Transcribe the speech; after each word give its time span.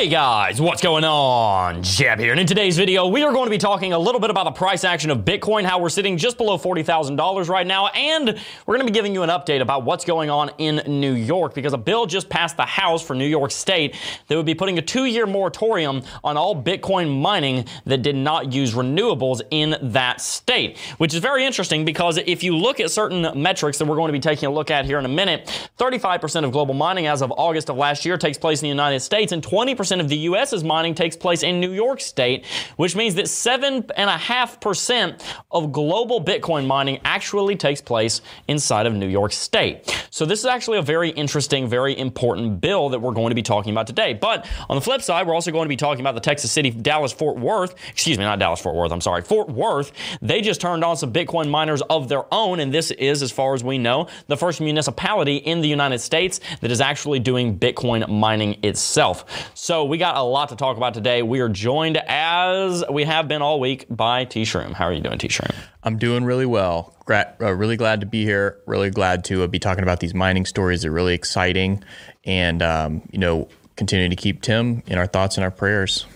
Hey 0.00 0.08
guys, 0.08 0.62
what's 0.62 0.80
going 0.80 1.04
on? 1.04 1.82
Jeb 1.82 2.18
here, 2.20 2.30
and 2.30 2.40
in 2.40 2.46
today's 2.46 2.78
video, 2.78 3.06
we 3.06 3.22
are 3.22 3.34
going 3.34 3.44
to 3.44 3.50
be 3.50 3.58
talking 3.58 3.92
a 3.92 3.98
little 3.98 4.18
bit 4.18 4.30
about 4.30 4.44
the 4.44 4.50
price 4.50 4.82
action 4.82 5.10
of 5.10 5.26
Bitcoin, 5.26 5.64
how 5.64 5.78
we're 5.78 5.90
sitting 5.90 6.16
just 6.16 6.38
below 6.38 6.56
$40,000 6.56 7.48
right 7.50 7.66
now, 7.66 7.88
and 7.88 8.28
we're 8.64 8.76
going 8.76 8.86
to 8.86 8.90
be 8.90 8.96
giving 8.96 9.12
you 9.12 9.22
an 9.24 9.28
update 9.28 9.60
about 9.60 9.84
what's 9.84 10.06
going 10.06 10.30
on 10.30 10.52
in 10.56 10.76
New 10.86 11.12
York 11.12 11.52
because 11.52 11.74
a 11.74 11.78
bill 11.78 12.06
just 12.06 12.30
passed 12.30 12.56
the 12.56 12.64
House 12.64 13.06
for 13.06 13.14
New 13.14 13.26
York 13.26 13.50
State 13.50 13.94
that 14.28 14.36
would 14.36 14.46
be 14.46 14.54
putting 14.54 14.78
a 14.78 14.82
two 14.82 15.04
year 15.04 15.26
moratorium 15.26 16.02
on 16.24 16.38
all 16.38 16.56
Bitcoin 16.56 17.20
mining 17.20 17.66
that 17.84 18.00
did 18.00 18.16
not 18.16 18.54
use 18.54 18.72
renewables 18.72 19.42
in 19.50 19.76
that 19.92 20.22
state, 20.22 20.78
which 20.96 21.12
is 21.12 21.20
very 21.20 21.44
interesting 21.44 21.84
because 21.84 22.16
if 22.16 22.42
you 22.42 22.56
look 22.56 22.80
at 22.80 22.90
certain 22.90 23.38
metrics 23.38 23.76
that 23.76 23.84
we're 23.84 23.96
going 23.96 24.08
to 24.08 24.14
be 24.14 24.18
taking 24.18 24.46
a 24.46 24.50
look 24.50 24.70
at 24.70 24.86
here 24.86 24.98
in 24.98 25.04
a 25.04 25.08
minute, 25.08 25.70
35% 25.78 26.44
of 26.44 26.52
global 26.52 26.72
mining 26.72 27.06
as 27.06 27.20
of 27.20 27.30
August 27.32 27.68
of 27.68 27.76
last 27.76 28.06
year 28.06 28.16
takes 28.16 28.38
place 28.38 28.62
in 28.62 28.64
the 28.64 28.70
United 28.70 29.00
States, 29.00 29.32
and 29.32 29.42
20% 29.42 29.89
of 29.98 30.08
the 30.08 30.18
U.S.'s 30.18 30.62
mining 30.62 30.94
takes 30.94 31.16
place 31.16 31.42
in 31.42 31.58
New 31.58 31.72
York 31.72 32.00
State, 32.00 32.44
which 32.76 32.94
means 32.94 33.14
that 33.16 33.24
7.5% 33.24 35.22
of 35.50 35.72
global 35.72 36.22
Bitcoin 36.22 36.66
mining 36.66 37.00
actually 37.04 37.56
takes 37.56 37.80
place 37.80 38.20
inside 38.46 38.86
of 38.86 38.92
New 38.92 39.08
York 39.08 39.32
State. 39.32 40.06
So 40.10 40.26
this 40.26 40.40
is 40.40 40.46
actually 40.46 40.78
a 40.78 40.82
very 40.82 41.10
interesting, 41.10 41.68
very 41.68 41.98
important 41.98 42.60
bill 42.60 42.90
that 42.90 43.00
we're 43.00 43.12
going 43.12 43.30
to 43.30 43.34
be 43.34 43.42
talking 43.42 43.72
about 43.72 43.86
today. 43.86 44.12
But 44.12 44.46
on 44.68 44.76
the 44.76 44.82
flip 44.82 45.02
side, 45.02 45.26
we're 45.26 45.34
also 45.34 45.50
going 45.50 45.64
to 45.64 45.68
be 45.70 45.76
talking 45.76 46.00
about 46.00 46.14
the 46.14 46.20
Texas 46.20 46.52
City, 46.52 46.70
Dallas, 46.70 47.12
Fort 47.12 47.38
Worth, 47.38 47.74
excuse 47.88 48.18
me, 48.18 48.24
not 48.24 48.38
Dallas, 48.38 48.60
Fort 48.60 48.76
Worth, 48.76 48.92
I'm 48.92 49.00
sorry, 49.00 49.22
Fort 49.22 49.48
Worth. 49.48 49.92
They 50.20 50.40
just 50.40 50.60
turned 50.60 50.84
on 50.84 50.96
some 50.96 51.12
Bitcoin 51.12 51.48
miners 51.48 51.80
of 51.82 52.08
their 52.08 52.24
own, 52.32 52.60
and 52.60 52.74
this 52.74 52.90
is, 52.90 53.22
as 53.22 53.32
far 53.32 53.54
as 53.54 53.64
we 53.64 53.78
know, 53.78 54.08
the 54.26 54.36
first 54.36 54.60
municipality 54.60 55.36
in 55.36 55.60
the 55.60 55.68
United 55.68 56.00
States 56.00 56.40
that 56.60 56.70
is 56.70 56.80
actually 56.80 57.20
doing 57.20 57.58
Bitcoin 57.58 58.08
mining 58.08 58.58
itself. 58.62 59.50
So 59.54 59.79
we 59.84 59.98
got 59.98 60.16
a 60.16 60.22
lot 60.22 60.50
to 60.50 60.56
talk 60.56 60.76
about 60.76 60.94
today. 60.94 61.22
We 61.22 61.40
are 61.40 61.48
joined, 61.48 61.96
as 61.96 62.84
we 62.90 63.04
have 63.04 63.28
been 63.28 63.42
all 63.42 63.60
week, 63.60 63.86
by 63.88 64.24
T 64.24 64.42
Shroom. 64.42 64.72
How 64.72 64.86
are 64.86 64.92
you 64.92 65.00
doing, 65.00 65.18
T 65.18 65.28
Shroom? 65.28 65.54
I'm 65.82 65.98
doing 65.98 66.24
really 66.24 66.46
well. 66.46 66.94
Gra- 67.04 67.34
uh, 67.40 67.52
really 67.52 67.76
glad 67.76 68.00
to 68.00 68.06
be 68.06 68.24
here. 68.24 68.58
Really 68.66 68.90
glad 68.90 69.24
to 69.26 69.42
uh, 69.42 69.46
be 69.46 69.58
talking 69.58 69.82
about 69.82 70.00
these 70.00 70.14
mining 70.14 70.46
stories. 70.46 70.82
They're 70.82 70.90
really 70.90 71.14
exciting, 71.14 71.82
and 72.24 72.62
um, 72.62 73.02
you 73.10 73.18
know, 73.18 73.48
continuing 73.76 74.10
to 74.10 74.16
keep 74.16 74.42
Tim 74.42 74.82
in 74.86 74.98
our 74.98 75.06
thoughts 75.06 75.36
and 75.36 75.44
our 75.44 75.50
prayers. 75.50 76.06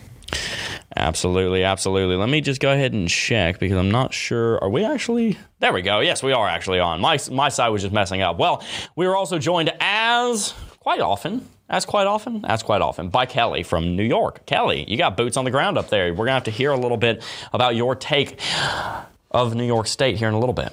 Absolutely, 0.97 1.65
absolutely. 1.65 2.17
Let 2.17 2.29
me 2.29 2.41
just 2.41 2.61
go 2.61 2.73
ahead 2.73 2.93
and 2.93 3.09
check 3.09 3.59
because 3.59 3.77
I'm 3.77 3.91
not 3.91 4.15
sure. 4.15 4.63
Are 4.63 4.71
we 4.71 4.85
actually? 4.85 5.39
There 5.59 5.73
we 5.73 5.83
go. 5.83 6.01
Yes, 6.01 6.23
we 6.23 6.33
are 6.33 6.47
actually 6.49 6.81
on. 6.81 7.01
My 7.01 7.19
my 7.31 7.49
side 7.49 7.69
was 7.71 7.83
just 7.83 7.95
messing 7.95 8.23
up. 8.23 8.39
Well, 8.39 8.63
we 8.97 9.07
are 9.07 9.17
also 9.17 9.39
joined 9.39 9.73
as 9.81 10.55
quite 10.79 11.01
often. 11.01 11.49
As 11.69 11.87
quite 11.87 12.07
often, 12.07 12.45
as 12.45 12.63
quite 12.63 12.83
often, 12.83 13.09
by 13.09 13.25
Kelly 13.25 13.63
from 13.63 13.97
New 13.97 14.05
York. 14.05 14.45
Kelly, 14.45 14.85
you 14.87 14.99
got 14.99 15.17
boots 15.17 15.37
on 15.37 15.45
the 15.45 15.51
ground 15.51 15.79
up 15.79 15.89
there. 15.89 16.13
We're 16.13 16.27
gonna 16.27 16.33
have 16.33 16.45
to 16.45 16.51
hear 16.51 16.73
a 16.73 16.79
little 16.79 16.99
bit 16.99 17.25
about 17.53 17.75
your 17.75 17.97
take 17.97 18.39
of 19.31 19.55
New 19.55 19.67
York 19.67 19.87
State 19.87 20.19
here 20.19 20.29
in 20.29 20.35
a 20.35 20.39
little 20.39 20.55
bit. 20.55 20.73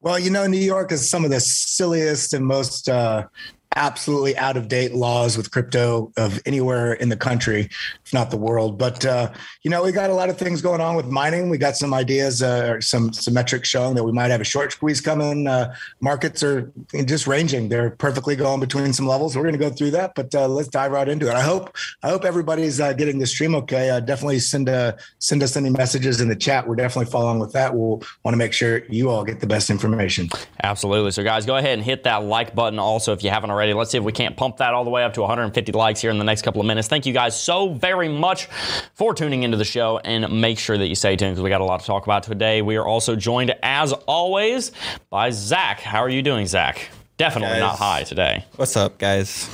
Well, 0.00 0.18
you 0.18 0.30
know, 0.30 0.48
New 0.48 0.58
York 0.58 0.90
is 0.90 1.08
some 1.08 1.24
of 1.24 1.30
the 1.30 1.38
silliest 1.38 2.34
and 2.34 2.44
most 2.44 2.88
uh, 2.88 3.28
absolutely 3.76 4.36
out 4.36 4.56
of 4.56 4.66
date 4.66 4.94
laws 4.94 5.36
with 5.36 5.52
crypto 5.52 6.12
of 6.16 6.40
anywhere 6.44 6.94
in 6.94 7.08
the 7.08 7.16
country, 7.16 7.70
not 8.12 8.30
the 8.30 8.36
world. 8.36 8.78
But 8.78 9.04
uh, 9.04 9.32
you 9.62 9.70
know, 9.70 9.82
we 9.82 9.92
got 9.92 10.10
a 10.10 10.14
lot 10.14 10.28
of 10.28 10.38
things 10.38 10.62
going 10.62 10.80
on 10.80 10.96
with 10.96 11.06
mining. 11.06 11.48
We 11.48 11.58
got 11.58 11.76
some 11.76 11.94
ideas, 11.94 12.42
uh, 12.42 12.80
some 12.80 13.12
some 13.12 13.34
metrics 13.34 13.68
showing 13.68 13.94
that 13.94 14.04
we 14.04 14.12
might 14.12 14.30
have 14.30 14.40
a 14.40 14.44
short 14.44 14.72
squeeze 14.72 15.00
coming. 15.00 15.46
Uh, 15.46 15.74
markets 16.00 16.42
are 16.42 16.72
just 17.04 17.26
ranging; 17.26 17.68
they're 17.68 17.90
perfectly 17.90 18.36
going 18.36 18.60
between 18.60 18.92
some 18.92 19.06
levels. 19.06 19.36
We're 19.36 19.42
going 19.42 19.58
to 19.58 19.58
go 19.58 19.70
through 19.70 19.92
that, 19.92 20.14
but 20.14 20.34
uh, 20.34 20.48
let's 20.48 20.68
dive 20.68 20.92
right 20.92 21.08
into 21.08 21.28
it. 21.28 21.34
I 21.34 21.42
hope 21.42 21.76
I 22.02 22.08
hope 22.08 22.24
everybody's 22.24 22.80
uh, 22.80 22.92
getting 22.92 23.18
the 23.18 23.26
stream 23.26 23.54
okay. 23.56 23.90
Uh, 23.90 24.00
definitely 24.00 24.38
send 24.38 24.68
a, 24.68 24.96
send 25.18 25.42
us 25.42 25.56
any 25.56 25.70
messages 25.70 26.20
in 26.20 26.28
the 26.28 26.36
chat. 26.36 26.66
We're 26.66 26.76
definitely 26.76 27.10
following 27.10 27.38
with 27.38 27.52
that. 27.52 27.74
We'll 27.74 28.02
want 28.24 28.34
to 28.34 28.36
make 28.36 28.52
sure 28.52 28.84
you 28.86 29.10
all 29.10 29.24
get 29.24 29.40
the 29.40 29.46
best 29.46 29.70
information. 29.70 30.28
Absolutely. 30.62 31.10
So, 31.12 31.22
guys, 31.22 31.46
go 31.46 31.56
ahead 31.56 31.74
and 31.74 31.82
hit 31.82 32.04
that 32.04 32.24
like 32.24 32.54
button 32.54 32.78
also 32.78 33.12
if 33.12 33.24
you 33.24 33.30
haven't 33.30 33.50
already. 33.50 33.72
Let's 33.72 33.90
see 33.90 33.98
if 33.98 34.04
we 34.04 34.12
can't 34.12 34.36
pump 34.36 34.58
that 34.58 34.74
all 34.74 34.84
the 34.84 34.90
way 34.90 35.04
up 35.04 35.14
to 35.14 35.20
150 35.20 35.72
likes 35.72 36.00
here 36.00 36.10
in 36.10 36.18
the 36.18 36.24
next 36.24 36.42
couple 36.42 36.60
of 36.60 36.66
minutes. 36.66 36.88
Thank 36.88 37.06
you 37.06 37.12
guys 37.12 37.38
so 37.38 37.72
very 37.74 38.01
much 38.08 38.46
for 38.94 39.14
tuning 39.14 39.42
into 39.42 39.56
the 39.56 39.64
show 39.64 39.98
and 39.98 40.40
make 40.40 40.58
sure 40.58 40.78
that 40.78 40.86
you 40.86 40.94
stay 40.94 41.16
tuned 41.16 41.32
because 41.32 41.42
we 41.42 41.50
got 41.50 41.60
a 41.60 41.64
lot 41.64 41.80
to 41.80 41.86
talk 41.86 42.04
about 42.04 42.22
today. 42.22 42.62
We 42.62 42.76
are 42.76 42.86
also 42.86 43.16
joined, 43.16 43.54
as 43.62 43.92
always, 43.92 44.72
by 45.10 45.30
Zach. 45.30 45.80
How 45.80 46.00
are 46.00 46.08
you 46.08 46.22
doing, 46.22 46.46
Zach? 46.46 46.88
Definitely 47.18 47.58
Guys. 47.58 47.60
not 47.60 47.76
high 47.76 48.02
today. 48.04 48.44
What's 48.56 48.76
up, 48.76 48.98
guys? 48.98 49.48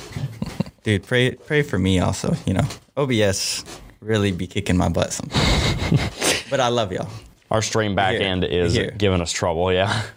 Dude, 0.83 1.03
pray 1.03 1.31
pray 1.31 1.61
for 1.61 1.77
me 1.77 1.99
also. 1.99 2.35
You 2.45 2.53
know, 2.53 2.67
OBS 2.97 3.63
really 4.01 4.31
be 4.31 4.47
kicking 4.47 4.77
my 4.77 4.89
butt 4.89 5.13
sometimes. 5.13 6.43
but 6.49 6.59
I 6.59 6.69
love 6.69 6.91
y'all. 6.91 7.09
Our 7.51 7.61
stream 7.61 7.95
back 7.95 8.13
Here. 8.13 8.27
end 8.27 8.43
is 8.43 8.73
Here. 8.73 8.91
giving 8.97 9.21
us 9.21 9.31
trouble, 9.31 9.71
yeah. 9.73 10.03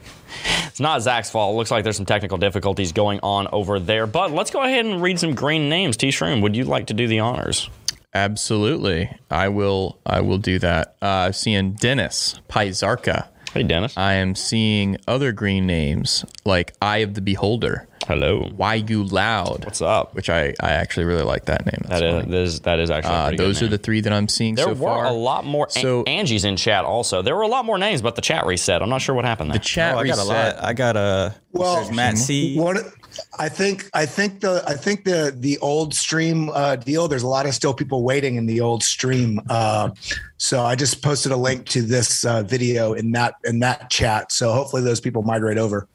It's 0.67 0.81
not 0.81 1.03
Zach's 1.03 1.29
fault. 1.29 1.55
It 1.55 1.59
looks 1.59 1.71
like 1.71 1.85
there's 1.85 1.99
some 1.99 2.07
technical 2.07 2.39
difficulties 2.39 2.93
going 2.93 3.21
on 3.23 3.47
over 3.53 3.79
there. 3.79 4.07
But 4.07 4.31
let's 4.31 4.51
go 4.51 4.63
ahead 4.63 4.87
and 4.87 5.03
read 5.03 5.19
some 5.19 5.35
green 5.35 5.69
names. 5.69 5.99
T 5.99 6.09
Shroom, 6.09 6.41
would 6.41 6.57
you 6.57 6.65
like 6.65 6.87
to 6.87 6.95
do 6.95 7.07
the 7.07 7.21
honors? 7.21 7.69
Absolutely, 8.15 9.11
I 9.31 9.49
will. 9.49 9.99
I 10.05 10.21
will 10.21 10.39
do 10.39 10.59
that. 10.59 10.97
Uh, 11.01 11.33
seeing 11.33 11.73
Dennis 11.73 12.41
Pizarka. 12.49 13.29
Hey, 13.55 13.63
Dennis. 13.63 13.97
I 13.99 14.15
am 14.15 14.35
seeing 14.35 14.97
other 15.07 15.33
green 15.33 15.67
names 15.67 16.25
like 16.47 16.73
Eye 16.81 16.99
of 16.99 17.13
the 17.15 17.21
Beholder, 17.21 17.87
Hello. 18.07 18.49
Wagyu 18.57 19.11
Loud. 19.13 19.67
What's 19.67 19.83
up? 19.83 20.15
Which 20.15 20.31
I, 20.31 20.55
I 20.61 20.73
actually 20.73 21.05
really 21.05 21.23
like 21.23 21.45
that 21.47 21.67
name. 21.67 21.83
That's 21.87 22.01
that 22.01 22.15
is, 22.15 22.25
that 22.27 22.35
is 22.35 22.61
that 22.61 22.79
is 22.81 22.91
actually 22.91 23.13
a 23.15 23.17
Uh, 23.17 23.23
pretty 23.29 23.37
good 23.37 23.47
those 23.49 23.63
are 23.63 23.67
the 23.69 23.77
three 23.79 24.01
that 24.01 24.13
I'm 24.13 24.29
seeing 24.29 24.57
so. 24.57 24.65
There 24.67 24.75
so 24.75 24.81
were 24.81 24.89
far. 24.89 25.05
a 25.05 25.13
lot 25.13 25.45
more 25.45 25.69
So- 25.69 26.01
An- 26.01 26.09
Angie's 26.09 26.45
in 26.47 26.57
chat 26.57 26.85
also. 26.87 27.21
There 27.21 27.37
were 27.37 27.43
a 27.43 27.47
lot 27.49 27.67
more 27.67 27.77
names, 27.77 28.01
but 28.01 28.15
the 28.17 28.23
chat 28.23 28.47
reset. 28.47 28.83
I'm 28.83 28.89
not 28.89 29.03
sure 29.03 29.15
what 29.15 29.27
happened 29.27 29.51
there. 29.51 29.59
The 29.59 29.65
chat 29.65 29.97
Oh, 29.97 29.99
I 29.99 30.07
got 30.07 30.19
a 30.19 30.23
reset. 30.23 30.57
lot. 30.57 30.65
I 30.65 30.73
got 30.73 30.97
a 30.97 31.35
Well, 31.53 31.77
there's 31.77 31.91
Matt 31.95 32.17
C. 32.19 32.57
What 32.59 32.79
I 33.39 33.49
think, 33.49 33.89
I 33.95 34.07
think 34.07 34.41
the, 34.41 34.63
I 34.67 34.75
think 34.75 35.05
the 35.05 35.35
the 35.35 35.59
old 35.59 35.95
stream 35.95 36.51
uh, 36.51 36.77
deal. 36.77 37.09
There's 37.09 37.23
a 37.23 37.29
lot 37.29 37.47
of 37.47 37.55
still 37.55 37.73
people 37.73 38.03
waiting 38.03 38.37
in 38.37 38.47
the 38.47 38.61
old 38.61 38.83
stream. 38.83 39.41
Uh, 39.49 39.91
so 40.37 40.63
I 40.63 40.75
just 40.75 41.03
posted 41.03 41.33
a 41.33 41.37
link 41.37 41.67
to 41.69 41.83
this 41.83 42.25
uh, 42.25 42.43
video 42.43 42.93
in 42.93 43.13
that 43.13 43.37
in 43.45 43.61
that 43.61 43.89
chat. 43.91 44.33
So 44.33 44.53
hopefully 44.53 44.83
those 44.83 45.01
people 45.01 45.23
migrate 45.23 45.57
over. 45.57 45.89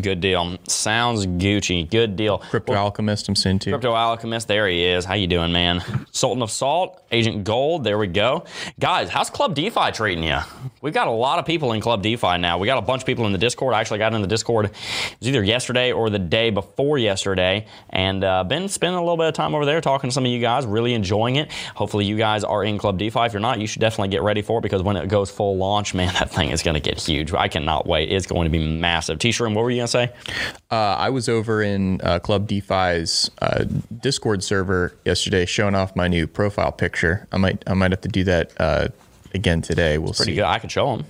Good 0.00 0.20
deal. 0.20 0.56
Sounds 0.68 1.26
Gucci. 1.26 1.90
Good 1.90 2.16
deal. 2.16 2.38
Crypto 2.38 2.74
Alchemist, 2.74 3.28
I'm 3.28 3.36
seeing 3.36 3.58
too. 3.58 3.72
Crypto 3.72 3.92
Alchemist, 3.92 4.48
there 4.48 4.68
he 4.68 4.84
is. 4.84 5.04
How 5.04 5.14
you 5.14 5.26
doing, 5.26 5.52
man? 5.52 5.82
Sultan 6.12 6.42
of 6.42 6.50
Salt, 6.50 7.02
Agent 7.10 7.44
Gold, 7.44 7.84
there 7.84 7.98
we 7.98 8.06
go. 8.06 8.44
Guys, 8.78 9.10
how's 9.10 9.30
Club 9.30 9.54
DeFi 9.54 9.90
treating 9.92 10.24
you? 10.24 10.38
We've 10.80 10.94
got 10.94 11.08
a 11.08 11.12
lot 11.12 11.38
of 11.38 11.44
people 11.44 11.72
in 11.72 11.80
Club 11.80 12.02
DeFi 12.02 12.38
now. 12.38 12.56
We 12.58 12.66
got 12.66 12.78
a 12.78 12.82
bunch 12.82 13.02
of 13.02 13.06
people 13.06 13.26
in 13.26 13.32
the 13.32 13.38
Discord. 13.38 13.74
I 13.74 13.80
actually 13.80 13.98
got 13.98 14.14
in 14.14 14.22
the 14.22 14.28
Discord. 14.28 14.66
It 14.66 14.72
was 15.18 15.28
either 15.28 15.42
yesterday 15.42 15.90
or 15.92 16.08
the 16.08 16.20
day 16.20 16.50
before 16.50 16.77
yesterday, 16.98 17.66
and 17.90 18.22
uh, 18.22 18.44
been 18.44 18.68
spending 18.68 18.96
a 18.98 19.02
little 19.02 19.16
bit 19.16 19.26
of 19.26 19.34
time 19.34 19.54
over 19.54 19.64
there 19.64 19.80
talking 19.80 20.10
to 20.10 20.14
some 20.14 20.24
of 20.24 20.30
you 20.30 20.40
guys. 20.40 20.66
Really 20.66 20.94
enjoying 20.94 21.36
it. 21.36 21.50
Hopefully, 21.74 22.04
you 22.04 22.16
guys 22.16 22.44
are 22.44 22.62
in 22.62 22.78
Club 22.78 22.98
DeFi. 22.98 23.20
If 23.20 23.32
you're 23.32 23.40
not, 23.40 23.60
you 23.60 23.66
should 23.66 23.80
definitely 23.80 24.08
get 24.08 24.22
ready 24.22 24.42
for 24.42 24.58
it 24.58 24.62
because 24.62 24.82
when 24.82 24.96
it 24.96 25.08
goes 25.08 25.30
full 25.30 25.56
launch, 25.56 25.94
man, 25.98 26.14
that 26.14 26.30
thing 26.30 26.50
is 26.50 26.62
going 26.62 26.74
to 26.74 26.80
get 26.80 26.98
huge. 27.00 27.32
I 27.32 27.48
cannot 27.48 27.86
wait. 27.86 28.12
It's 28.12 28.26
going 28.26 28.44
to 28.44 28.50
be 28.50 28.66
massive. 28.66 29.18
T-Shroom, 29.18 29.54
what 29.54 29.62
were 29.62 29.70
you 29.70 29.78
going 29.78 29.86
to 29.86 29.90
say? 29.90 30.12
Uh, 30.70 30.74
I 30.74 31.10
was 31.10 31.28
over 31.28 31.62
in 31.62 32.00
uh, 32.02 32.18
Club 32.18 32.46
DeFi's 32.46 33.30
uh, 33.42 33.64
Discord 34.00 34.44
server 34.44 34.94
yesterday, 35.04 35.46
showing 35.46 35.74
off 35.74 35.96
my 35.96 36.08
new 36.08 36.26
profile 36.26 36.72
picture. 36.72 37.26
I 37.32 37.38
might 37.38 37.62
I 37.66 37.74
might 37.74 37.90
have 37.90 38.02
to 38.02 38.08
do 38.08 38.24
that 38.24 38.52
uh, 38.60 38.88
again 39.34 39.62
today. 39.62 39.98
We'll 39.98 40.12
Pretty 40.12 40.32
see. 40.32 40.36
good. 40.36 40.44
I 40.44 40.58
can 40.58 40.68
show 40.68 40.96
them. 40.96 41.06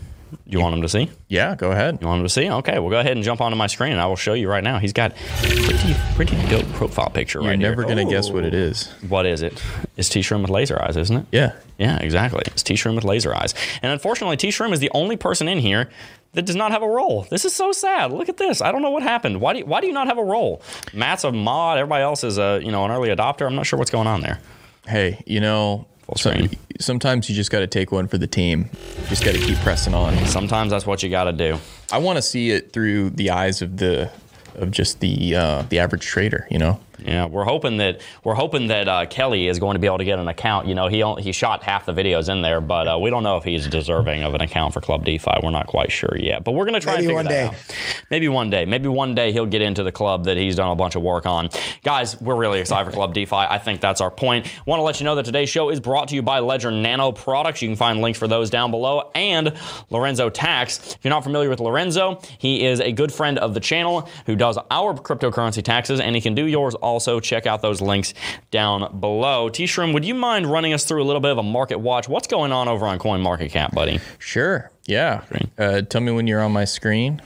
You 0.46 0.60
want 0.60 0.74
him 0.76 0.82
to 0.82 0.88
see? 0.88 1.10
Yeah, 1.28 1.54
go 1.56 1.72
ahead. 1.72 1.98
You 2.00 2.06
want 2.06 2.20
him 2.20 2.24
to 2.26 2.28
see? 2.32 2.50
Okay, 2.50 2.78
well, 2.78 2.90
go 2.90 2.98
ahead 3.00 3.12
and 3.12 3.22
jump 3.24 3.40
onto 3.40 3.56
my 3.56 3.66
screen, 3.66 3.92
and 3.92 4.00
I 4.00 4.06
will 4.06 4.16
show 4.16 4.34
you 4.34 4.48
right 4.48 4.62
now. 4.64 4.78
He's 4.78 4.92
got 4.92 5.14
pretty, 5.42 5.94
pretty 6.14 6.36
dope 6.48 6.66
profile 6.74 7.10
picture 7.10 7.40
You're 7.40 7.50
right 7.50 7.58
never 7.58 7.82
here. 7.82 7.94
gonna 7.96 8.08
guess 8.08 8.30
what 8.30 8.44
it 8.44 8.54
is. 8.54 8.88
What 9.08 9.26
is 9.26 9.42
it? 9.42 9.62
It's 9.96 10.08
T-Shroom 10.08 10.42
with 10.42 10.50
laser 10.50 10.80
eyes, 10.82 10.96
isn't 10.96 11.16
it? 11.16 11.26
Yeah. 11.32 11.52
Yeah, 11.78 11.98
exactly. 11.98 12.42
It's 12.46 12.62
T-Shroom 12.62 12.94
with 12.94 13.04
laser 13.04 13.34
eyes. 13.34 13.54
And 13.82 13.92
unfortunately, 13.92 14.36
T-Shroom 14.36 14.72
is 14.72 14.80
the 14.80 14.90
only 14.94 15.16
person 15.16 15.48
in 15.48 15.58
here 15.58 15.88
that 16.32 16.42
does 16.44 16.56
not 16.56 16.72
have 16.72 16.82
a 16.82 16.88
role. 16.88 17.26
This 17.30 17.44
is 17.44 17.54
so 17.54 17.72
sad. 17.72 18.12
Look 18.12 18.28
at 18.28 18.36
this. 18.36 18.60
I 18.60 18.70
don't 18.72 18.82
know 18.82 18.90
what 18.90 19.02
happened. 19.02 19.40
Why 19.40 19.52
do 19.54 19.60
you, 19.60 19.64
why 19.66 19.80
do 19.80 19.86
you 19.86 19.92
not 19.92 20.06
have 20.08 20.18
a 20.18 20.24
role? 20.24 20.62
Matt's 20.92 21.24
a 21.24 21.32
mod. 21.32 21.78
Everybody 21.78 22.02
else 22.02 22.22
is 22.24 22.38
a 22.38 22.60
you 22.62 22.70
know 22.72 22.84
an 22.84 22.90
early 22.90 23.08
adopter. 23.08 23.46
I'm 23.46 23.54
not 23.54 23.66
sure 23.66 23.78
what's 23.78 23.90
going 23.90 24.06
on 24.06 24.20
there. 24.20 24.40
Hey, 24.86 25.22
you 25.26 25.40
know, 25.40 25.86
so- 26.16 26.30
screen. 26.30 26.50
sometimes 26.80 27.28
you 27.28 27.36
just 27.36 27.50
got 27.50 27.60
to 27.60 27.66
take 27.66 27.92
one 27.92 28.08
for 28.08 28.18
the 28.18 28.26
team. 28.26 28.70
Just 29.08 29.24
got 29.24 29.34
to 29.34 29.40
keep 29.40 29.58
pressing 29.58 29.94
on. 29.94 30.16
Sometimes 30.26 30.70
that's 30.70 30.86
what 30.86 31.02
you 31.02 31.10
got 31.10 31.24
to 31.24 31.32
do. 31.32 31.58
I 31.92 31.98
want 31.98 32.16
to 32.16 32.22
see 32.22 32.50
it 32.50 32.72
through 32.72 33.10
the 33.10 33.30
eyes 33.30 33.62
of 33.62 33.76
the 33.76 34.10
of 34.54 34.70
just 34.70 35.00
the 35.00 35.36
uh, 35.36 35.62
the 35.68 35.78
average 35.78 36.04
trader. 36.04 36.46
You 36.50 36.58
know. 36.58 36.80
Yeah, 36.98 37.26
we're 37.26 37.44
hoping 37.44 37.76
that 37.78 38.00
we're 38.24 38.34
hoping 38.34 38.68
that 38.68 38.88
uh, 38.88 39.06
Kelly 39.06 39.46
is 39.48 39.58
going 39.58 39.74
to 39.74 39.78
be 39.78 39.86
able 39.86 39.98
to 39.98 40.04
get 40.04 40.18
an 40.18 40.28
account. 40.28 40.66
You 40.66 40.74
know, 40.74 40.88
he 40.88 41.02
only, 41.02 41.22
he 41.22 41.32
shot 41.32 41.62
half 41.62 41.86
the 41.86 41.92
videos 41.92 42.28
in 42.28 42.42
there, 42.42 42.60
but 42.60 42.88
uh, 42.88 42.98
we 42.98 43.10
don't 43.10 43.22
know 43.22 43.36
if 43.36 43.44
he's 43.44 43.66
deserving 43.66 44.24
of 44.24 44.34
an 44.34 44.40
account 44.40 44.74
for 44.74 44.80
Club 44.80 45.04
DeFi. 45.04 45.30
We're 45.42 45.50
not 45.50 45.66
quite 45.66 45.92
sure 45.92 46.16
yet, 46.18 46.44
but 46.44 46.52
we're 46.52 46.64
going 46.64 46.74
to 46.74 46.80
try 46.80 46.94
Maybe 46.96 47.06
and 47.06 47.08
figure 47.08 47.14
one 47.16 47.24
that 47.26 47.30
day. 47.30 47.44
out. 47.46 47.76
Maybe 48.10 48.28
one 48.28 48.50
day. 48.50 48.64
Maybe 48.64 48.88
one 48.88 49.14
day 49.14 49.32
he'll 49.32 49.46
get 49.46 49.62
into 49.62 49.82
the 49.82 49.92
club 49.92 50.24
that 50.24 50.36
he's 50.36 50.56
done 50.56 50.70
a 50.70 50.76
bunch 50.76 50.96
of 50.96 51.02
work 51.02 51.26
on. 51.26 51.50
Guys, 51.84 52.20
we're 52.20 52.36
really 52.36 52.60
excited 52.60 52.84
for 52.86 52.92
Club 52.92 53.14
DeFi. 53.14 53.36
I 53.36 53.58
think 53.58 53.80
that's 53.80 54.00
our 54.00 54.10
point. 54.10 54.46
Want 54.66 54.80
to 54.80 54.82
let 54.82 55.00
you 55.00 55.04
know 55.04 55.14
that 55.14 55.24
today's 55.24 55.48
show 55.48 55.70
is 55.70 55.80
brought 55.80 56.08
to 56.08 56.14
you 56.14 56.22
by 56.22 56.40
Ledger 56.40 56.70
Nano 56.70 57.12
Products. 57.12 57.62
You 57.62 57.68
can 57.68 57.76
find 57.76 58.00
links 58.00 58.18
for 58.18 58.26
those 58.28 58.50
down 58.50 58.70
below 58.70 59.10
and 59.14 59.52
Lorenzo 59.90 60.30
Tax. 60.30 60.94
If 60.94 60.98
you're 61.04 61.10
not 61.10 61.22
familiar 61.24 61.48
with 61.48 61.60
Lorenzo, 61.60 62.20
he 62.38 62.64
is 62.64 62.80
a 62.80 62.92
good 62.92 63.12
friend 63.12 63.38
of 63.38 63.54
the 63.54 63.60
channel 63.60 64.08
who 64.26 64.34
does 64.36 64.58
our 64.70 64.94
cryptocurrency 64.94 65.62
taxes, 65.62 66.00
and 66.00 66.14
he 66.14 66.20
can 66.20 66.34
do 66.34 66.46
yours 66.46 66.74
also. 66.88 67.20
Check 67.20 67.46
out 67.46 67.62
those 67.62 67.80
links 67.80 68.14
down 68.50 68.98
below. 69.00 69.48
T 69.48 69.64
Shroom, 69.64 69.92
would 69.94 70.04
you 70.04 70.14
mind 70.14 70.50
running 70.50 70.72
us 70.72 70.84
through 70.84 71.02
a 71.02 71.06
little 71.06 71.20
bit 71.20 71.30
of 71.30 71.38
a 71.38 71.42
market 71.42 71.78
watch? 71.78 72.08
What's 72.08 72.26
going 72.26 72.50
on 72.50 72.66
over 72.68 72.86
on 72.86 72.98
CoinMarketCap, 72.98 73.72
buddy? 73.72 74.00
Sure. 74.18 74.70
Yeah. 74.86 75.22
Uh, 75.58 75.82
tell 75.82 76.00
me 76.00 76.12
when 76.12 76.26
you're 76.26 76.42
on 76.42 76.52
my 76.52 76.64
screen. 76.64 77.20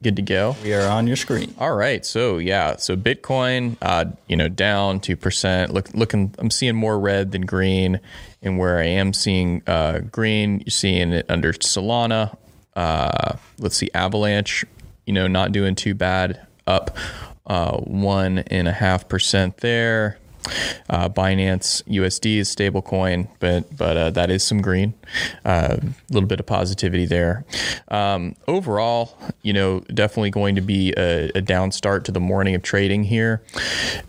Good 0.00 0.14
to 0.14 0.22
go. 0.22 0.54
We 0.62 0.74
are 0.74 0.88
on 0.88 1.08
your 1.08 1.16
screen. 1.16 1.52
All 1.58 1.74
right. 1.74 2.06
So 2.06 2.38
yeah. 2.38 2.76
So 2.76 2.96
Bitcoin, 2.96 3.76
uh, 3.82 4.04
you 4.28 4.36
know, 4.36 4.48
down 4.48 5.00
two 5.00 5.16
percent. 5.16 5.74
Look, 5.74 5.92
looking. 5.92 6.32
I'm 6.38 6.52
seeing 6.52 6.76
more 6.76 6.98
red 7.00 7.32
than 7.32 7.42
green, 7.42 7.98
and 8.40 8.58
where 8.58 8.78
I 8.78 8.84
am 8.84 9.12
seeing 9.12 9.62
uh, 9.66 9.98
green, 9.98 10.60
you're 10.60 10.70
seeing 10.70 11.12
it 11.12 11.26
under 11.28 11.52
Solana. 11.52 12.36
Uh, 12.76 13.38
let's 13.58 13.76
see, 13.76 13.90
Avalanche. 13.92 14.64
You 15.04 15.14
know, 15.14 15.26
not 15.26 15.50
doing 15.50 15.74
too 15.74 15.94
bad. 15.94 16.46
Up 16.68 16.96
uh, 17.48 17.78
one 17.78 18.38
and 18.38 18.68
a 18.68 18.72
half 18.72 19.08
percent 19.08 19.58
there. 19.58 20.18
Uh, 20.88 21.08
Binance 21.08 21.82
USD 21.84 22.38
is 22.38 22.54
stablecoin, 22.54 23.28
but 23.40 23.76
but 23.76 23.96
uh, 23.96 24.10
that 24.10 24.30
is 24.30 24.42
some 24.42 24.62
green. 24.62 24.94
A 25.44 25.80
little 26.10 26.28
bit 26.28 26.40
of 26.40 26.46
positivity 26.46 27.06
there. 27.06 27.44
Um, 27.88 28.36
overall, 28.46 29.18
you 29.42 29.52
know, 29.52 29.80
definitely 29.92 30.30
going 30.30 30.54
to 30.54 30.60
be 30.60 30.94
a, 30.96 31.30
a 31.34 31.42
down 31.42 31.72
start 31.72 32.04
to 32.06 32.12
the 32.12 32.20
morning 32.20 32.54
of 32.54 32.62
trading 32.62 33.04
here. 33.04 33.42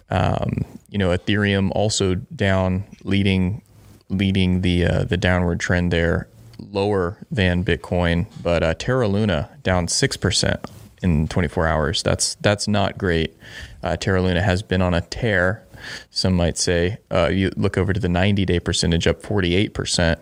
Um, 0.09 0.65
you 0.89 0.97
know, 0.97 1.09
Ethereum 1.09 1.71
also 1.73 2.15
down, 2.15 2.83
leading 3.03 3.61
leading 4.09 4.61
the 4.61 4.85
uh, 4.85 5.03
the 5.03 5.17
downward 5.17 5.59
trend 5.59 5.91
there, 5.91 6.27
lower 6.57 7.17
than 7.31 7.63
Bitcoin, 7.63 8.27
but 8.41 8.63
uh, 8.63 8.73
Terra 8.75 9.07
Luna 9.07 9.49
down 9.63 9.87
six 9.87 10.15
percent 10.15 10.65
in 11.01 11.27
24 11.27 11.67
hours. 11.67 12.03
That's 12.03 12.35
that's 12.35 12.67
not 12.67 12.97
great. 12.97 13.35
Uh, 13.83 13.95
Terra 13.97 14.21
Luna 14.21 14.41
has 14.41 14.61
been 14.61 14.81
on 14.81 14.93
a 14.93 15.01
tear. 15.01 15.65
Some 16.09 16.33
might 16.33 16.57
say. 16.57 16.97
Uh, 17.09 17.29
you 17.29 17.51
look 17.55 17.77
over 17.77 17.93
to 17.93 17.99
the 17.99 18.09
90 18.09 18.43
day 18.45 18.59
percentage, 18.59 19.07
up 19.07 19.21
48% 19.21 20.19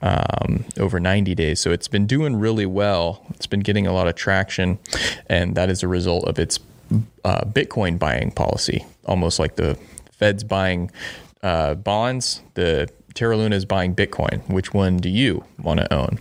um, 0.00 0.64
over 0.78 0.98
90 0.98 1.34
days. 1.34 1.60
So 1.60 1.70
it's 1.70 1.88
been 1.88 2.06
doing 2.06 2.36
really 2.36 2.64
well. 2.64 3.24
It's 3.34 3.46
been 3.46 3.60
getting 3.60 3.86
a 3.86 3.92
lot 3.92 4.08
of 4.08 4.14
traction, 4.14 4.78
and 5.28 5.54
that 5.54 5.68
is 5.68 5.82
a 5.82 5.88
result 5.88 6.26
of 6.26 6.38
its 6.38 6.58
uh, 7.24 7.44
Bitcoin 7.44 7.98
buying 7.98 8.30
policy, 8.30 8.86
almost 9.04 9.38
like 9.38 9.56
the 9.56 9.78
Fed's 10.12 10.44
buying 10.44 10.90
uh, 11.42 11.74
bonds. 11.74 12.40
The 12.54 12.88
Terra 13.14 13.36
Luna 13.36 13.56
is 13.56 13.64
buying 13.64 13.94
Bitcoin. 13.94 14.48
Which 14.48 14.72
one 14.72 14.98
do 14.98 15.08
you 15.08 15.44
want 15.62 15.80
to 15.80 15.92
own? 15.92 16.18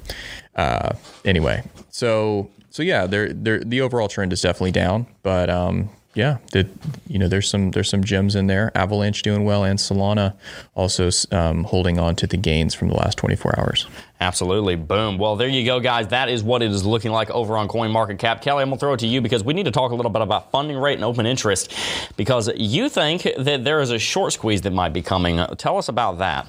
Uh, 0.56 0.94
anyway, 1.24 1.64
so 1.90 2.50
so 2.76 2.84
yeah, 2.84 3.08
they're, 3.08 3.32
they're, 3.32 3.62
the 3.62 3.80
overall 3.80 4.10
trend 4.10 4.34
is 4.34 4.42
definitely 4.42 4.74
down, 4.74 5.08
but 5.24 5.50
um, 5.50 5.88
yeah, 6.14 6.40
the, 6.52 6.68
you 7.08 7.18
know 7.18 7.30
there's 7.30 7.50
some 7.50 7.72
there's 7.72 7.90
some 7.90 8.04
gems 8.04 8.36
in 8.36 8.48
there. 8.48 8.70
Avalanche 8.76 9.22
doing 9.22 9.46
well, 9.46 9.64
and 9.64 9.80
Solana 9.80 10.34
also 10.74 11.10
um, 11.32 11.64
holding 11.64 12.00
on 12.00 12.18
to 12.18 12.28
the 12.28 12.36
gains 12.36 12.76
from 12.76 12.90
the 12.90 12.96
last 12.96 13.18
24 13.18 13.58
hours. 13.58 13.88
Absolutely. 14.20 14.76
Boom. 14.76 15.18
Well, 15.18 15.38
there 15.38 15.48
you 15.48 15.66
go, 15.66 15.80
guys. 15.80 16.10
That 16.10 16.28
is 16.28 16.44
what 16.44 16.62
it 16.62 16.70
is 16.70 16.86
looking 16.86 17.12
like 17.12 17.30
over 17.30 17.56
on 17.56 17.70
CoinMarketCap. 17.70 18.42
Kelly, 18.42 18.64
I'm 18.64 18.72
to 18.72 18.78
throw 18.78 18.92
it 18.92 19.00
to 19.00 19.08
you 19.08 19.22
because 19.22 19.42
we 19.42 19.54
need 19.54 19.68
to 19.68 19.72
talk 19.72 19.94
a 19.94 19.96
little 19.96 20.12
bit 20.12 20.22
about 20.22 20.52
funding 20.52 20.76
rate 20.76 20.96
and 20.96 21.06
open 21.06 21.26
interest 21.26 21.74
because 22.18 22.50
you 22.58 22.90
think 22.90 23.26
that 23.38 23.64
there 23.64 23.80
is 23.80 23.92
a 23.92 24.00
short 24.00 24.34
squeeze 24.34 24.64
that 24.64 24.74
might 24.74 24.92
be 24.92 25.02
coming. 25.02 25.38
Tell 25.56 25.78
us 25.78 25.88
about 25.88 26.18
that. 26.18 26.46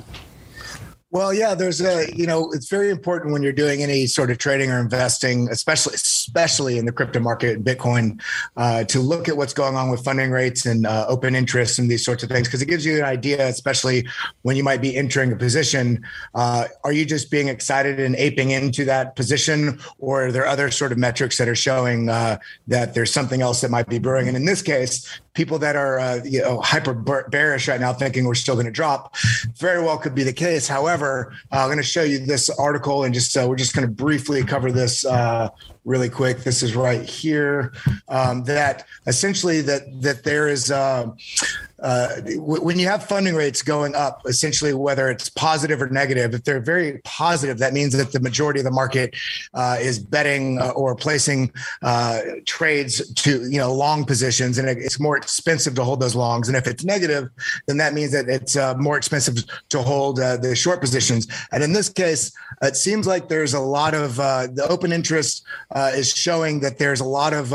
Well, 1.12 1.32
yeah, 1.32 1.54
there's 1.54 1.80
a, 1.80 2.12
you 2.16 2.26
know, 2.26 2.50
it's 2.50 2.68
very 2.68 2.90
important 2.90 3.32
when 3.32 3.40
you're 3.40 3.52
doing 3.52 3.80
any 3.80 4.08
sort 4.08 4.28
of 4.32 4.38
trading 4.38 4.72
or 4.72 4.80
investing, 4.80 5.48
especially, 5.50 5.94
especially 5.94 6.78
in 6.78 6.84
the 6.84 6.90
crypto 6.90 7.20
market, 7.20 7.56
and 7.56 7.64
Bitcoin, 7.64 8.20
uh, 8.56 8.82
to 8.84 8.98
look 8.98 9.28
at 9.28 9.36
what's 9.36 9.54
going 9.54 9.76
on 9.76 9.88
with 9.88 10.02
funding 10.02 10.32
rates 10.32 10.66
and 10.66 10.84
uh, 10.84 11.06
open 11.08 11.36
interest 11.36 11.78
and 11.78 11.88
these 11.88 12.04
sorts 12.04 12.24
of 12.24 12.28
things, 12.28 12.48
because 12.48 12.60
it 12.60 12.66
gives 12.66 12.84
you 12.84 12.98
an 12.98 13.04
idea, 13.04 13.46
especially 13.46 14.04
when 14.42 14.56
you 14.56 14.64
might 14.64 14.80
be 14.80 14.96
entering 14.96 15.30
a 15.30 15.36
position. 15.36 16.04
Uh, 16.34 16.64
are 16.82 16.92
you 16.92 17.04
just 17.04 17.30
being 17.30 17.46
excited 17.46 18.00
and 18.00 18.16
aping 18.16 18.50
into 18.50 18.84
that 18.84 19.14
position, 19.14 19.78
or 19.98 20.26
are 20.26 20.32
there 20.32 20.46
other 20.46 20.72
sort 20.72 20.90
of 20.90 20.98
metrics 20.98 21.38
that 21.38 21.48
are 21.48 21.54
showing 21.54 22.08
uh, 22.08 22.36
that 22.66 22.94
there's 22.94 23.12
something 23.12 23.42
else 23.42 23.60
that 23.60 23.70
might 23.70 23.88
be 23.88 24.00
brewing? 24.00 24.26
And 24.26 24.36
in 24.36 24.44
this 24.44 24.60
case, 24.60 25.20
people 25.34 25.58
that 25.60 25.76
are 25.76 26.00
uh, 26.00 26.20
you 26.24 26.40
know 26.42 26.60
hyper 26.60 26.94
bearish 26.94 27.68
right 27.68 27.80
now, 27.80 27.92
thinking 27.92 28.24
we're 28.24 28.34
still 28.34 28.54
going 28.54 28.66
to 28.66 28.72
drop, 28.72 29.14
very 29.54 29.80
well 29.80 29.98
could 29.98 30.14
be 30.14 30.24
the 30.24 30.32
case. 30.32 30.66
However, 30.66 30.95
uh, 31.02 31.56
I'm 31.56 31.68
going 31.68 31.76
to 31.78 31.82
show 31.82 32.02
you 32.02 32.18
this 32.18 32.50
article 32.50 33.04
and 33.04 33.14
just 33.14 33.36
uh, 33.36 33.46
we're 33.48 33.56
just 33.56 33.74
going 33.74 33.86
to 33.86 33.92
briefly 33.92 34.44
cover 34.44 34.72
this 34.72 35.04
uh, 35.04 35.48
really 35.84 36.08
quick. 36.08 36.38
This 36.38 36.62
is 36.62 36.74
right 36.76 37.02
here. 37.02 37.72
Um, 38.08 38.44
that 38.44 38.86
essentially 39.06 39.60
that 39.62 40.02
that 40.02 40.24
there 40.24 40.48
is. 40.48 40.70
Uh, 40.70 41.10
uh, 41.80 42.20
w- 42.20 42.62
when 42.62 42.78
you 42.78 42.86
have 42.86 43.04
funding 43.04 43.34
rates 43.34 43.62
going 43.62 43.94
up, 43.94 44.22
essentially 44.26 44.72
whether 44.72 45.10
it's 45.10 45.28
positive 45.28 45.82
or 45.82 45.88
negative, 45.88 46.34
if 46.34 46.44
they're 46.44 46.60
very 46.60 46.98
positive, 47.04 47.58
that 47.58 47.72
means 47.72 47.96
that 47.96 48.12
the 48.12 48.20
majority 48.20 48.60
of 48.60 48.64
the 48.64 48.70
market 48.70 49.14
uh, 49.54 49.76
is 49.80 49.98
betting 49.98 50.58
uh, 50.60 50.70
or 50.70 50.94
placing 50.94 51.52
uh, 51.82 52.20
trades 52.46 53.12
to 53.14 53.42
you 53.50 53.58
know 53.58 53.72
long 53.72 54.04
positions, 54.04 54.58
and 54.58 54.68
it's 54.68 54.98
more 54.98 55.16
expensive 55.16 55.74
to 55.74 55.84
hold 55.84 56.00
those 56.00 56.14
longs. 56.14 56.48
And 56.48 56.56
if 56.56 56.66
it's 56.66 56.84
negative, 56.84 57.28
then 57.66 57.76
that 57.76 57.92
means 57.92 58.12
that 58.12 58.28
it's 58.28 58.56
uh, 58.56 58.74
more 58.76 58.96
expensive 58.96 59.36
to 59.68 59.82
hold 59.82 60.18
uh, 60.18 60.36
the 60.38 60.56
short 60.56 60.80
positions. 60.80 61.26
And 61.52 61.62
in 61.62 61.72
this 61.72 61.88
case, 61.88 62.32
it 62.62 62.76
seems 62.76 63.06
like 63.06 63.28
there's 63.28 63.54
a 63.54 63.60
lot 63.60 63.94
of 63.94 64.16
the 64.16 64.66
open 64.68 64.92
interest 64.92 65.44
is 65.74 66.12
showing 66.12 66.60
that 66.60 66.78
there's 66.78 67.00
a 67.00 67.04
lot 67.04 67.34
of 67.34 67.52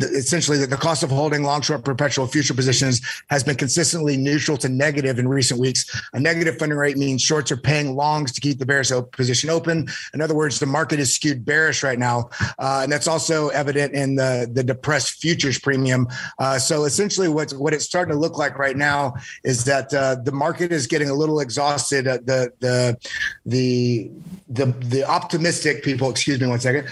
essentially 0.00 0.58
that 0.58 0.70
the 0.70 0.76
cost 0.76 1.02
of 1.02 1.10
holding 1.10 1.42
long 1.42 1.62
short 1.62 1.84
perpetual 1.84 2.26
future 2.26 2.54
positions 2.54 3.00
has 3.30 3.42
been 3.42 3.53
consistently 3.54 4.16
neutral 4.16 4.56
to 4.58 4.68
negative 4.68 5.18
in 5.18 5.28
recent 5.28 5.60
weeks. 5.60 5.84
A 6.12 6.20
negative 6.20 6.58
funding 6.58 6.78
rate 6.78 6.96
means 6.96 7.22
shorts 7.22 7.50
are 7.52 7.56
paying 7.56 7.94
longs 7.94 8.32
to 8.32 8.40
keep 8.40 8.58
the 8.58 8.66
bearish 8.66 8.90
position 9.12 9.50
open. 9.50 9.88
In 10.12 10.20
other 10.20 10.34
words, 10.34 10.58
the 10.58 10.66
market 10.66 11.00
is 11.00 11.12
skewed 11.14 11.44
bearish 11.44 11.82
right 11.82 11.98
now, 11.98 12.30
uh, 12.58 12.80
and 12.82 12.92
that's 12.92 13.08
also 13.08 13.48
evident 13.48 13.94
in 13.94 14.14
the 14.16 14.50
the 14.52 14.62
depressed 14.62 15.20
futures 15.20 15.58
premium. 15.58 16.08
Uh, 16.38 16.58
so 16.58 16.84
essentially, 16.84 17.28
what 17.28 17.52
what 17.52 17.72
it's 17.72 17.84
starting 17.84 18.12
to 18.12 18.18
look 18.18 18.38
like 18.38 18.58
right 18.58 18.76
now 18.76 19.14
is 19.44 19.64
that 19.64 19.92
uh, 19.94 20.16
the 20.16 20.32
market 20.32 20.72
is 20.72 20.86
getting 20.86 21.10
a 21.10 21.14
little 21.14 21.40
exhausted. 21.40 22.06
Uh, 22.06 22.18
the 22.24 22.52
the 22.60 22.96
the 23.46 24.10
the 24.48 24.66
the 24.66 25.04
optimistic 25.04 25.82
people. 25.82 26.10
Excuse 26.10 26.40
me 26.40 26.46
one 26.46 26.60
second. 26.60 26.88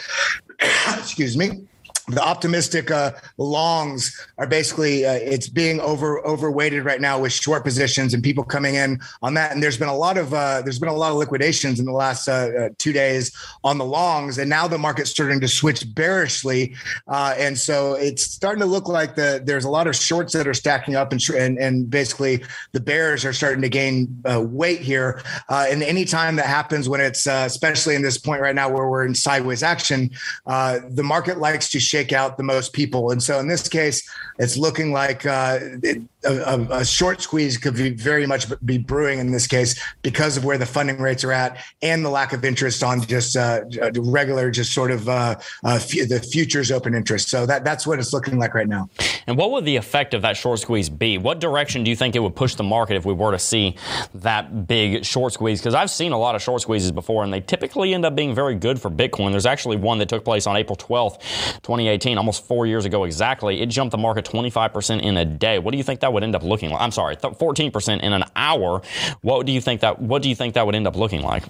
excuse 0.99 1.37
me 1.37 1.67
the 2.09 2.23
optimistic 2.23 2.91
uh, 2.91 3.13
longs 3.39 4.27
are 4.39 4.47
basically 4.47 5.07
uh, 5.07 5.13
it's 5.13 5.49
being 5.49 5.81
over 5.81 6.25
overweighted 6.27 6.85
right 6.85 7.01
now 7.01 7.21
with 7.21 7.33
short 7.33 7.63
positions 7.63 8.13
and 8.13 8.23
people 8.23 8.43
coming 8.43 8.75
in 8.75 9.01
on 9.23 9.35
that. 9.35 9.53
And 9.53 9.63
there's 9.63 9.79
been 9.79 9.89
a 9.89 9.97
lot 9.97 10.19
of 10.19 10.35
uh, 10.35 10.63
there's 10.63 10.81
been 10.81 10.89
a 10.89 10.95
lot 10.95 11.13
of 11.13 11.17
liquidations 11.17 11.79
in 11.79 11.87
the 11.87 11.93
last 11.93 12.29
uh, 12.29 12.33
uh, 12.33 12.69
two 12.79 12.93
days 12.93 13.37
on 13.63 13.79
the 13.79 13.85
longs. 13.85 14.39
And 14.39 14.51
now 14.51 14.67
the 14.67 14.79
market's 14.79 15.11
starting 15.11 15.41
to 15.41 15.49
switch 15.49 15.95
bearishly. 15.95 16.75
Uh, 17.07 17.35
and 17.39 17.57
so 17.57 17.95
it's 17.95 18.23
starting 18.23 18.61
to 18.61 18.67
look 18.67 18.89
like 18.89 19.15
the 19.15 19.41
there's 19.45 19.65
a 19.65 19.71
lot 19.71 19.87
of 19.87 19.95
shorts 19.95 20.33
that 20.33 20.49
are 20.49 20.55
stacking 20.55 20.97
up 20.97 21.13
and 21.13 21.23
and, 21.31 21.59
and 21.59 21.89
basically 21.89 22.43
the 22.73 22.81
bears 22.81 23.25
are 23.25 23.33
starting 23.33 23.63
to 23.63 23.69
gain 23.69 24.23
weight 24.25 24.81
here. 24.81 25.23
And 25.49 25.83
any 25.85 26.05
time 26.05 26.37
that 26.37 26.47
happens 26.47 26.89
when 26.89 27.01
it's 27.01 27.27
especially 27.27 27.95
in 27.95 28.03
this 28.03 28.19
point 28.19 28.41
right 28.41 28.55
now 28.55 28.69
where 28.69 28.89
we're 28.89 29.07
in 29.07 29.15
sideways 29.15 29.63
action 29.63 30.11
the 30.47 31.03
market 31.05 31.39
likes 31.39 31.71
to 31.71 31.79
shake 31.93 32.15
out 32.15 32.39
the 32.39 32.43
most 32.43 32.73
people. 32.73 33.11
And 33.11 33.23
so 33.23 33.39
in 33.39 33.49
this 33.49 33.69
case, 33.69 34.09
it's 34.39 34.57
looking 34.57 34.93
like 34.93 35.27
uh, 35.27 35.59
it, 35.83 36.01
a, 36.25 36.67
a, 36.71 36.85
short 36.85 37.21
squeeze 37.21 37.59
could 37.59 37.75
be 37.75 37.91
very 37.91 38.27
much 38.27 38.47
be 38.65 38.79
brewing 38.79 39.19
in 39.19 39.31
this 39.31 39.47
case 39.47 39.79
because 40.01 40.39
of 40.39 40.45
where 40.45 40.57
the 40.57 40.65
funding 40.65 40.99
rates 40.99 41.23
are 41.23 41.33
at 41.33 41.63
and 41.83 42.03
the 42.03 42.09
lack 42.09 42.33
of 42.33 42.45
interest 42.45 42.83
on 42.83 43.03
just 43.03 43.37
uh, 43.37 43.61
regular, 43.97 44.51
just 44.51 44.73
sort 44.73 44.91
of 44.91 45.07
uh, 45.07 45.35
f- 45.65 45.91
the 46.09 46.27
futures 46.33 46.71
open 46.71 46.95
interest. 46.95 47.29
So 47.29 47.45
that 47.45 47.63
that's 47.63 47.87
what 47.87 47.99
it's 47.99 48.15
looking 48.15 48.39
like 48.39 48.55
right 48.55 48.69
now. 48.69 48.89
And 49.27 49.37
what 49.37 49.51
would 49.51 49.65
the 49.65 49.77
effect 49.77 50.15
of 50.15 50.23
that 50.23 50.37
short 50.37 50.61
squeeze 50.61 50.89
be? 50.89 51.19
What 51.19 51.41
direction 51.41 51.85
do 51.85 51.91
you 51.91 51.97
think 51.97 52.17
it 52.17 52.21
would 52.21 52.35
push 52.35 52.55
the 52.55 52.65
market 52.65 52.97
if 52.97 53.05
we 53.05 53.13
were 53.13 53.33
to 53.33 53.39
see 53.39 53.77
that 54.15 54.67
big 54.67 55.05
short 55.05 55.35
squeeze? 55.35 55.61
Because 55.61 55.75
I've 55.75 55.91
seen 55.91 56.13
a 56.13 56.19
lot 56.19 56.35
of 56.35 56.43
short 56.43 56.63
squeezes 56.63 56.91
before, 56.91 57.23
and 57.23 57.33
they 57.33 57.41
typically 57.41 57.93
end 57.93 58.07
up 58.07 58.17
being 58.17 58.35
very 58.35 58.55
good 58.55 58.81
for 58.81 58.91
Bitcoin. 58.91 59.31
There's 59.31 59.47
actually 59.47 59.77
one 59.77 59.99
that 59.99 60.09
took 60.09 60.25
place 60.25 60.47
on 60.47 60.57
April 60.57 60.77
12th, 60.77 61.21
20. 61.63 61.82
2018, 61.83 62.19
almost 62.19 62.47
four 62.47 62.67
years 62.67 62.85
ago 62.85 63.05
exactly, 63.05 63.61
it 63.61 63.67
jumped 63.67 63.93
the 63.93 63.99
market 63.99 64.25
25% 64.25 65.03
in 65.03 65.17
a 65.17 65.25
day. 65.25 65.59
What 65.59 65.73
do 65.73 65.79
you 65.79 65.85
think 65.85 66.01
that 66.01 66.13
would 66.13 66.23
end 66.23 66.35
up 66.35 66.43
looking 66.43 66.71
like? 66.71 66.81
I'm 66.81 66.93
sorry, 66.93 67.17
14% 67.17 68.01
in 68.01 68.13
an 68.13 68.25
hour. 68.37 68.83
What 69.23 69.47
do 69.47 69.53
you 69.53 69.61
think 69.61 69.81
that? 69.81 70.01
What 70.01 70.23
do 70.23 70.29
you 70.29 70.35
think 70.35 70.55
that 70.55 70.67
would 70.67 70.75
end 70.75 70.87
up 70.87 70.97
looking 70.97 71.23
like? 71.23 71.45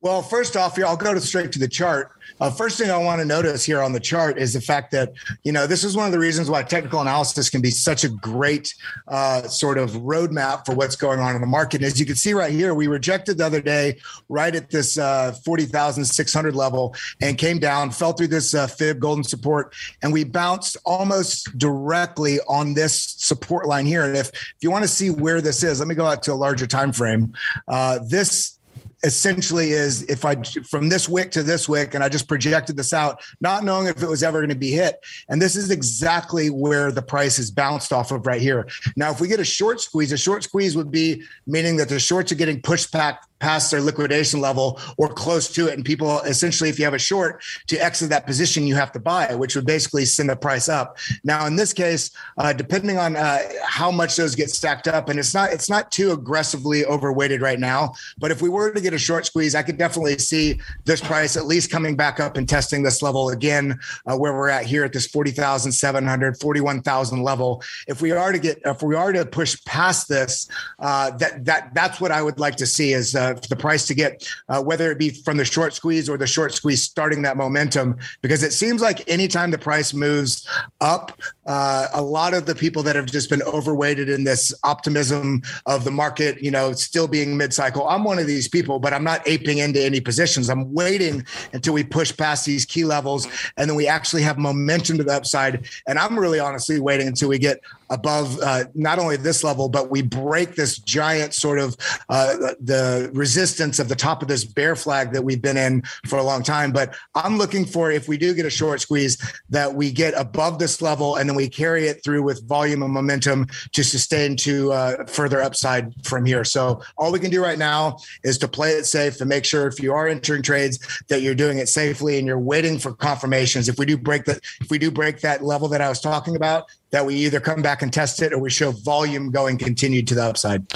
Well, 0.00 0.22
first 0.22 0.56
off, 0.56 0.78
I'll 0.78 0.96
go 0.96 1.12
to 1.12 1.20
straight 1.20 1.52
to 1.52 1.58
the 1.58 1.68
chart. 1.68 2.12
Uh, 2.40 2.50
first 2.50 2.78
thing 2.78 2.90
I 2.90 2.98
want 2.98 3.20
to 3.20 3.24
notice 3.24 3.64
here 3.64 3.82
on 3.82 3.92
the 3.92 4.00
chart 4.00 4.38
is 4.38 4.52
the 4.52 4.60
fact 4.60 4.90
that 4.92 5.12
you 5.44 5.52
know 5.52 5.66
this 5.66 5.84
is 5.84 5.96
one 5.96 6.06
of 6.06 6.12
the 6.12 6.18
reasons 6.18 6.48
why 6.48 6.62
technical 6.62 7.00
analysis 7.00 7.50
can 7.50 7.60
be 7.60 7.70
such 7.70 8.04
a 8.04 8.08
great 8.08 8.74
uh, 9.08 9.42
sort 9.42 9.78
of 9.78 9.90
roadmap 9.92 10.64
for 10.66 10.74
what's 10.74 10.96
going 10.96 11.20
on 11.20 11.34
in 11.34 11.40
the 11.40 11.46
market. 11.46 11.76
And 11.76 11.86
as 11.86 11.98
you 11.98 12.06
can 12.06 12.16
see 12.16 12.34
right 12.34 12.52
here, 12.52 12.74
we 12.74 12.86
rejected 12.86 13.38
the 13.38 13.46
other 13.46 13.60
day 13.60 13.98
right 14.28 14.54
at 14.54 14.70
this 14.70 14.98
uh, 14.98 15.32
forty 15.44 15.64
thousand 15.64 16.04
six 16.04 16.32
hundred 16.32 16.54
level 16.54 16.94
and 17.20 17.36
came 17.38 17.58
down, 17.58 17.90
fell 17.90 18.12
through 18.12 18.28
this 18.28 18.54
uh, 18.54 18.66
fib 18.66 19.00
golden 19.00 19.24
support, 19.24 19.74
and 20.02 20.12
we 20.12 20.24
bounced 20.24 20.76
almost 20.84 21.56
directly 21.58 22.38
on 22.48 22.74
this 22.74 22.94
support 23.18 23.66
line 23.66 23.86
here. 23.86 24.04
And 24.04 24.16
if 24.16 24.28
if 24.28 24.56
you 24.60 24.70
want 24.70 24.84
to 24.84 24.88
see 24.88 25.10
where 25.10 25.40
this 25.40 25.62
is, 25.62 25.80
let 25.80 25.88
me 25.88 25.94
go 25.94 26.06
out 26.06 26.22
to 26.24 26.32
a 26.32 26.34
larger 26.34 26.66
time 26.66 26.92
frame. 26.92 27.32
Uh, 27.66 27.98
this 28.06 28.57
essentially 29.02 29.70
is 29.70 30.02
if 30.04 30.24
I 30.24 30.42
from 30.42 30.88
this 30.88 31.08
wick 31.08 31.30
to 31.32 31.42
this 31.42 31.68
wick, 31.68 31.94
and 31.94 32.02
I 32.02 32.08
just 32.08 32.28
projected 32.28 32.76
this 32.76 32.92
out, 32.92 33.20
not 33.40 33.64
knowing 33.64 33.86
if 33.86 34.02
it 34.02 34.08
was 34.08 34.22
ever 34.22 34.40
going 34.40 34.48
to 34.50 34.56
be 34.56 34.70
hit. 34.70 35.04
And 35.28 35.40
this 35.40 35.56
is 35.56 35.70
exactly 35.70 36.48
where 36.48 36.90
the 36.90 37.02
price 37.02 37.38
is 37.38 37.50
bounced 37.50 37.92
off 37.92 38.10
of 38.12 38.26
right 38.26 38.40
here. 38.40 38.68
Now, 38.96 39.10
if 39.10 39.20
we 39.20 39.28
get 39.28 39.40
a 39.40 39.44
short 39.44 39.80
squeeze, 39.80 40.12
a 40.12 40.18
short 40.18 40.44
squeeze 40.44 40.76
would 40.76 40.90
be 40.90 41.22
meaning 41.46 41.76
that 41.76 41.88
the 41.88 42.00
shorts 42.00 42.32
are 42.32 42.36
getting 42.36 42.60
pushed 42.60 42.92
back 42.92 43.24
past 43.40 43.70
their 43.70 43.80
liquidation 43.80 44.40
level 44.40 44.80
or 44.96 45.08
close 45.08 45.48
to 45.52 45.68
it. 45.68 45.74
And 45.74 45.84
people 45.84 46.20
essentially, 46.20 46.70
if 46.70 46.78
you 46.78 46.84
have 46.84 46.94
a 46.94 46.98
short 46.98 47.42
to 47.68 47.76
exit 47.76 48.10
that 48.10 48.26
position, 48.26 48.66
you 48.66 48.74
have 48.74 48.92
to 48.92 49.00
buy, 49.00 49.34
which 49.34 49.54
would 49.54 49.66
basically 49.66 50.04
send 50.04 50.28
the 50.28 50.36
price 50.36 50.68
up. 50.68 50.98
Now, 51.24 51.46
in 51.46 51.56
this 51.56 51.72
case, 51.72 52.10
uh, 52.36 52.52
depending 52.52 52.98
on 52.98 53.16
uh, 53.16 53.40
how 53.62 53.90
much 53.90 54.16
those 54.16 54.34
get 54.34 54.50
stacked 54.50 54.88
up, 54.88 55.08
and 55.08 55.18
it's 55.18 55.34
not 55.34 55.52
it's 55.52 55.70
not 55.70 55.90
too 55.90 56.12
aggressively 56.12 56.84
overweighted 56.84 57.40
right 57.40 57.60
now. 57.60 57.92
But 58.18 58.30
if 58.30 58.42
we 58.42 58.48
were 58.48 58.72
to 58.72 58.80
get 58.80 58.87
a 58.94 58.98
short 58.98 59.26
squeeze, 59.26 59.54
I 59.54 59.62
could 59.62 59.78
definitely 59.78 60.18
see 60.18 60.60
this 60.84 61.00
price 61.00 61.36
at 61.36 61.46
least 61.46 61.70
coming 61.70 61.96
back 61.96 62.20
up 62.20 62.36
and 62.36 62.48
testing 62.48 62.82
this 62.82 63.02
level 63.02 63.30
again, 63.30 63.78
uh, 64.06 64.16
where 64.16 64.32
we're 64.32 64.48
at 64.48 64.66
here 64.66 64.84
at 64.84 64.92
this 64.92 65.06
40,700, 65.06 66.40
41,000 66.40 67.22
level. 67.22 67.62
If 67.86 68.02
we 68.02 68.12
are 68.12 68.32
to 68.32 68.38
get, 68.38 68.60
if 68.64 68.82
we 68.82 68.94
are 68.94 69.12
to 69.12 69.24
push 69.24 69.62
past 69.64 70.08
this, 70.08 70.48
uh, 70.78 71.10
that 71.18 71.44
that 71.44 71.74
that's 71.74 72.00
what 72.00 72.12
I 72.12 72.22
would 72.22 72.38
like 72.38 72.56
to 72.56 72.66
see 72.66 72.92
is 72.92 73.14
uh, 73.14 73.34
the 73.48 73.56
price 73.56 73.86
to 73.86 73.94
get, 73.94 74.28
uh, 74.48 74.62
whether 74.62 74.90
it 74.90 74.98
be 74.98 75.10
from 75.10 75.36
the 75.36 75.44
short 75.44 75.74
squeeze 75.74 76.08
or 76.08 76.16
the 76.16 76.26
short 76.26 76.52
squeeze 76.52 76.82
starting 76.82 77.22
that 77.22 77.36
momentum. 77.36 77.96
Because 78.22 78.42
it 78.42 78.52
seems 78.52 78.80
like 78.80 79.08
anytime 79.08 79.50
the 79.50 79.58
price 79.58 79.94
moves 79.94 80.48
up, 80.80 81.20
uh, 81.48 81.88
a 81.94 82.02
lot 82.02 82.34
of 82.34 82.44
the 82.44 82.54
people 82.54 82.82
that 82.82 82.94
have 82.94 83.06
just 83.06 83.30
been 83.30 83.42
overweighted 83.42 84.10
in 84.10 84.22
this 84.22 84.52
optimism 84.64 85.42
of 85.64 85.82
the 85.82 85.90
market, 85.90 86.42
you 86.42 86.50
know, 86.50 86.72
still 86.72 87.08
being 87.08 87.36
mid 87.38 87.54
cycle. 87.54 87.88
I'm 87.88 88.04
one 88.04 88.18
of 88.18 88.26
these 88.26 88.46
people, 88.46 88.78
but 88.78 88.92
I'm 88.92 89.02
not 89.02 89.26
aping 89.26 89.58
into 89.58 89.82
any 89.82 89.98
positions. 89.98 90.50
I'm 90.50 90.72
waiting 90.74 91.24
until 91.54 91.72
we 91.72 91.84
push 91.84 92.14
past 92.14 92.44
these 92.44 92.66
key 92.66 92.84
levels 92.84 93.26
and 93.56 93.68
then 93.68 93.76
we 93.76 93.88
actually 93.88 94.22
have 94.22 94.36
momentum 94.36 94.98
to 94.98 95.04
the 95.04 95.14
upside. 95.14 95.66
And 95.86 95.98
I'm 95.98 96.18
really 96.18 96.38
honestly 96.38 96.80
waiting 96.80 97.08
until 97.08 97.30
we 97.30 97.38
get 97.38 97.60
above 97.88 98.38
uh, 98.40 98.64
not 98.74 98.98
only 98.98 99.16
this 99.16 99.42
level, 99.42 99.70
but 99.70 99.90
we 99.90 100.02
break 100.02 100.54
this 100.54 100.78
giant 100.78 101.32
sort 101.32 101.58
of 101.58 101.78
uh, 102.10 102.36
the 102.60 103.10
resistance 103.14 103.78
of 103.78 103.88
the 103.88 103.96
top 103.96 104.20
of 104.20 104.28
this 104.28 104.44
bear 104.44 104.76
flag 104.76 105.12
that 105.12 105.24
we've 105.24 105.40
been 105.40 105.56
in 105.56 105.82
for 106.06 106.18
a 106.18 106.22
long 106.22 106.42
time. 106.42 106.72
But 106.72 106.94
I'm 107.14 107.38
looking 107.38 107.64
for 107.64 107.90
if 107.90 108.06
we 108.06 108.18
do 108.18 108.34
get 108.34 108.44
a 108.44 108.50
short 108.50 108.82
squeeze, 108.82 109.16
that 109.48 109.74
we 109.74 109.90
get 109.90 110.12
above 110.14 110.58
this 110.58 110.82
level 110.82 111.16
and 111.16 111.26
then 111.26 111.37
we 111.38 111.48
carry 111.48 111.86
it 111.86 112.02
through 112.02 112.24
with 112.24 112.42
volume 112.48 112.82
and 112.82 112.92
momentum 112.92 113.46
to 113.72 113.84
sustain 113.84 114.36
to 114.36 114.72
uh, 114.72 115.06
further 115.06 115.40
upside 115.40 115.94
from 116.04 116.26
here. 116.26 116.42
So 116.42 116.82
all 116.96 117.12
we 117.12 117.20
can 117.20 117.30
do 117.30 117.40
right 117.40 117.58
now 117.58 117.98
is 118.24 118.38
to 118.38 118.48
play 118.48 118.72
it 118.72 118.86
safe 118.86 119.20
and 119.20 119.28
make 119.28 119.44
sure 119.44 119.68
if 119.68 119.80
you 119.80 119.92
are 119.92 120.08
entering 120.08 120.42
trades 120.42 120.80
that 121.08 121.22
you're 121.22 121.36
doing 121.36 121.58
it 121.58 121.68
safely 121.68 122.18
and 122.18 122.26
you're 122.26 122.40
waiting 122.40 122.76
for 122.76 122.92
confirmations. 122.92 123.68
If 123.68 123.78
we 123.78 123.86
do 123.86 123.96
break 123.96 124.24
that, 124.24 124.40
if 124.60 124.68
we 124.68 124.78
do 124.78 124.90
break 124.90 125.20
that 125.20 125.44
level 125.44 125.68
that 125.68 125.80
I 125.80 125.88
was 125.88 126.00
talking 126.00 126.34
about, 126.34 126.64
that 126.90 127.04
we 127.04 127.14
either 127.14 127.40
come 127.40 127.60
back 127.60 127.82
and 127.82 127.92
test 127.92 128.22
it 128.22 128.32
or 128.32 128.38
we 128.38 128.50
show 128.50 128.70
volume 128.70 129.30
going 129.30 129.58
continued 129.58 130.08
to 130.08 130.14
the 130.14 130.22
upside. 130.24 130.66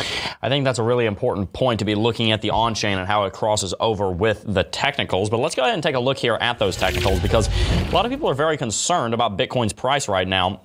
I 0.42 0.48
think 0.48 0.64
that's 0.64 0.78
a 0.78 0.82
really 0.82 1.06
important 1.06 1.52
point 1.52 1.78
to 1.78 1.84
be 1.84 1.94
looking 1.94 2.32
at 2.32 2.42
the 2.42 2.50
on 2.50 2.74
chain 2.74 2.98
and 2.98 3.06
how 3.06 3.24
it 3.24 3.32
crosses 3.32 3.74
over 3.80 4.10
with 4.10 4.44
the 4.46 4.64
technicals. 4.64 5.30
But 5.30 5.38
let's 5.38 5.54
go 5.54 5.62
ahead 5.62 5.74
and 5.74 5.82
take 5.82 5.94
a 5.94 6.00
look 6.00 6.18
here 6.18 6.36
at 6.40 6.58
those 6.58 6.76
technicals 6.76 7.20
because 7.20 7.48
a 7.48 7.90
lot 7.92 8.04
of 8.04 8.10
people 8.10 8.28
are 8.28 8.34
very 8.34 8.56
concerned 8.56 9.14
about 9.14 9.38
Bitcoin's 9.38 9.72
price 9.72 10.08
right 10.08 10.28
now. 10.28 10.60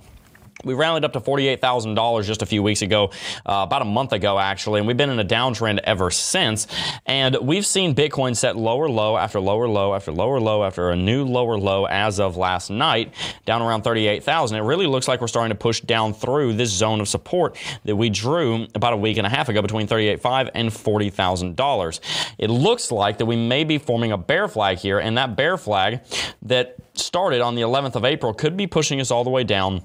We 0.68 0.74
rallied 0.74 1.06
up 1.06 1.14
to 1.14 1.22
$48,000 1.22 2.24
just 2.26 2.42
a 2.42 2.46
few 2.46 2.62
weeks 2.62 2.82
ago, 2.82 3.12
uh, 3.46 3.64
about 3.66 3.82
a 3.82 3.86
month 3.86 4.12
ago, 4.12 4.38
actually, 4.38 4.80
and 4.80 4.88
we've 4.88 4.98
been 4.98 5.10
in 5.10 5.20
a 5.20 5.26
downtrend 5.26 5.80
ever 5.86 6.12
since. 6.12 6.68
And 7.06 7.38
we've 7.42 7.66
seen 7.66 7.96
Bitcoin 7.96 8.36
set 8.36 8.58
lower 8.58 8.90
low 8.90 9.16
after 9.16 9.40
lower 9.40 9.68
low 9.68 9.96
after 9.96 10.12
lower 10.12 10.42
low 10.42 10.66
after 10.66 10.90
a 10.90 10.96
new 10.96 11.24
lower 11.24 11.58
low 11.58 11.86
as 11.86 12.20
of 12.20 12.36
last 12.36 12.70
night, 12.70 13.14
down 13.46 13.62
around 13.62 13.84
38,000. 13.84 14.58
It 14.58 14.62
really 14.62 14.88
looks 14.88 15.08
like 15.08 15.22
we're 15.22 15.28
starting 15.28 15.56
to 15.56 15.58
push 15.58 15.80
down 15.80 16.14
through 16.14 16.54
this 16.54 16.70
zone 16.70 17.00
of 17.00 17.08
support 17.08 17.58
that 17.86 17.96
we 17.96 18.10
drew 18.10 18.68
about 18.76 18.92
a 18.92 18.98
week 18.98 19.18
and 19.18 19.26
a 19.26 19.30
half 19.30 19.48
ago 19.48 19.62
between 19.62 19.88
38.5 19.88 20.50
and 20.54 20.70
$40,000. 20.70 22.00
It 22.38 22.50
looks 22.50 22.92
like 22.92 23.20
that 23.20 23.26
we 23.26 23.38
may 23.38 23.64
be 23.64 23.78
forming 23.78 24.12
a 24.12 24.18
bear 24.18 24.50
flag 24.50 24.80
here, 24.80 25.00
and 25.00 25.18
that 25.18 25.38
bear 25.38 25.58
flag 25.58 26.02
that 26.42 26.76
started 26.94 27.42
on 27.42 27.56
the 27.56 27.62
11th 27.62 27.96
of 27.96 28.04
April 28.04 28.34
could 28.34 28.58
be 28.58 28.68
pushing 28.68 29.00
us 29.00 29.12
all 29.12 29.24
the 29.24 29.30
way 29.30 29.44
down 29.44 29.82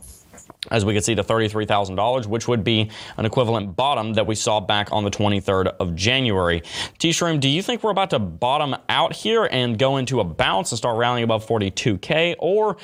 as 0.71 0.85
we 0.85 0.95
can 0.95 1.03
see 1.03 1.15
to 1.15 1.25
$33,000, 1.25 2.27
which 2.27 2.47
would 2.47 2.63
be 2.63 2.91
an 3.17 3.25
equivalent 3.25 3.75
bottom 3.75 4.15
that 4.15 4.27
we 4.27 4.35
saw 4.35 4.61
back 4.61 4.93
on 4.93 5.03
the 5.03 5.11
23rd 5.11 5.67
of 5.81 5.97
January. 5.97 6.63
T-Shroom, 6.99 7.41
do 7.41 7.49
you 7.49 7.63
think 7.63 7.83
we're 7.83 7.91
about 7.91 8.11
to 8.11 8.21
bottom 8.21 8.77
out 8.89 9.13
here 9.13 9.49
and 9.51 9.77
go 9.77 9.97
into 9.97 10.21
a 10.21 10.25
bounce 10.25 10.71
and 10.71 10.79
start 10.79 10.97
rallying 10.97 11.25
above 11.25 11.45
42K? 11.47 12.37
Or 12.39 12.77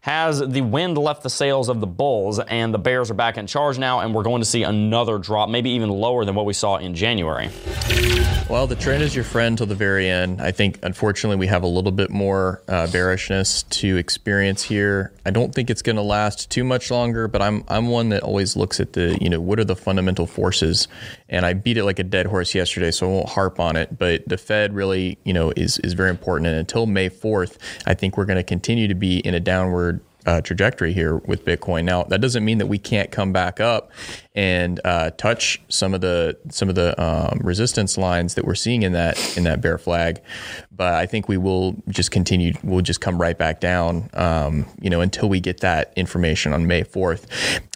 has 0.00 0.40
the 0.40 0.62
wind 0.62 0.96
left 0.96 1.22
the 1.22 1.30
sails 1.30 1.68
of 1.68 1.80
the 1.80 1.86
bulls 1.86 2.38
and 2.38 2.72
the 2.72 2.78
bears 2.78 3.10
are 3.10 3.14
back 3.14 3.36
in 3.36 3.46
charge 3.46 3.78
now 3.78 4.00
and 4.00 4.14
we're 4.14 4.22
going 4.22 4.40
to 4.40 4.46
see 4.46 4.62
another 4.62 5.18
drop, 5.18 5.50
maybe 5.50 5.70
even 5.70 5.90
lower 5.90 6.24
than 6.24 6.34
what 6.34 6.46
we 6.46 6.54
saw 6.54 6.76
in 6.76 6.94
January? 6.94 7.50
Well, 8.48 8.68
the 8.68 8.76
trend 8.76 9.02
is 9.02 9.14
your 9.14 9.24
friend 9.24 9.58
till 9.58 9.66
the 9.66 9.74
very 9.74 10.08
end. 10.08 10.40
I 10.40 10.52
think, 10.52 10.78
unfortunately, 10.84 11.36
we 11.36 11.48
have 11.48 11.64
a 11.64 11.66
little 11.66 11.90
bit 11.90 12.10
more 12.10 12.62
uh, 12.68 12.86
bearishness 12.86 13.64
to 13.64 13.96
experience 13.96 14.62
here. 14.62 15.12
I 15.24 15.30
don't 15.32 15.52
think 15.52 15.68
it's 15.68 15.82
going 15.82 15.96
to 15.96 16.02
last 16.02 16.48
too 16.48 16.62
much 16.62 16.92
longer, 16.92 17.25
but 17.28 17.42
I'm 17.42 17.64
I'm 17.68 17.88
one 17.88 18.10
that 18.10 18.22
always 18.22 18.56
looks 18.56 18.80
at 18.80 18.92
the 18.94 19.18
you 19.20 19.28
know 19.28 19.40
what 19.40 19.58
are 19.58 19.64
the 19.64 19.76
fundamental 19.76 20.26
forces, 20.26 20.88
and 21.28 21.46
I 21.46 21.52
beat 21.52 21.76
it 21.76 21.84
like 21.84 21.98
a 21.98 22.04
dead 22.04 22.26
horse 22.26 22.54
yesterday, 22.54 22.90
so 22.90 23.08
I 23.08 23.12
won't 23.12 23.28
harp 23.28 23.60
on 23.60 23.76
it. 23.76 23.98
But 23.98 24.28
the 24.28 24.38
Fed 24.38 24.74
really 24.74 25.18
you 25.24 25.32
know 25.32 25.52
is 25.56 25.78
is 25.80 25.92
very 25.92 26.10
important, 26.10 26.48
and 26.48 26.56
until 26.56 26.86
May 26.86 27.08
4th, 27.10 27.58
I 27.86 27.94
think 27.94 28.16
we're 28.16 28.24
going 28.24 28.36
to 28.36 28.42
continue 28.42 28.88
to 28.88 28.94
be 28.94 29.18
in 29.18 29.34
a 29.34 29.40
downward 29.40 30.00
uh, 30.26 30.40
trajectory 30.40 30.92
here 30.92 31.16
with 31.18 31.44
Bitcoin. 31.44 31.84
Now, 31.84 32.02
that 32.04 32.20
doesn't 32.20 32.44
mean 32.44 32.58
that 32.58 32.66
we 32.66 32.78
can't 32.78 33.10
come 33.10 33.32
back 33.32 33.60
up 33.60 33.90
and 34.36 34.80
uh, 34.84 35.10
touch 35.12 35.60
some 35.68 35.94
of 35.94 36.02
the 36.02 36.36
some 36.50 36.68
of 36.68 36.74
the 36.74 36.94
um, 37.02 37.40
resistance 37.42 37.96
lines 37.96 38.34
that 38.34 38.44
we're 38.44 38.54
seeing 38.54 38.82
in 38.82 38.92
that 38.92 39.36
in 39.36 39.44
that 39.44 39.62
bear 39.62 39.78
flag, 39.78 40.20
but 40.76 40.94
I 40.94 41.06
think 41.06 41.28
we 41.28 41.38
will 41.38 41.74
just 41.88 42.10
continue. 42.10 42.52
We'll 42.62 42.82
just 42.82 43.00
come 43.00 43.20
right 43.20 43.36
back 43.36 43.60
down, 43.60 44.10
um, 44.14 44.66
you 44.80 44.90
know, 44.90 45.00
until 45.00 45.28
we 45.28 45.40
get 45.40 45.60
that 45.60 45.92
information 45.96 46.52
on 46.52 46.66
May 46.66 46.82
fourth, 46.82 47.26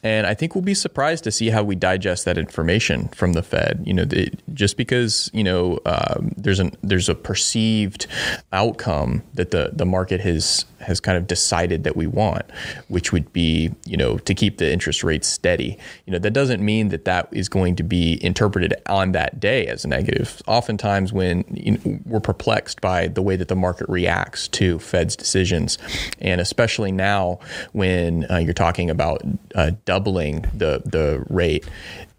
and 0.02 0.26
I 0.26 0.34
think 0.34 0.54
we'll 0.54 0.62
be 0.62 0.74
surprised 0.74 1.24
to 1.24 1.30
see 1.30 1.48
how 1.48 1.62
we 1.62 1.76
digest 1.76 2.24
that 2.26 2.36
information 2.36 3.08
from 3.08 3.32
the 3.32 3.42
Fed. 3.42 3.82
You 3.84 3.94
know, 3.94 4.04
the, 4.04 4.30
just 4.52 4.76
because 4.76 5.30
you 5.32 5.44
know 5.44 5.78
um, 5.86 6.32
there's 6.36 6.60
an 6.60 6.72
there's 6.82 7.08
a 7.08 7.14
perceived 7.14 8.06
outcome 8.52 9.22
that 9.34 9.50
the 9.50 9.70
the 9.72 9.86
market 9.86 10.20
has 10.20 10.66
has 10.80 11.00
kind 11.00 11.16
of 11.16 11.26
decided 11.26 11.84
that 11.84 11.96
we 11.96 12.06
want, 12.06 12.44
which 12.88 13.12
would 13.12 13.32
be 13.32 13.70
you 13.86 13.96
know 13.96 14.18
to 14.18 14.34
keep 14.34 14.58
the 14.58 14.70
interest 14.70 15.04
rates 15.04 15.28
steady. 15.28 15.78
You 16.06 16.12
know, 16.12 16.18
that 16.18 16.32
doesn't 16.32 16.49
doesn't 16.50 16.64
mean 16.64 16.88
that 16.88 17.04
that 17.04 17.28
is 17.30 17.48
going 17.48 17.76
to 17.76 17.84
be 17.84 18.22
interpreted 18.24 18.74
on 18.86 19.12
that 19.12 19.38
day 19.38 19.66
as 19.66 19.84
a 19.84 19.88
negative. 19.88 20.42
Oftentimes, 20.48 21.12
when 21.12 21.44
you 21.48 21.72
know, 21.72 22.00
we're 22.04 22.18
perplexed 22.18 22.80
by 22.80 23.06
the 23.06 23.22
way 23.22 23.36
that 23.36 23.46
the 23.46 23.54
market 23.54 23.88
reacts 23.88 24.48
to 24.48 24.80
Fed's 24.80 25.14
decisions, 25.14 25.78
and 26.20 26.40
especially 26.40 26.90
now 26.90 27.38
when 27.72 28.28
uh, 28.28 28.38
you're 28.38 28.52
talking 28.52 28.90
about 28.90 29.22
uh, 29.54 29.70
doubling 29.84 30.44
the 30.52 30.82
the 30.84 31.24
rate, 31.28 31.68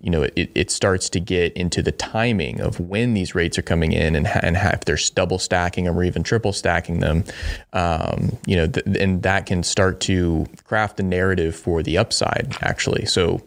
you 0.01 0.09
know, 0.09 0.23
it, 0.23 0.51
it 0.55 0.71
starts 0.71 1.09
to 1.09 1.19
get 1.19 1.53
into 1.53 1.83
the 1.83 1.91
timing 1.91 2.59
of 2.59 2.79
when 2.79 3.13
these 3.13 3.35
rates 3.35 3.57
are 3.57 3.61
coming 3.61 3.91
in 3.91 4.15
and, 4.15 4.27
and 4.27 4.57
if 4.57 4.81
they're 4.85 4.97
double 5.13 5.37
stacking 5.37 5.85
them 5.85 5.97
or 5.97 6.03
even 6.03 6.23
triple 6.23 6.53
stacking 6.53 6.99
them, 6.99 7.23
um, 7.73 8.35
you 8.45 8.55
know, 8.55 8.67
th- 8.67 8.85
and 8.97 9.21
that 9.21 9.45
can 9.45 9.61
start 9.61 9.99
to 10.01 10.47
craft 10.65 10.99
a 10.99 11.03
narrative 11.03 11.55
for 11.55 11.83
the 11.83 11.97
upside 11.97 12.55
actually. 12.61 13.05
So, 13.05 13.41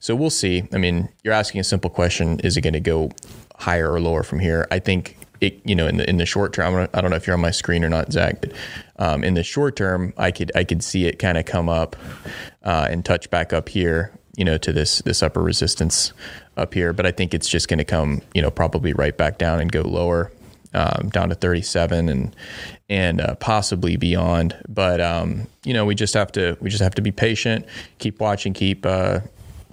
so 0.00 0.16
we'll 0.16 0.30
see. 0.30 0.64
I 0.72 0.78
mean, 0.78 1.08
you're 1.22 1.34
asking 1.34 1.60
a 1.60 1.64
simple 1.64 1.90
question: 1.90 2.40
Is 2.40 2.56
it 2.56 2.62
going 2.62 2.74
to 2.74 2.80
go 2.80 3.12
higher 3.56 3.92
or 3.92 4.00
lower 4.00 4.24
from 4.24 4.40
here? 4.40 4.66
I 4.72 4.80
think 4.80 5.16
it, 5.40 5.60
you 5.64 5.74
know, 5.74 5.86
in 5.86 5.98
the 5.98 6.08
in 6.08 6.16
the 6.16 6.26
short 6.26 6.52
term, 6.52 6.88
I 6.92 7.00
don't 7.00 7.10
know 7.10 7.16
if 7.16 7.26
you're 7.26 7.34
on 7.34 7.40
my 7.40 7.50
screen 7.50 7.84
or 7.84 7.88
not, 7.88 8.12
Zach, 8.12 8.40
but 8.40 8.52
um, 8.98 9.22
in 9.22 9.34
the 9.34 9.42
short 9.42 9.76
term, 9.76 10.12
I 10.16 10.30
could 10.30 10.50
I 10.54 10.64
could 10.64 10.82
see 10.82 11.06
it 11.06 11.18
kind 11.18 11.38
of 11.38 11.44
come 11.44 11.68
up 11.68 11.96
uh, 12.64 12.88
and 12.90 13.04
touch 13.04 13.30
back 13.30 13.52
up 13.52 13.68
here, 13.68 14.12
you 14.36 14.44
know, 14.44 14.58
to 14.58 14.72
this 14.72 14.98
this 15.02 15.22
upper 15.22 15.42
resistance 15.42 16.12
up 16.56 16.74
here. 16.74 16.92
But 16.92 17.06
I 17.06 17.12
think 17.12 17.34
it's 17.34 17.48
just 17.48 17.68
going 17.68 17.78
to 17.78 17.84
come, 17.84 18.22
you 18.34 18.42
know, 18.42 18.50
probably 18.50 18.92
right 18.92 19.16
back 19.16 19.38
down 19.38 19.60
and 19.60 19.70
go 19.70 19.82
lower, 19.82 20.32
um, 20.72 21.10
down 21.10 21.28
to 21.28 21.34
37 21.34 22.08
and 22.08 22.36
and 22.88 23.20
uh, 23.20 23.34
possibly 23.36 23.96
beyond. 23.96 24.56
But 24.68 25.00
um, 25.00 25.46
you 25.64 25.72
know, 25.72 25.84
we 25.84 25.94
just 25.94 26.14
have 26.14 26.32
to 26.32 26.56
we 26.60 26.70
just 26.70 26.82
have 26.82 26.94
to 26.94 27.02
be 27.02 27.12
patient, 27.12 27.66
keep 27.98 28.20
watching, 28.20 28.52
keep 28.52 28.84
uh, 28.84 29.20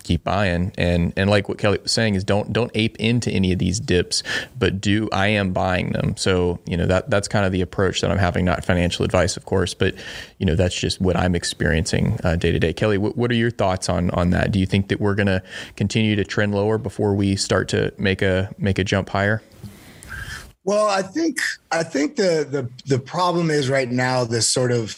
keep 0.01 0.23
buying. 0.23 0.71
And 0.77 1.13
and 1.15 1.29
like 1.29 1.49
what 1.49 1.57
Kelly 1.57 1.79
was 1.81 1.91
saying 1.91 2.15
is 2.15 2.23
don't 2.23 2.51
don't 2.51 2.71
ape 2.75 2.97
into 2.97 3.31
any 3.31 3.51
of 3.51 3.59
these 3.59 3.79
dips 3.79 4.23
but 4.57 4.81
do 4.81 5.09
I 5.11 5.27
am 5.27 5.53
buying 5.53 5.91
them. 5.91 6.17
So 6.17 6.59
you 6.65 6.77
know 6.77 6.85
that 6.85 7.09
that's 7.09 7.27
kind 7.27 7.45
of 7.45 7.51
the 7.51 7.61
approach 7.61 8.01
that 8.01 8.11
I'm 8.11 8.17
having 8.17 8.45
not 8.45 8.63
financial 8.63 9.05
advice 9.05 9.37
of 9.37 9.45
course 9.45 9.73
but 9.73 9.95
you 10.37 10.45
know 10.45 10.55
that's 10.55 10.75
just 10.75 11.01
what 11.01 11.17
I'm 11.17 11.35
experiencing 11.35 12.19
uh, 12.23 12.35
day 12.35 12.51
to 12.51 12.59
day. 12.59 12.73
Kelly 12.73 12.97
what, 12.97 13.17
what 13.17 13.31
are 13.31 13.35
your 13.35 13.51
thoughts 13.51 13.89
on 13.89 14.09
on 14.11 14.31
that? 14.31 14.51
Do 14.51 14.59
you 14.59 14.65
think 14.65 14.89
that 14.89 14.99
we're 14.99 15.15
going 15.15 15.27
to 15.27 15.43
continue 15.75 16.15
to 16.15 16.23
trend 16.23 16.53
lower 16.53 16.77
before 16.77 17.13
we 17.13 17.35
start 17.35 17.67
to 17.69 17.93
make 17.97 18.21
a 18.21 18.53
make 18.57 18.79
a 18.79 18.83
jump 18.83 19.09
higher? 19.09 19.41
Well, 20.63 20.87
I 20.87 21.01
think 21.01 21.39
I 21.71 21.83
think 21.83 22.15
the 22.15 22.47
the 22.49 22.69
the 22.85 22.99
problem 22.99 23.49
is 23.49 23.69
right 23.69 23.89
now 23.89 24.23
this 24.25 24.49
sort 24.49 24.71
of 24.71 24.95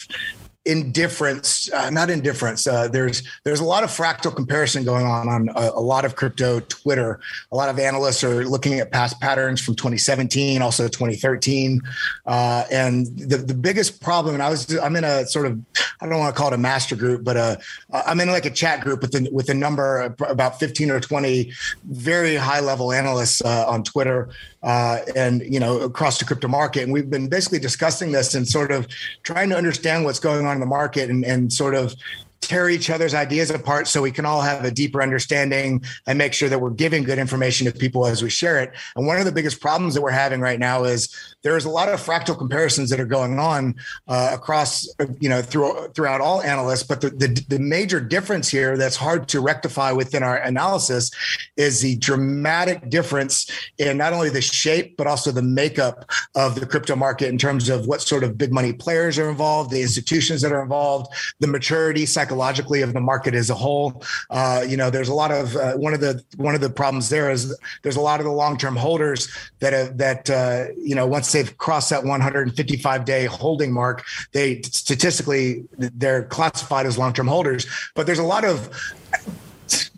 indifference, 0.66 1.70
uh, 1.72 1.90
not 1.90 2.10
indifference. 2.10 2.66
Uh, 2.66 2.88
there's 2.88 3.22
there's 3.44 3.60
a 3.60 3.64
lot 3.64 3.84
of 3.84 3.90
fractal 3.90 4.34
comparison 4.34 4.84
going 4.84 5.04
on 5.04 5.28
on 5.28 5.48
a, 5.50 5.70
a, 5.74 5.80
lot 5.80 6.04
of 6.04 6.16
crypto 6.16 6.60
Twitter. 6.60 7.20
A 7.52 7.56
lot 7.56 7.68
of 7.68 7.78
analysts 7.78 8.24
are 8.24 8.44
looking 8.44 8.80
at 8.80 8.90
past 8.90 9.20
patterns 9.20 9.60
from 9.60 9.74
2017, 9.74 10.62
also 10.62 10.88
2013, 10.88 11.82
uh, 12.26 12.64
and 12.70 13.06
the 13.18 13.36
the 13.36 13.54
biggest 13.54 14.00
problem. 14.00 14.34
And 14.34 14.42
I 14.42 14.48
was 14.48 14.76
I'm 14.78 14.96
in 14.96 15.04
a 15.04 15.26
sort 15.26 15.46
of 15.46 15.60
I 16.00 16.06
don't 16.06 16.18
want 16.18 16.34
to 16.34 16.38
call 16.38 16.48
it 16.48 16.54
a 16.54 16.58
master 16.58 16.96
group, 16.96 17.24
but 17.24 17.36
uh, 17.36 17.56
I'm 17.92 18.20
in 18.20 18.28
like 18.28 18.46
a 18.46 18.50
chat 18.50 18.80
group 18.80 19.02
with 19.02 19.14
a, 19.14 19.28
with 19.30 19.48
a 19.50 19.54
number 19.54 20.14
about 20.26 20.58
15 20.58 20.90
or 20.90 21.00
20 21.00 21.52
very 21.84 22.36
high 22.36 22.60
level 22.60 22.92
analysts 22.92 23.42
uh, 23.42 23.66
on 23.68 23.82
Twitter 23.82 24.28
uh, 24.64 25.00
and 25.14 25.42
you 25.42 25.60
know 25.60 25.80
across 25.80 26.18
the 26.18 26.24
crypto 26.24 26.48
market. 26.48 26.82
And 26.82 26.92
we've 26.92 27.10
been 27.10 27.28
basically 27.28 27.60
discussing 27.60 28.12
this 28.12 28.34
and 28.34 28.48
sort 28.48 28.72
of 28.72 28.88
trying 29.22 29.50
to 29.50 29.56
understand 29.56 30.04
what's 30.04 30.18
going 30.18 30.46
on 30.46 30.54
in 30.54 30.60
the 30.60 30.66
market 30.66 31.10
and, 31.10 31.24
and 31.24 31.52
sort 31.52 31.74
of 31.74 31.94
tear 32.40 32.68
each 32.68 32.90
other's 32.90 33.14
ideas 33.14 33.50
apart 33.50 33.88
so 33.88 34.02
we 34.02 34.10
can 34.10 34.26
all 34.26 34.42
have 34.42 34.64
a 34.64 34.70
deeper 34.70 35.02
understanding 35.02 35.82
and 36.06 36.18
make 36.18 36.32
sure 36.32 36.48
that 36.48 36.60
we're 36.60 36.70
giving 36.70 37.02
good 37.02 37.18
information 37.18 37.66
to 37.66 37.72
people 37.72 38.06
as 38.06 38.22
we 38.22 38.28
share 38.28 38.60
it. 38.60 38.72
And 38.96 39.06
one 39.06 39.18
of 39.18 39.24
the 39.24 39.32
biggest 39.32 39.60
problems 39.60 39.94
that 39.94 40.02
we're 40.02 40.10
having 40.10 40.40
right 40.40 40.58
now 40.58 40.84
is 40.84 41.33
there's 41.44 41.66
a 41.66 41.70
lot 41.70 41.90
of 41.90 42.00
fractal 42.00 42.36
comparisons 42.36 42.88
that 42.88 42.98
are 42.98 43.04
going 43.04 43.38
on 43.38 43.74
uh, 44.08 44.30
across, 44.32 44.88
you 45.20 45.28
know, 45.28 45.42
through, 45.42 45.88
throughout 45.94 46.22
all 46.22 46.40
analysts. 46.40 46.82
But 46.82 47.02
the, 47.02 47.10
the, 47.10 47.44
the 47.48 47.58
major 47.58 48.00
difference 48.00 48.48
here 48.48 48.78
that's 48.78 48.96
hard 48.96 49.28
to 49.28 49.40
rectify 49.40 49.92
within 49.92 50.22
our 50.22 50.38
analysis 50.38 51.10
is 51.58 51.82
the 51.82 51.96
dramatic 51.96 52.88
difference 52.88 53.50
in 53.76 53.98
not 53.98 54.14
only 54.14 54.30
the 54.30 54.40
shape, 54.40 54.96
but 54.96 55.06
also 55.06 55.30
the 55.30 55.42
makeup 55.42 56.10
of 56.34 56.58
the 56.58 56.64
crypto 56.64 56.96
market 56.96 57.28
in 57.28 57.36
terms 57.36 57.68
of 57.68 57.86
what 57.86 58.00
sort 58.00 58.24
of 58.24 58.38
big 58.38 58.50
money 58.50 58.72
players 58.72 59.18
are 59.18 59.28
involved, 59.28 59.70
the 59.70 59.82
institutions 59.82 60.40
that 60.40 60.50
are 60.50 60.62
involved, 60.62 61.12
the 61.40 61.46
maturity, 61.46 62.06
psychologically 62.06 62.80
of 62.80 62.94
the 62.94 63.00
market 63.00 63.34
as 63.34 63.50
a 63.50 63.54
whole. 63.54 64.02
Uh, 64.30 64.64
you 64.66 64.78
know, 64.78 64.88
there's 64.88 65.10
a 65.10 65.14
lot 65.14 65.30
of 65.30 65.54
uh, 65.56 65.74
one 65.74 65.92
of 65.92 66.00
the 66.00 66.24
one 66.36 66.54
of 66.54 66.62
the 66.62 66.70
problems 66.70 67.10
there 67.10 67.30
is 67.30 67.54
there's 67.82 67.96
a 67.96 68.00
lot 68.00 68.18
of 68.18 68.24
the 68.24 68.32
long 68.32 68.56
term 68.56 68.76
holders 68.76 69.28
that 69.58 69.74
have, 69.74 69.98
that 69.98 70.30
uh, 70.30 70.66
you 70.78 70.94
know 70.94 71.06
once 71.06 71.33
they've 71.34 71.56
crossed 71.58 71.90
that 71.90 72.02
155 72.02 73.04
day 73.04 73.26
holding 73.26 73.72
mark, 73.72 74.04
they 74.32 74.62
statistically 74.62 75.64
they're 75.76 76.24
classified 76.24 76.86
as 76.86 76.96
long 76.96 77.12
term 77.12 77.26
holders. 77.26 77.66
But 77.94 78.06
there's 78.06 78.18
a 78.18 78.24
lot 78.24 78.44
of 78.44 78.70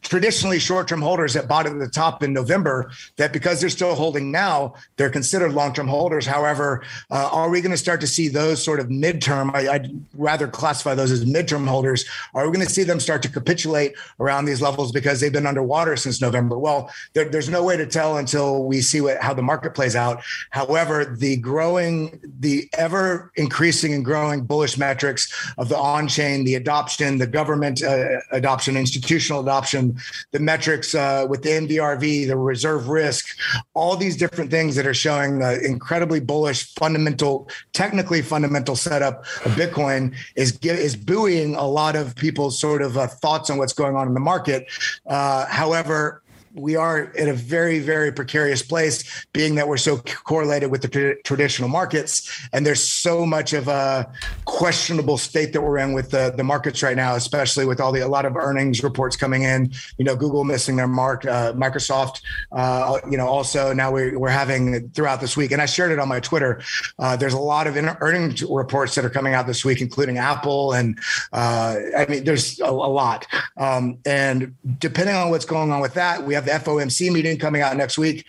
traditionally 0.09 0.59
short-term 0.59 1.03
holders 1.03 1.35
that 1.35 1.49
bought 1.49 1.67
at 1.67 1.79
the 1.79 1.89
top 1.89 2.23
in 2.23 2.33
November 2.33 2.91
that 3.17 3.33
because 3.33 3.61
they're 3.61 3.71
still 3.71 3.95
holding 3.95 4.31
now, 4.31 4.75
they're 4.97 5.11
considered 5.11 5.53
long-term 5.53 5.89
holders. 5.89 6.27
However, 6.27 6.83
uh, 7.11 7.29
are 7.33 7.51
we 7.51 7.61
going 7.61 7.73
to 7.73 7.77
start 7.77 8.01
to 8.01 8.07
see 8.07 8.29
those 8.29 8.63
sort 8.63 8.81
of 8.81 8.89
midterm? 8.89 9.55
I, 9.55 9.79
would 9.79 10.05
rather 10.15 10.49
classify 10.49 10.95
those 10.95 11.11
as 11.11 11.25
midterm 11.25 11.67
holders. 11.67 12.05
Are 12.35 12.47
we 12.47 12.55
going 12.55 12.67
to 12.67 12.73
see 12.73 12.83
them 12.83 13.01
start 13.01 13.23
to 13.23 13.29
capitulate 13.29 13.95
around 14.21 14.45
these 14.45 14.63
levels 14.63 14.93
because 14.93 15.21
they've 15.21 15.33
been 15.33 15.47
underwater 15.47 15.97
since 15.97 16.21
November? 16.21 16.59
Well, 16.59 16.91
there, 17.13 17.29
there's 17.29 17.49
no 17.49 17.65
way 17.65 17.77
to 17.77 17.87
tell 17.87 18.17
until 18.17 18.65
we 18.65 18.81
see 18.81 19.01
what, 19.01 19.21
how 19.21 19.35
the 19.35 19.43
market 19.43 19.75
plays 19.75 19.97
out. 19.97 20.23
However, 20.51 21.05
the 21.05 21.37
growing, 21.37 22.21
the 22.41 22.69
ever 22.79 23.33
increasing 23.37 23.95
and 23.95 24.05
growing 24.05 24.45
bullish 24.45 24.79
metrics 24.79 25.33
of 25.59 25.69
the 25.69 25.77
on-chain, 25.77 26.45
the 26.45 26.55
adoption, 26.55 27.19
the 27.19 27.27
government 27.27 27.83
uh, 27.83 28.21
adoption, 28.31 28.77
institutional 28.77 29.41
adoption, 29.41 29.96
the 30.33 30.39
metrics 30.39 30.95
uh, 30.95 31.27
with 31.29 31.43
the 31.43 31.51
MVRV, 31.51 32.27
the 32.27 32.37
reserve 32.37 32.89
risk, 32.89 33.37
all 33.75 33.97
these 33.97 34.17
different 34.17 34.51
things 34.51 34.77
that 34.77 34.87
are 34.87 34.95
showing 34.95 35.39
the 35.39 35.65
incredibly 35.65 36.21
bullish 36.21 36.75
fundamental, 36.75 37.49
technically 37.73 38.23
fundamental 38.23 38.77
setup 38.77 39.21
of 39.45 39.53
Bitcoin 39.53 40.15
is 40.35 40.59
is 40.63 40.97
buoying 40.97 41.55
a 41.55 41.67
lot 41.67 41.97
of 41.97 42.15
people's 42.17 42.59
sort 42.59 42.83
of 42.83 42.97
uh, 42.97 43.07
thoughts 43.07 43.51
on 43.51 43.59
what's 43.59 43.73
going 43.73 43.97
on 43.97 44.09
in 44.09 44.15
the 44.15 44.21
market. 44.21 44.67
Uh, 45.07 45.47
however, 45.47 46.23
we 46.57 46.75
are 46.75 47.05
in 47.13 47.29
a 47.29 47.35
very 47.35 47.79
very 47.79 48.11
precarious 48.11 48.63
place 48.63 49.27
being 49.33 49.55
that 49.57 49.69
we're 49.69 49.77
so 49.77 49.99
correlated 50.25 50.71
with 50.71 50.83
the 50.83 50.89
tra- 50.89 51.23
traditional 51.23 51.69
markets. 51.69 52.49
And 52.53 52.67
there's 52.67 52.83
so 52.83 53.27
much 53.27 53.53
of 53.53 53.69
a 53.69 54.11
questionable 54.47 55.19
state 55.19 55.53
that 55.53 55.61
we're 55.61 55.79
in 55.79 55.93
with 55.93 56.11
the, 56.11 56.33
the 56.37 56.45
markets 56.45 56.83
right 56.83 56.97
now 56.97 57.15
especially 57.15 57.67
with 57.67 57.81
all 57.81 57.93
the 57.93 58.01
a 58.01 58.09
lot 58.09 58.25
of 58.25 58.37
earnings 58.37 58.83
reports 58.83 59.17
coming 59.17 59.43
in. 59.43 59.73
You 59.99 60.05
know 60.05 60.17
google 60.17 60.45
missing 60.45 60.77
their 60.77 60.89
mark 60.89 61.27
uh, 61.27 61.53
microsoft 61.53 62.23
uh, 62.53 62.99
you 63.11 63.17
know 63.17 63.27
also 63.27 63.73
now 63.73 63.93
we're, 63.93 64.19
we're 64.19 64.29
having 64.29 64.89
throughout 64.91 65.21
this 65.21 65.37
week. 65.37 65.53
And 65.53 65.61
i 65.61 65.67
shared 65.67 65.93
it 65.93 65.99
on 65.99 66.09
my 66.09 66.21
twitter. 66.21 66.63
Uh, 66.99 67.17
there's 67.17 67.35
a 67.35 67.39
lot 67.39 67.67
of 67.67 67.77
earnings 68.01 68.43
reports 68.43 68.95
that 68.95 69.05
are 69.05 69.11
coming 69.11 69.35
out 69.35 69.47
this 69.47 69.65
week 69.65 69.81
including 69.81 70.19
apple 70.19 70.73
and 70.73 70.99
uh, 71.33 71.77
i 71.97 72.07
mean 72.09 72.25
there's 72.25 72.59
a, 72.61 72.65
a 72.65 72.71
lot. 72.71 73.27
Um, 73.57 73.99
and 74.07 74.55
depending 74.79 75.15
on 75.15 75.31
what's 75.31 75.45
going 75.45 75.71
on 75.71 75.81
with 75.81 75.95
that 75.95 76.25
we 76.25 76.35
have 76.35 76.46
the 76.47 76.53
FOMC 76.53 77.13
meeting 77.13 77.39
coming 77.39 77.63
out 77.63 77.77
next 77.77 77.99
week. 77.99 78.25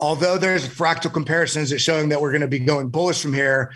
Although 0.00 0.38
there's 0.38 0.66
fractal 0.66 1.12
comparisons 1.12 1.68
that 1.70 1.78
showing 1.78 2.08
that 2.08 2.20
we're 2.20 2.30
going 2.30 2.40
to 2.40 2.48
be 2.48 2.58
going 2.58 2.88
bullish 2.88 3.20
from 3.20 3.34
here, 3.34 3.70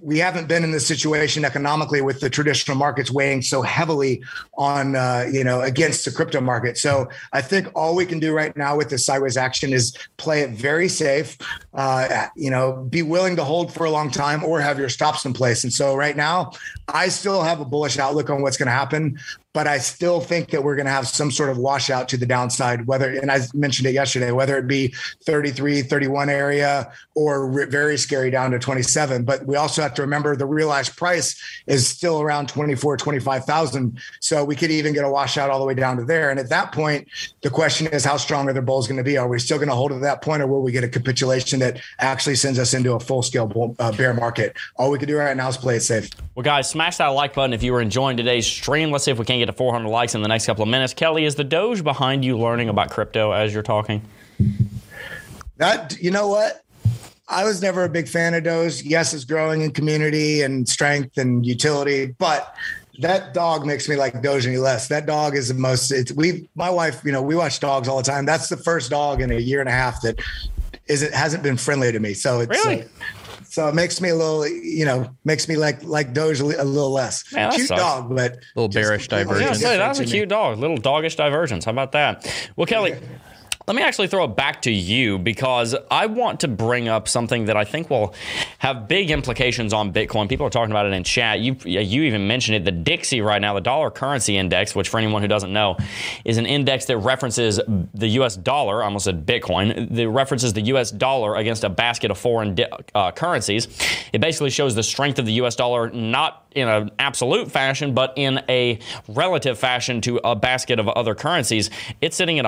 we 0.00 0.18
haven't 0.18 0.46
been 0.46 0.62
in 0.62 0.70
this 0.70 0.86
situation 0.86 1.44
economically 1.44 2.00
with 2.00 2.20
the 2.20 2.30
traditional 2.30 2.76
markets 2.76 3.10
weighing 3.10 3.42
so 3.42 3.62
heavily 3.62 4.22
on 4.56 4.94
uh, 4.94 5.26
you 5.30 5.42
know 5.42 5.60
against 5.62 6.04
the 6.04 6.10
crypto 6.10 6.40
market. 6.40 6.78
So 6.78 7.08
I 7.32 7.42
think 7.42 7.68
all 7.74 7.96
we 7.96 8.06
can 8.06 8.20
do 8.20 8.32
right 8.32 8.56
now 8.56 8.76
with 8.76 8.88
this 8.88 9.04
sideways 9.04 9.36
action 9.36 9.72
is 9.72 9.96
play 10.16 10.42
it 10.42 10.50
very 10.50 10.88
safe. 10.88 11.36
Uh, 11.74 12.28
you 12.36 12.50
know, 12.50 12.86
be 12.88 13.02
willing 13.02 13.36
to 13.36 13.44
hold 13.44 13.72
for 13.72 13.84
a 13.84 13.90
long 13.90 14.10
time 14.10 14.44
or 14.44 14.60
have 14.60 14.78
your 14.78 14.88
stops 14.88 15.24
in 15.24 15.32
place. 15.32 15.64
And 15.64 15.72
so 15.72 15.96
right 15.96 16.16
now, 16.16 16.52
I 16.88 17.08
still 17.08 17.42
have 17.42 17.60
a 17.60 17.64
bullish 17.64 17.98
outlook 17.98 18.30
on 18.30 18.42
what's 18.42 18.56
going 18.56 18.68
to 18.68 18.72
happen 18.72 19.18
but 19.56 19.66
I 19.66 19.78
still 19.78 20.20
think 20.20 20.50
that 20.50 20.62
we're 20.62 20.76
going 20.76 20.84
to 20.84 20.92
have 20.92 21.08
some 21.08 21.30
sort 21.30 21.48
of 21.48 21.56
washout 21.56 22.08
to 22.08 22.18
the 22.18 22.26
downside, 22.26 22.86
whether, 22.86 23.08
and 23.08 23.32
I 23.32 23.40
mentioned 23.54 23.88
it 23.88 23.94
yesterday, 23.94 24.30
whether 24.30 24.58
it 24.58 24.66
be 24.66 24.88
33, 25.24 25.80
31 25.80 26.28
area 26.28 26.92
or 27.14 27.66
very 27.66 27.96
scary 27.96 28.30
down 28.30 28.50
to 28.50 28.58
27. 28.58 29.24
But 29.24 29.46
we 29.46 29.56
also 29.56 29.80
have 29.80 29.94
to 29.94 30.02
remember 30.02 30.36
the 30.36 30.44
realized 30.44 30.94
price 30.98 31.42
is 31.66 31.88
still 31.88 32.20
around 32.20 32.50
24, 32.50 32.98
25,000. 32.98 33.98
So 34.20 34.44
we 34.44 34.54
could 34.56 34.70
even 34.70 34.92
get 34.92 35.06
a 35.06 35.08
washout 35.08 35.48
all 35.48 35.58
the 35.58 35.64
way 35.64 35.72
down 35.72 35.96
to 35.96 36.04
there. 36.04 36.28
And 36.28 36.38
at 36.38 36.50
that 36.50 36.72
point, 36.72 37.08
the 37.40 37.48
question 37.48 37.86
is 37.86 38.04
how 38.04 38.18
strong 38.18 38.50
are 38.50 38.52
the 38.52 38.60
bulls 38.60 38.86
going 38.86 38.98
to 38.98 39.04
be? 39.04 39.16
Are 39.16 39.26
we 39.26 39.38
still 39.38 39.56
going 39.56 39.70
to 39.70 39.74
hold 39.74 39.90
at 39.90 40.02
that 40.02 40.20
point 40.20 40.42
or 40.42 40.48
will 40.48 40.60
we 40.60 40.70
get 40.70 40.84
a 40.84 40.88
capitulation 40.88 41.60
that 41.60 41.80
actually 41.98 42.36
sends 42.36 42.58
us 42.58 42.74
into 42.74 42.92
a 42.92 43.00
full 43.00 43.22
scale 43.22 43.74
uh, 43.78 43.90
bear 43.92 44.12
market? 44.12 44.54
All 44.76 44.90
we 44.90 44.98
can 44.98 45.08
do 45.08 45.16
right 45.16 45.34
now 45.34 45.48
is 45.48 45.56
play 45.56 45.76
it 45.76 45.80
safe. 45.80 46.10
Well, 46.34 46.44
guys, 46.44 46.68
smash 46.68 46.98
that 46.98 47.06
like 47.06 47.32
button 47.32 47.54
if 47.54 47.62
you 47.62 47.72
were 47.72 47.80
enjoying 47.80 48.18
today's 48.18 48.46
stream. 48.46 48.90
Let's 48.90 49.06
see 49.06 49.12
if 49.12 49.18
we 49.18 49.24
can 49.24 49.38
get 49.38 49.45
to 49.46 49.52
400 49.52 49.88
likes 49.88 50.14
in 50.14 50.22
the 50.22 50.28
next 50.28 50.46
couple 50.46 50.62
of 50.62 50.68
minutes. 50.68 50.94
Kelly, 50.94 51.24
is 51.24 51.34
the 51.34 51.44
Doge 51.44 51.82
behind 51.82 52.24
you 52.24 52.38
learning 52.38 52.68
about 52.68 52.90
crypto 52.90 53.32
as 53.32 53.52
you're 53.52 53.62
talking? 53.62 54.02
That 55.56 55.96
you 56.00 56.10
know 56.10 56.28
what? 56.28 56.62
I 57.28 57.44
was 57.44 57.60
never 57.60 57.84
a 57.84 57.88
big 57.88 58.08
fan 58.08 58.34
of 58.34 58.44
Doge. 58.44 58.82
Yes, 58.82 59.12
it's 59.12 59.24
growing 59.24 59.62
in 59.62 59.72
community 59.72 60.42
and 60.42 60.68
strength 60.68 61.18
and 61.18 61.44
utility, 61.44 62.06
but 62.18 62.54
that 63.00 63.34
dog 63.34 63.66
makes 63.66 63.88
me 63.88 63.96
like 63.96 64.20
Doge 64.22 64.46
any 64.46 64.58
less. 64.58 64.88
That 64.88 65.06
dog 65.06 65.36
is 65.36 65.48
the 65.48 65.54
most. 65.54 65.90
It's 65.90 66.12
we. 66.12 66.48
My 66.54 66.70
wife, 66.70 67.02
you 67.04 67.12
know, 67.12 67.22
we 67.22 67.34
watch 67.34 67.60
dogs 67.60 67.88
all 67.88 67.96
the 67.96 68.02
time. 68.02 68.26
That's 68.26 68.48
the 68.48 68.56
first 68.56 68.90
dog 68.90 69.20
in 69.20 69.30
a 69.30 69.38
year 69.38 69.60
and 69.60 69.68
a 69.68 69.72
half 69.72 70.02
that 70.02 70.20
isn't 70.86 71.12
hasn't 71.12 71.42
been 71.42 71.56
friendly 71.56 71.90
to 71.92 71.98
me. 71.98 72.14
So 72.14 72.40
it's 72.40 72.64
really. 72.64 72.82
Uh, 72.82 72.86
so 73.56 73.66
it 73.68 73.74
makes 73.74 74.02
me 74.02 74.10
a 74.10 74.14
little, 74.14 74.46
you 74.46 74.84
know, 74.84 75.08
makes 75.24 75.48
me 75.48 75.56
like 75.56 75.82
like 75.82 76.12
Doge 76.12 76.40
a 76.40 76.44
little 76.44 76.92
less. 76.92 77.24
Man, 77.32 77.50
cute 77.52 77.68
sucks. 77.68 77.80
dog, 77.80 78.14
but 78.14 78.32
a 78.34 78.38
little 78.54 78.68
bearish 78.68 79.08
Yeah, 79.10 79.24
divergence. 79.24 79.60
say, 79.60 79.78
that's 79.78 79.98
a 79.98 80.04
cute 80.04 80.28
dog. 80.28 80.58
Little 80.58 80.76
doggish 80.76 81.16
divergence. 81.16 81.64
How 81.64 81.70
about 81.70 81.92
that? 81.92 82.30
Well, 82.56 82.66
Kelly. 82.66 82.96
Let 83.66 83.74
me 83.74 83.82
actually 83.82 84.06
throw 84.06 84.24
it 84.24 84.36
back 84.36 84.62
to 84.62 84.70
you 84.70 85.18
because 85.18 85.74
I 85.90 86.06
want 86.06 86.40
to 86.40 86.48
bring 86.48 86.86
up 86.86 87.08
something 87.08 87.46
that 87.46 87.56
I 87.56 87.64
think 87.64 87.90
will 87.90 88.14
have 88.58 88.86
big 88.86 89.10
implications 89.10 89.72
on 89.72 89.92
Bitcoin. 89.92 90.28
People 90.28 90.46
are 90.46 90.50
talking 90.50 90.70
about 90.70 90.86
it 90.86 90.92
in 90.92 91.02
chat. 91.02 91.40
You 91.40 91.56
you 91.64 92.02
even 92.04 92.28
mentioned 92.28 92.56
it. 92.56 92.64
The 92.64 92.70
Dixie 92.70 93.20
right 93.22 93.40
now, 93.40 93.54
the 93.54 93.60
dollar 93.60 93.90
currency 93.90 94.36
index, 94.36 94.76
which 94.76 94.88
for 94.88 94.98
anyone 94.98 95.20
who 95.20 95.26
doesn't 95.28 95.52
know, 95.52 95.76
is 96.24 96.38
an 96.38 96.46
index 96.46 96.84
that 96.84 96.98
references 96.98 97.60
the 97.66 98.08
U.S. 98.08 98.36
dollar. 98.36 98.82
I 98.82 98.86
almost 98.86 99.06
said 99.06 99.26
Bitcoin. 99.26 99.92
That 99.96 100.08
references 100.10 100.52
the 100.52 100.62
U.S. 100.62 100.92
dollar 100.92 101.34
against 101.34 101.64
a 101.64 101.68
basket 101.68 102.12
of 102.12 102.18
foreign 102.18 102.54
di- 102.54 102.70
uh, 102.94 103.10
currencies. 103.10 103.66
It 104.12 104.20
basically 104.20 104.50
shows 104.50 104.76
the 104.76 104.84
strength 104.84 105.18
of 105.18 105.26
the 105.26 105.32
U.S. 105.32 105.56
dollar, 105.56 105.90
not 105.90 106.46
in 106.56 106.68
an 106.68 106.90
absolute 106.98 107.50
fashion, 107.50 107.94
but 107.94 108.14
in 108.16 108.42
a 108.48 108.78
relative 109.08 109.58
fashion 109.58 110.00
to 110.00 110.18
a 110.24 110.34
basket 110.34 110.78
of 110.78 110.88
other 110.88 111.14
currencies. 111.14 111.70
It's 112.00 112.16
sitting 112.16 112.38
at 112.38 112.46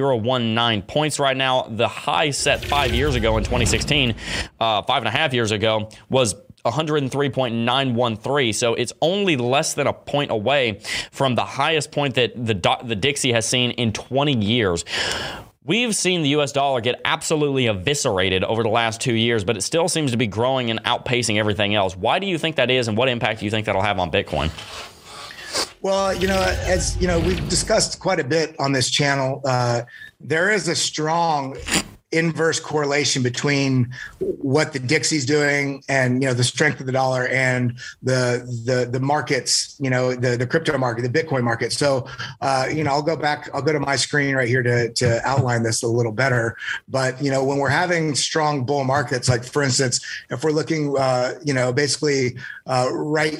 103.019 0.00 0.86
points 0.86 1.18
right 1.18 1.36
now. 1.36 1.62
The 1.62 1.88
high 1.88 2.30
set 2.30 2.64
five 2.64 2.94
years 2.94 3.14
ago 3.14 3.36
in 3.36 3.44
2016, 3.44 4.14
uh, 4.60 4.82
five 4.82 4.98
and 4.98 5.08
a 5.08 5.10
half 5.10 5.32
years 5.34 5.50
ago, 5.50 5.88
was 6.08 6.34
103.913. 6.64 8.54
So 8.54 8.74
it's 8.74 8.92
only 9.00 9.36
less 9.36 9.74
than 9.74 9.86
a 9.86 9.92
point 9.92 10.30
away 10.30 10.80
from 11.10 11.34
the 11.34 11.44
highest 11.44 11.92
point 11.92 12.14
that 12.14 12.32
the 12.34 12.54
the 12.84 12.96
Dixie 12.96 13.32
has 13.32 13.46
seen 13.46 13.70
in 13.72 13.92
20 13.92 14.36
years. 14.44 14.84
We've 15.64 15.96
seen 15.96 16.22
the 16.22 16.28
US 16.30 16.52
dollar 16.52 16.80
get 16.80 17.00
absolutely 17.04 17.66
eviscerated 17.66 18.44
over 18.44 18.62
the 18.62 18.68
last 18.68 19.00
two 19.00 19.14
years, 19.14 19.42
but 19.42 19.56
it 19.56 19.62
still 19.62 19.88
seems 19.88 20.12
to 20.12 20.16
be 20.16 20.28
growing 20.28 20.70
and 20.70 20.80
outpacing 20.84 21.38
everything 21.38 21.74
else. 21.74 21.96
Why 21.96 22.20
do 22.20 22.26
you 22.26 22.38
think 22.38 22.54
that 22.56 22.70
is, 22.70 22.86
and 22.86 22.96
what 22.96 23.08
impact 23.08 23.40
do 23.40 23.46
you 23.46 23.50
think 23.50 23.66
that'll 23.66 23.82
have 23.82 23.98
on 23.98 24.12
Bitcoin? 24.12 24.52
Well, 25.82 26.14
you 26.14 26.26
know, 26.26 26.40
as 26.66 26.96
you 27.00 27.06
know, 27.06 27.20
we've 27.20 27.48
discussed 27.48 28.00
quite 28.00 28.18
a 28.18 28.24
bit 28.24 28.56
on 28.58 28.72
this 28.72 28.90
channel. 28.90 29.40
Uh, 29.44 29.82
there 30.20 30.50
is 30.50 30.68
a 30.68 30.74
strong 30.74 31.56
inverse 32.12 32.60
correlation 32.60 33.22
between 33.22 33.92
what 34.18 34.72
the 34.72 34.78
Dixie's 34.78 35.26
doing 35.26 35.82
and 35.88 36.22
you 36.22 36.28
know 36.28 36.34
the 36.34 36.44
strength 36.44 36.80
of 36.80 36.86
the 36.86 36.92
dollar 36.92 37.26
and 37.28 37.78
the 38.02 38.46
the 38.64 38.88
the 38.90 39.00
markets, 39.00 39.76
you 39.78 39.90
know, 39.90 40.14
the 40.14 40.36
the 40.36 40.46
crypto 40.46 40.76
market, 40.78 41.02
the 41.02 41.22
Bitcoin 41.22 41.42
market. 41.42 41.72
So 41.72 42.06
uh, 42.40 42.68
you 42.72 42.82
know, 42.82 42.90
I'll 42.92 43.02
go 43.02 43.16
back, 43.16 43.50
I'll 43.52 43.62
go 43.62 43.72
to 43.72 43.80
my 43.80 43.96
screen 43.96 44.34
right 44.34 44.48
here 44.48 44.62
to 44.62 44.92
to 44.92 45.28
outline 45.28 45.62
this 45.62 45.82
a 45.82 45.88
little 45.88 46.12
better. 46.12 46.56
But 46.88 47.22
you 47.22 47.30
know, 47.30 47.44
when 47.44 47.58
we're 47.58 47.68
having 47.68 48.14
strong 48.14 48.64
bull 48.64 48.84
markets, 48.84 49.28
like 49.28 49.44
for 49.44 49.62
instance, 49.62 50.00
if 50.30 50.42
we're 50.42 50.52
looking, 50.52 50.96
uh, 50.96 51.34
you 51.44 51.52
know, 51.52 51.72
basically 51.72 52.36
uh, 52.66 52.88
right. 52.92 53.38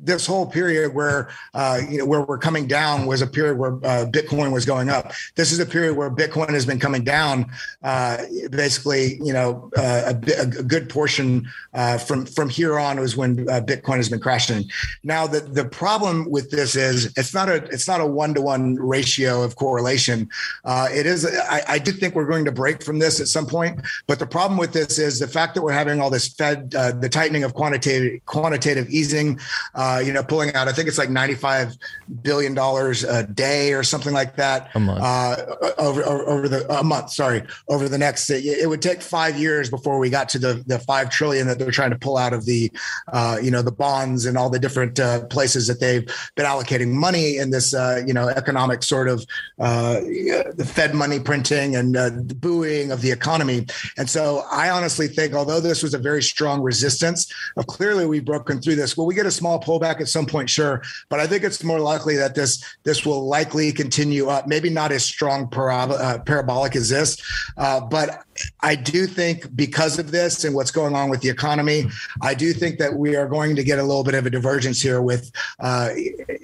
This 0.00 0.26
whole 0.26 0.46
period 0.46 0.94
where 0.94 1.30
uh, 1.54 1.80
you 1.88 1.98
know 1.98 2.04
where 2.04 2.22
we're 2.22 2.38
coming 2.38 2.66
down 2.66 3.06
was 3.06 3.22
a 3.22 3.26
period 3.26 3.58
where 3.58 3.72
uh, 3.72 4.06
Bitcoin 4.06 4.52
was 4.52 4.64
going 4.64 4.88
up. 4.88 5.12
This 5.34 5.52
is 5.52 5.58
a 5.58 5.66
period 5.66 5.96
where 5.96 6.10
Bitcoin 6.10 6.50
has 6.50 6.64
been 6.64 6.78
coming 6.78 7.02
down. 7.02 7.50
Uh, 7.82 8.18
basically, 8.50 9.16
you 9.22 9.32
know, 9.32 9.70
uh, 9.76 10.12
a, 10.12 10.40
a, 10.40 10.46
good 10.46 10.88
portion 10.88 11.48
uh, 11.74 11.98
from 11.98 12.26
from 12.26 12.48
here 12.48 12.78
on 12.78 13.00
was 13.00 13.16
when 13.16 13.48
uh, 13.48 13.60
Bitcoin 13.60 13.96
has 13.96 14.08
been 14.08 14.20
crashing. 14.20 14.64
Now, 15.02 15.26
the 15.26 15.40
the 15.40 15.64
problem 15.64 16.30
with 16.30 16.50
this 16.50 16.76
is 16.76 17.12
it's 17.16 17.34
not 17.34 17.48
a 17.48 17.56
it's 17.66 17.88
not 17.88 18.00
a 18.00 18.06
one 18.06 18.34
to 18.34 18.40
one 18.40 18.76
ratio 18.76 19.42
of 19.42 19.56
correlation. 19.56 20.28
it 20.66 21.06
is. 21.06 21.26
I, 21.26 21.62
I 21.68 21.78
do 21.78 21.92
think 21.92 22.14
we're 22.14 22.26
going 22.26 22.44
to 22.44 22.52
break 22.52 22.82
from 22.82 22.98
this 22.98 23.20
at 23.20 23.28
some 23.28 23.46
point, 23.46 23.80
but 24.06 24.18
the 24.18 24.26
problem 24.26 24.58
with 24.58 24.72
this 24.72 24.98
is 24.98 25.18
the 25.18 25.28
fact 25.28 25.54
that 25.54 25.62
we're 25.62 25.72
having 25.72 26.00
all 26.00 26.10
this 26.10 26.28
Fed 26.28 26.70
the 26.70 27.08
tightening 27.10 27.44
of 27.44 27.54
quantitative 27.54 28.24
quantitative 28.26 28.88
easing. 28.90 29.38
Uh, 29.74 29.87
uh, 29.88 29.98
you 30.00 30.12
know, 30.12 30.22
pulling 30.22 30.54
out, 30.54 30.68
I 30.68 30.72
think 30.72 30.86
it's 30.86 30.98
like 30.98 31.08
$95 31.08 31.78
billion 32.22 32.56
a 32.58 33.26
day 33.26 33.72
or 33.72 33.82
something 33.82 34.12
like 34.12 34.36
that. 34.36 34.70
A 34.74 34.80
month. 34.80 35.00
Uh, 35.02 35.36
over, 35.78 36.04
over 36.04 36.48
the, 36.48 36.70
a 36.72 36.84
month, 36.84 37.10
sorry, 37.10 37.42
over 37.68 37.88
the 37.88 37.96
next, 37.96 38.28
it 38.30 38.68
would 38.68 38.82
take 38.82 39.00
five 39.00 39.38
years 39.38 39.70
before 39.70 39.98
we 39.98 40.10
got 40.10 40.28
to 40.30 40.38
the, 40.38 40.62
the 40.66 40.78
5 40.78 41.10
trillion 41.10 41.46
that 41.46 41.58
they're 41.58 41.70
trying 41.70 41.90
to 41.90 41.98
pull 41.98 42.18
out 42.18 42.34
of 42.34 42.44
the, 42.44 42.70
uh, 43.12 43.38
you 43.42 43.50
know, 43.50 43.62
the 43.62 43.72
bonds 43.72 44.26
and 44.26 44.36
all 44.36 44.50
the 44.50 44.58
different 44.58 45.00
uh, 45.00 45.24
places 45.26 45.66
that 45.68 45.80
they've 45.80 46.06
been 46.34 46.44
allocating 46.44 46.90
money 46.90 47.38
in 47.38 47.50
this, 47.50 47.72
uh, 47.72 48.02
you 48.06 48.12
know, 48.12 48.28
economic 48.28 48.82
sort 48.82 49.08
of 49.08 49.24
the 49.56 50.70
Fed 50.70 50.94
money 50.94 51.18
printing 51.18 51.76
and 51.76 51.94
the 51.94 52.36
booing 52.38 52.92
of 52.92 53.00
the 53.00 53.10
economy. 53.10 53.66
And 53.96 54.10
so 54.10 54.44
I 54.52 54.68
honestly 54.68 55.08
think, 55.08 55.32
although 55.32 55.60
this 55.60 55.82
was 55.82 55.94
a 55.94 55.98
very 55.98 56.22
strong 56.22 56.60
resistance, 56.60 57.32
clearly 57.66 58.06
we've 58.06 58.24
broken 58.24 58.60
through 58.60 58.76
this. 58.76 58.96
Will 58.96 59.06
we 59.06 59.14
get 59.14 59.24
a 59.24 59.30
small 59.30 59.58
pullback? 59.58 59.77
Back 59.78 60.00
at 60.00 60.08
some 60.08 60.26
point, 60.26 60.48
sure. 60.50 60.82
But 61.08 61.20
I 61.20 61.26
think 61.26 61.44
it's 61.44 61.62
more 61.62 61.80
likely 61.80 62.16
that 62.16 62.34
this 62.34 62.64
this 62.84 63.04
will 63.04 63.26
likely 63.26 63.72
continue 63.72 64.28
up. 64.28 64.46
Maybe 64.46 64.70
not 64.70 64.92
as 64.92 65.04
strong 65.04 65.48
parab- 65.48 65.98
uh, 65.98 66.18
parabolic 66.20 66.76
as 66.76 66.88
this, 66.88 67.16
uh, 67.56 67.80
but 67.80 68.24
I 68.60 68.74
do 68.74 69.06
think 69.06 69.54
because 69.56 69.98
of 69.98 70.10
this 70.10 70.44
and 70.44 70.54
what's 70.54 70.70
going 70.70 70.94
on 70.94 71.10
with 71.10 71.20
the 71.20 71.28
economy, 71.28 71.86
I 72.22 72.34
do 72.34 72.52
think 72.52 72.78
that 72.78 72.94
we 72.94 73.16
are 73.16 73.26
going 73.26 73.56
to 73.56 73.64
get 73.64 73.78
a 73.78 73.82
little 73.82 74.04
bit 74.04 74.14
of 74.14 74.26
a 74.26 74.30
divergence 74.30 74.80
here 74.80 75.02
with 75.02 75.30
uh, 75.60 75.90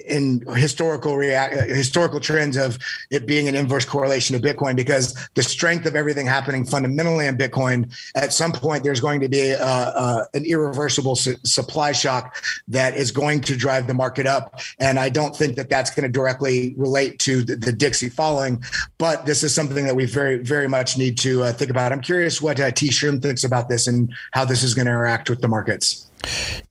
in 0.07 0.45
historical 0.55 1.19
historical 1.21 2.21
trends 2.21 2.57
of 2.57 2.79
it 3.11 3.27
being 3.27 3.49
an 3.49 3.55
inverse 3.55 3.85
correlation 3.85 4.39
to 4.39 4.55
Bitcoin 4.55 4.77
because 4.77 5.15
the 5.35 5.43
strength 5.43 5.87
of 5.87 5.97
everything 5.97 6.27
happening 6.27 6.65
fundamentally 6.65 7.27
in 7.27 7.37
Bitcoin 7.37 7.93
at 8.15 8.33
some 8.33 8.53
point 8.53 8.85
there's 8.85 9.01
going 9.01 9.21
to 9.21 9.29
be 9.29 9.55
uh, 9.55 9.65
uh, 9.65 10.25
an 10.35 10.45
irreversible 10.45 11.17
su- 11.17 11.37
supply 11.45 11.93
shock 11.93 12.43
that 12.69 12.97
is 12.97 13.11
going 13.11 13.41
to 13.41 13.57
drive 13.57 13.87
the 13.87 13.95
market 13.95 14.27
up, 14.27 14.61
and 14.79 14.99
I 14.99 15.09
don't 15.09 15.35
think 15.37 15.57
that 15.57 15.69
that's 15.69 15.91
going 15.91 16.05
to 16.05 16.13
directly 16.13 16.75
relate 16.77 17.19
to 17.21 17.43
the, 17.43 17.57
the, 17.57 17.73
Dixie 17.73 18.09
falling, 18.09 18.63
but 18.99 19.27
this 19.27 19.43
is 19.43 19.55
something 19.55 19.85
that 19.85 19.97
we 19.97 20.07
very 20.07 20.39
very 20.39 20.69
much 20.69 20.97
need 20.97 21.19
to 21.19 21.43
uh, 21.43 21.53
think 21.53 21.71
about 21.71 21.84
I'm 21.93 22.01
curious 22.01 22.41
what 22.41 22.61
uh, 22.61 22.71
T. 22.71 22.89
Shroom 22.89 23.21
thinks 23.21 23.45
about 23.45 23.69
this 23.69 23.87
and 23.87 24.13
how 24.33 24.45
this 24.45 24.63
is 24.63 24.75
going 24.75 24.87
to 24.87 24.93
interact 24.93 25.31
with 25.31 25.41
the 25.41 25.49
markets. 25.49 26.09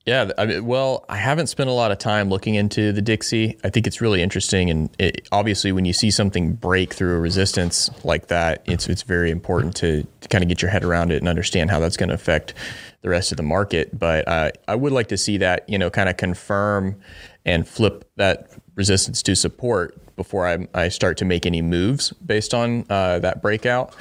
Yeah, 0.04 0.30
I 0.36 0.46
mean, 0.46 0.66
well, 0.66 1.04
I 1.08 1.16
haven't 1.16 1.46
spent 1.46 1.70
a 1.70 1.72
lot 1.72 1.92
of 1.92 1.98
time 1.98 2.28
looking 2.28 2.56
into 2.56 2.92
the 2.92 3.00
Dixie. 3.00 3.56
I 3.64 3.70
think 3.70 3.86
it's 3.86 4.00
really 4.00 4.20
interesting, 4.20 4.68
and 4.68 4.90
it, 4.98 5.26
obviously, 5.32 5.72
when 5.72 5.84
you 5.84 5.92
see 5.92 6.10
something 6.10 6.54
break 6.54 6.92
through 6.92 7.16
a 7.16 7.20
resistance 7.20 7.90
like 8.04 8.26
that, 8.28 8.62
it's 8.66 8.88
it's 8.88 9.02
very 9.02 9.30
important 9.30 9.76
to, 9.76 10.06
to 10.20 10.28
kind 10.28 10.42
of 10.42 10.48
get 10.48 10.60
your 10.60 10.70
head 10.70 10.84
around 10.84 11.12
it 11.12 11.18
and 11.18 11.28
understand 11.28 11.70
how 11.70 11.80
that's 11.80 11.96
going 11.96 12.08
to 12.08 12.14
affect 12.14 12.54
the 13.02 13.08
rest 13.08 13.30
of 13.32 13.36
the 13.36 13.42
market. 13.42 13.96
But 13.98 14.26
uh, 14.28 14.50
I 14.66 14.74
would 14.74 14.92
like 14.92 15.08
to 15.08 15.16
see 15.16 15.38
that 15.38 15.68
you 15.68 15.78
know 15.78 15.88
kind 15.88 16.08
of 16.08 16.16
confirm 16.16 17.00
and 17.44 17.66
flip 17.66 18.10
that 18.16 18.50
resistance 18.74 19.22
to 19.22 19.36
support 19.36 19.96
before 20.16 20.46
I, 20.46 20.68
I 20.74 20.88
start 20.88 21.16
to 21.18 21.24
make 21.24 21.44
any 21.44 21.60
moves 21.60 22.12
based 22.12 22.54
on 22.54 22.84
uh, 22.88 23.18
that 23.18 23.42
breakout. 23.42 23.94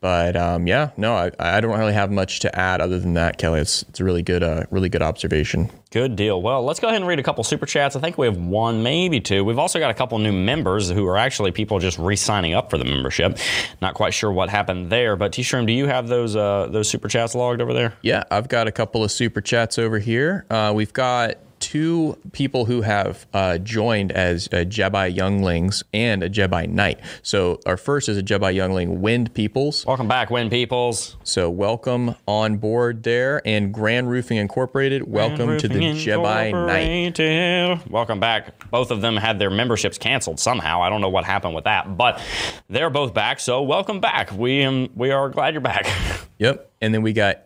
But 0.00 0.36
um, 0.36 0.66
yeah, 0.66 0.90
no, 0.96 1.14
I, 1.14 1.30
I 1.38 1.60
don't 1.60 1.78
really 1.78 1.92
have 1.92 2.10
much 2.10 2.40
to 2.40 2.58
add 2.58 2.80
other 2.80 2.98
than 2.98 3.14
that, 3.14 3.38
Kelly. 3.38 3.60
It's, 3.60 3.82
it's 3.82 4.00
a 4.00 4.04
really 4.04 4.22
good, 4.22 4.42
uh, 4.42 4.64
really 4.70 4.88
good 4.88 5.02
observation. 5.02 5.70
Good 5.90 6.16
deal. 6.16 6.40
Well, 6.40 6.64
let's 6.64 6.80
go 6.80 6.88
ahead 6.88 7.00
and 7.00 7.06
read 7.06 7.18
a 7.18 7.22
couple 7.22 7.44
super 7.44 7.66
chats. 7.66 7.96
I 7.96 8.00
think 8.00 8.18
we 8.18 8.26
have 8.26 8.38
one, 8.38 8.82
maybe 8.82 9.20
two. 9.20 9.44
We've 9.44 9.58
also 9.58 9.78
got 9.78 9.90
a 9.90 9.94
couple 9.94 10.18
new 10.18 10.32
members 10.32 10.90
who 10.90 11.06
are 11.06 11.16
actually 11.16 11.52
people 11.52 11.78
just 11.78 11.98
re-signing 11.98 12.54
up 12.54 12.70
for 12.70 12.78
the 12.78 12.84
membership. 12.84 13.38
Not 13.80 13.94
quite 13.94 14.14
sure 14.14 14.30
what 14.32 14.48
happened 14.50 14.90
there, 14.90 15.16
but 15.16 15.32
T. 15.32 15.42
Shroom, 15.42 15.66
do 15.66 15.72
you 15.72 15.86
have 15.86 16.08
those 16.08 16.36
uh, 16.36 16.68
those 16.70 16.88
super 16.88 17.08
chats 17.08 17.34
logged 17.34 17.60
over 17.60 17.72
there? 17.72 17.94
Yeah, 18.02 18.24
I've 18.30 18.48
got 18.48 18.68
a 18.68 18.72
couple 18.72 19.02
of 19.02 19.10
super 19.10 19.40
chats 19.40 19.78
over 19.78 19.98
here. 19.98 20.44
Uh, 20.50 20.72
we've 20.74 20.92
got 20.92 21.36
two 21.60 22.16
people 22.32 22.64
who 22.64 22.82
have 22.82 23.26
uh, 23.32 23.58
joined 23.58 24.12
as 24.12 24.48
uh, 24.48 24.58
Jedi 24.58 25.14
younglings 25.14 25.82
and 25.92 26.22
a 26.22 26.30
Jedi 26.30 26.68
knight. 26.68 27.00
So 27.22 27.60
our 27.66 27.76
first 27.76 28.08
is 28.08 28.16
a 28.16 28.22
Jedi 28.22 28.54
youngling, 28.54 29.00
Wind 29.00 29.34
Peoples. 29.34 29.84
Welcome 29.86 30.08
back, 30.08 30.30
Wind 30.30 30.50
Peoples. 30.50 31.16
So 31.24 31.50
welcome 31.50 32.14
on 32.26 32.56
board 32.58 33.02
there, 33.02 33.42
and 33.46 33.72
Grand 33.72 34.10
Roofing 34.10 34.38
Incorporated. 34.38 35.08
Welcome 35.08 35.58
to 35.58 35.68
the 35.68 35.80
Jedi 35.80 36.52
Knight. 36.52 37.90
Welcome 37.90 38.20
back. 38.20 38.70
Both 38.70 38.90
of 38.90 39.00
them 39.00 39.16
had 39.16 39.38
their 39.38 39.50
memberships 39.50 39.98
canceled 39.98 40.40
somehow. 40.40 40.82
I 40.82 40.88
don't 40.88 41.00
know 41.00 41.08
what 41.08 41.24
happened 41.24 41.54
with 41.54 41.64
that, 41.64 41.96
but 41.96 42.20
they're 42.68 42.90
both 42.90 43.14
back. 43.14 43.40
So 43.40 43.62
welcome 43.62 44.00
back. 44.00 44.32
We 44.32 44.62
um, 44.64 44.88
we 44.94 45.10
are 45.10 45.28
glad 45.28 45.54
you're 45.54 45.60
back. 45.60 45.86
Yep. 46.38 46.70
And 46.80 46.94
then 46.94 47.02
we 47.02 47.12
got 47.12 47.40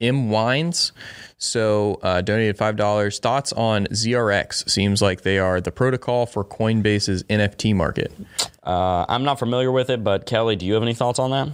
M 0.00 0.30
Wines. 0.30 0.92
So 1.38 2.00
uh, 2.02 2.22
donated 2.22 2.56
five 2.56 2.76
dollars. 2.76 3.18
Thoughts 3.18 3.52
on 3.52 3.86
ZRX? 3.86 4.68
Seems 4.70 5.02
like 5.02 5.22
they 5.22 5.38
are 5.38 5.60
the 5.60 5.70
protocol 5.70 6.26
for 6.26 6.44
Coinbase's 6.44 7.22
NFT 7.24 7.74
market. 7.74 8.12
Uh, 8.62 9.04
I'm 9.08 9.24
not 9.24 9.38
familiar 9.38 9.70
with 9.70 9.90
it, 9.90 10.02
but 10.02 10.26
Kelly, 10.26 10.56
do 10.56 10.64
you 10.64 10.74
have 10.74 10.82
any 10.82 10.94
thoughts 10.94 11.18
on 11.18 11.30
that? 11.32 11.48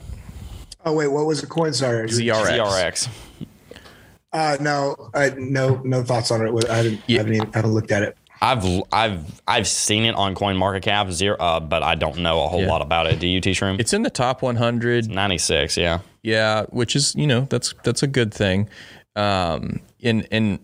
Oh 0.84 0.92
wait, 0.92 1.08
what 1.08 1.26
was 1.26 1.40
the 1.40 1.46
coin? 1.46 1.72
Sorry, 1.72 2.08
ZRX. 2.08 2.58
ZRX. 2.58 3.08
Uh, 4.32 4.56
no, 4.60 5.10
I, 5.14 5.30
no, 5.36 5.80
no 5.84 6.02
thoughts 6.02 6.30
on 6.30 6.46
it. 6.46 6.70
I 6.70 6.76
haven't, 6.76 7.00
yeah. 7.06 7.16
I 7.16 7.18
haven't, 7.18 7.34
even, 7.34 7.48
I 7.48 7.56
haven't 7.56 7.72
looked 7.72 7.92
at 7.92 8.02
it. 8.02 8.16
I've 8.40 8.64
I've 8.90 9.40
I've 9.46 9.68
seen 9.68 10.04
it 10.04 10.16
on 10.16 10.34
Coin 10.34 10.56
Market 10.56 10.82
Cap 10.82 11.10
zero, 11.12 11.36
uh, 11.38 11.60
but 11.60 11.84
I 11.84 11.94
don't 11.94 12.18
know 12.18 12.42
a 12.42 12.48
whole 12.48 12.62
yeah. 12.62 12.68
lot 12.68 12.82
about 12.82 13.06
it. 13.06 13.20
Do 13.20 13.28
you, 13.28 13.40
T 13.40 13.52
Shroom? 13.52 13.78
It's 13.78 13.92
in 13.92 14.02
the 14.02 14.10
top 14.10 14.42
100. 14.42 15.08
96, 15.08 15.76
yeah. 15.76 16.00
Yeah, 16.22 16.64
which 16.70 16.96
is 16.96 17.14
you 17.14 17.26
know 17.26 17.46
that's 17.50 17.74
that's 17.84 18.02
a 18.02 18.08
good 18.08 18.34
thing. 18.34 18.68
Um, 19.16 19.80
and 20.02 20.26
and 20.30 20.58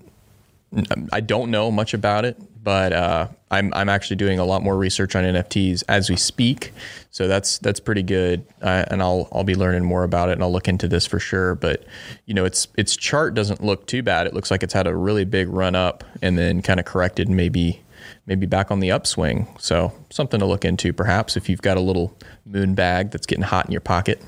I 1.12 1.20
don't 1.20 1.50
know 1.50 1.70
much 1.70 1.94
about 1.94 2.24
it, 2.24 2.36
but 2.62 2.92
uh, 2.92 3.28
I'm 3.50 3.72
I'm 3.74 3.88
actually 3.88 4.16
doing 4.16 4.38
a 4.38 4.44
lot 4.44 4.62
more 4.62 4.76
research 4.76 5.16
on 5.16 5.24
NFTs 5.24 5.82
as 5.88 6.10
we 6.10 6.16
speak. 6.16 6.72
So 7.10 7.26
that's 7.26 7.58
that's 7.58 7.80
pretty 7.80 8.02
good, 8.02 8.44
uh, 8.60 8.84
and 8.88 9.02
I'll 9.02 9.28
I'll 9.32 9.44
be 9.44 9.54
learning 9.54 9.84
more 9.84 10.04
about 10.04 10.28
it, 10.28 10.32
and 10.32 10.42
I'll 10.42 10.52
look 10.52 10.68
into 10.68 10.88
this 10.88 11.06
for 11.06 11.18
sure. 11.18 11.54
But 11.54 11.84
you 12.26 12.34
know, 12.34 12.44
its 12.44 12.68
its 12.76 12.96
chart 12.96 13.34
doesn't 13.34 13.62
look 13.64 13.86
too 13.86 14.02
bad. 14.02 14.26
It 14.26 14.34
looks 14.34 14.50
like 14.50 14.62
it's 14.62 14.74
had 14.74 14.86
a 14.86 14.94
really 14.94 15.24
big 15.24 15.48
run 15.48 15.74
up 15.74 16.04
and 16.20 16.36
then 16.36 16.60
kind 16.60 16.78
of 16.78 16.86
corrected, 16.86 17.28
maybe 17.28 17.80
maybe 18.26 18.46
back 18.46 18.70
on 18.70 18.80
the 18.80 18.90
upswing. 18.90 19.48
So 19.58 19.92
something 20.10 20.40
to 20.40 20.46
look 20.46 20.64
into, 20.64 20.92
perhaps 20.92 21.36
if 21.36 21.48
you've 21.48 21.62
got 21.62 21.76
a 21.76 21.80
little 21.80 22.16
moon 22.44 22.74
bag 22.74 23.10
that's 23.10 23.26
getting 23.26 23.44
hot 23.44 23.66
in 23.66 23.72
your 23.72 23.80
pocket. 23.80 24.22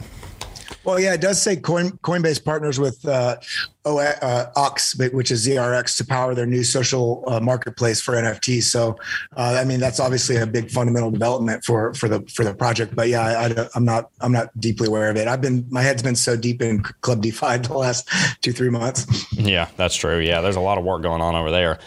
Well, 0.90 0.98
yeah, 0.98 1.14
it 1.14 1.20
does 1.20 1.40
say 1.40 1.54
Coin, 1.54 1.92
Coinbase 1.98 2.44
partners 2.44 2.80
with 2.80 3.06
uh, 3.06 3.36
o, 3.84 3.98
uh, 3.98 4.50
Ox, 4.56 4.98
which 5.12 5.30
is 5.30 5.46
ZRX, 5.46 5.96
to 5.98 6.04
power 6.04 6.34
their 6.34 6.46
new 6.46 6.64
social 6.64 7.22
uh, 7.28 7.38
marketplace 7.38 8.00
for 8.00 8.14
NFTs. 8.14 8.64
So, 8.64 8.96
uh, 9.36 9.56
I 9.60 9.64
mean, 9.64 9.78
that's 9.78 10.00
obviously 10.00 10.36
a 10.36 10.46
big 10.46 10.68
fundamental 10.68 11.12
development 11.12 11.64
for 11.64 11.94
for 11.94 12.08
the 12.08 12.22
for 12.34 12.44
the 12.44 12.52
project. 12.52 12.96
But 12.96 13.08
yeah, 13.08 13.22
I, 13.22 13.78
am 13.78 13.84
not 13.84 14.10
I'm 14.20 14.32
not 14.32 14.48
deeply 14.58 14.88
aware 14.88 15.10
of 15.10 15.16
it. 15.16 15.28
I've 15.28 15.40
been 15.40 15.64
my 15.70 15.80
head's 15.80 16.02
been 16.02 16.16
so 16.16 16.36
deep 16.36 16.60
in 16.60 16.82
Club 16.82 17.22
DeFi 17.22 17.58
the 17.68 17.74
last 17.74 18.08
two 18.42 18.52
three 18.52 18.68
months. 18.68 19.06
Yeah, 19.32 19.68
that's 19.76 19.94
true. 19.94 20.18
Yeah, 20.18 20.40
there's 20.40 20.56
a 20.56 20.60
lot 20.60 20.76
of 20.76 20.82
work 20.82 21.02
going 21.02 21.22
on 21.22 21.36
over 21.36 21.52
there. 21.52 21.78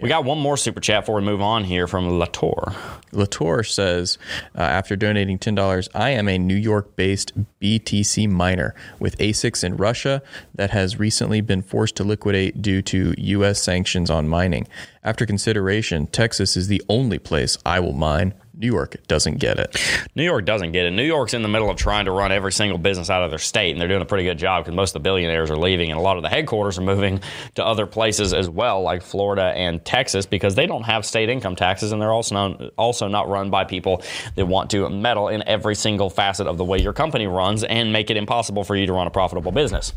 We 0.00 0.08
got 0.08 0.24
one 0.24 0.38
more 0.38 0.56
super 0.56 0.80
chat 0.80 1.02
before 1.02 1.16
we 1.16 1.22
move 1.22 1.42
on 1.42 1.64
here 1.64 1.88
from 1.88 2.08
Latour. 2.18 2.74
Latour 3.10 3.64
says, 3.64 4.18
uh, 4.56 4.60
after 4.60 4.94
donating 4.94 5.38
ten 5.38 5.56
dollars, 5.56 5.88
I 5.96 6.10
am 6.10 6.28
a 6.28 6.38
New 6.38 6.54
York 6.54 6.94
based 6.94 7.32
BTC 7.60 8.30
miner 8.30 8.51
with 8.98 9.16
ASICs 9.18 9.64
in 9.64 9.76
Russia 9.76 10.22
that 10.54 10.70
has 10.70 10.98
recently 10.98 11.40
been 11.40 11.62
forced 11.62 11.96
to 11.96 12.04
liquidate 12.04 12.60
due 12.60 12.82
to 12.82 13.14
U.S. 13.16 13.62
sanctions 13.62 14.10
on 14.10 14.28
mining. 14.28 14.66
After 15.02 15.26
consideration, 15.26 16.06
Texas 16.06 16.56
is 16.56 16.68
the 16.68 16.82
only 16.88 17.18
place 17.18 17.56
I 17.64 17.80
will 17.80 17.92
mine. 17.92 18.34
New 18.62 18.68
York 18.68 18.96
doesn't 19.08 19.40
get 19.40 19.58
it. 19.58 19.76
New 20.14 20.22
York 20.22 20.44
doesn't 20.44 20.70
get 20.70 20.86
it. 20.86 20.92
New 20.92 21.02
York's 21.02 21.34
in 21.34 21.42
the 21.42 21.48
middle 21.48 21.68
of 21.68 21.76
trying 21.76 22.04
to 22.04 22.12
run 22.12 22.30
every 22.30 22.52
single 22.52 22.78
business 22.78 23.10
out 23.10 23.24
of 23.24 23.30
their 23.30 23.38
state, 23.40 23.72
and 23.72 23.80
they're 23.80 23.88
doing 23.88 24.02
a 24.02 24.06
pretty 24.06 24.22
good 24.22 24.38
job 24.38 24.64
because 24.64 24.76
most 24.76 24.90
of 24.90 24.94
the 24.94 25.00
billionaires 25.00 25.50
are 25.50 25.56
leaving, 25.56 25.90
and 25.90 25.98
a 25.98 26.02
lot 26.02 26.16
of 26.16 26.22
the 26.22 26.28
headquarters 26.28 26.78
are 26.78 26.82
moving 26.82 27.20
to 27.56 27.66
other 27.66 27.86
places 27.86 28.32
as 28.32 28.48
well, 28.48 28.80
like 28.80 29.02
Florida 29.02 29.46
and 29.56 29.84
Texas, 29.84 30.26
because 30.26 30.54
they 30.54 30.66
don't 30.66 30.84
have 30.84 31.04
state 31.04 31.28
income 31.28 31.56
taxes, 31.56 31.90
and 31.90 32.00
they're 32.00 32.12
also 32.12 32.36
known, 32.36 32.70
also 32.78 33.08
not 33.08 33.28
run 33.28 33.50
by 33.50 33.64
people 33.64 34.00
that 34.36 34.46
want 34.46 34.70
to 34.70 34.88
meddle 34.88 35.26
in 35.26 35.42
every 35.48 35.74
single 35.74 36.08
facet 36.08 36.46
of 36.46 36.56
the 36.56 36.64
way 36.64 36.78
your 36.78 36.92
company 36.92 37.26
runs 37.26 37.64
and 37.64 37.92
make 37.92 38.10
it 38.10 38.16
impossible 38.16 38.62
for 38.62 38.76
you 38.76 38.86
to 38.86 38.92
run 38.92 39.08
a 39.08 39.10
profitable 39.10 39.50
business. 39.50 39.92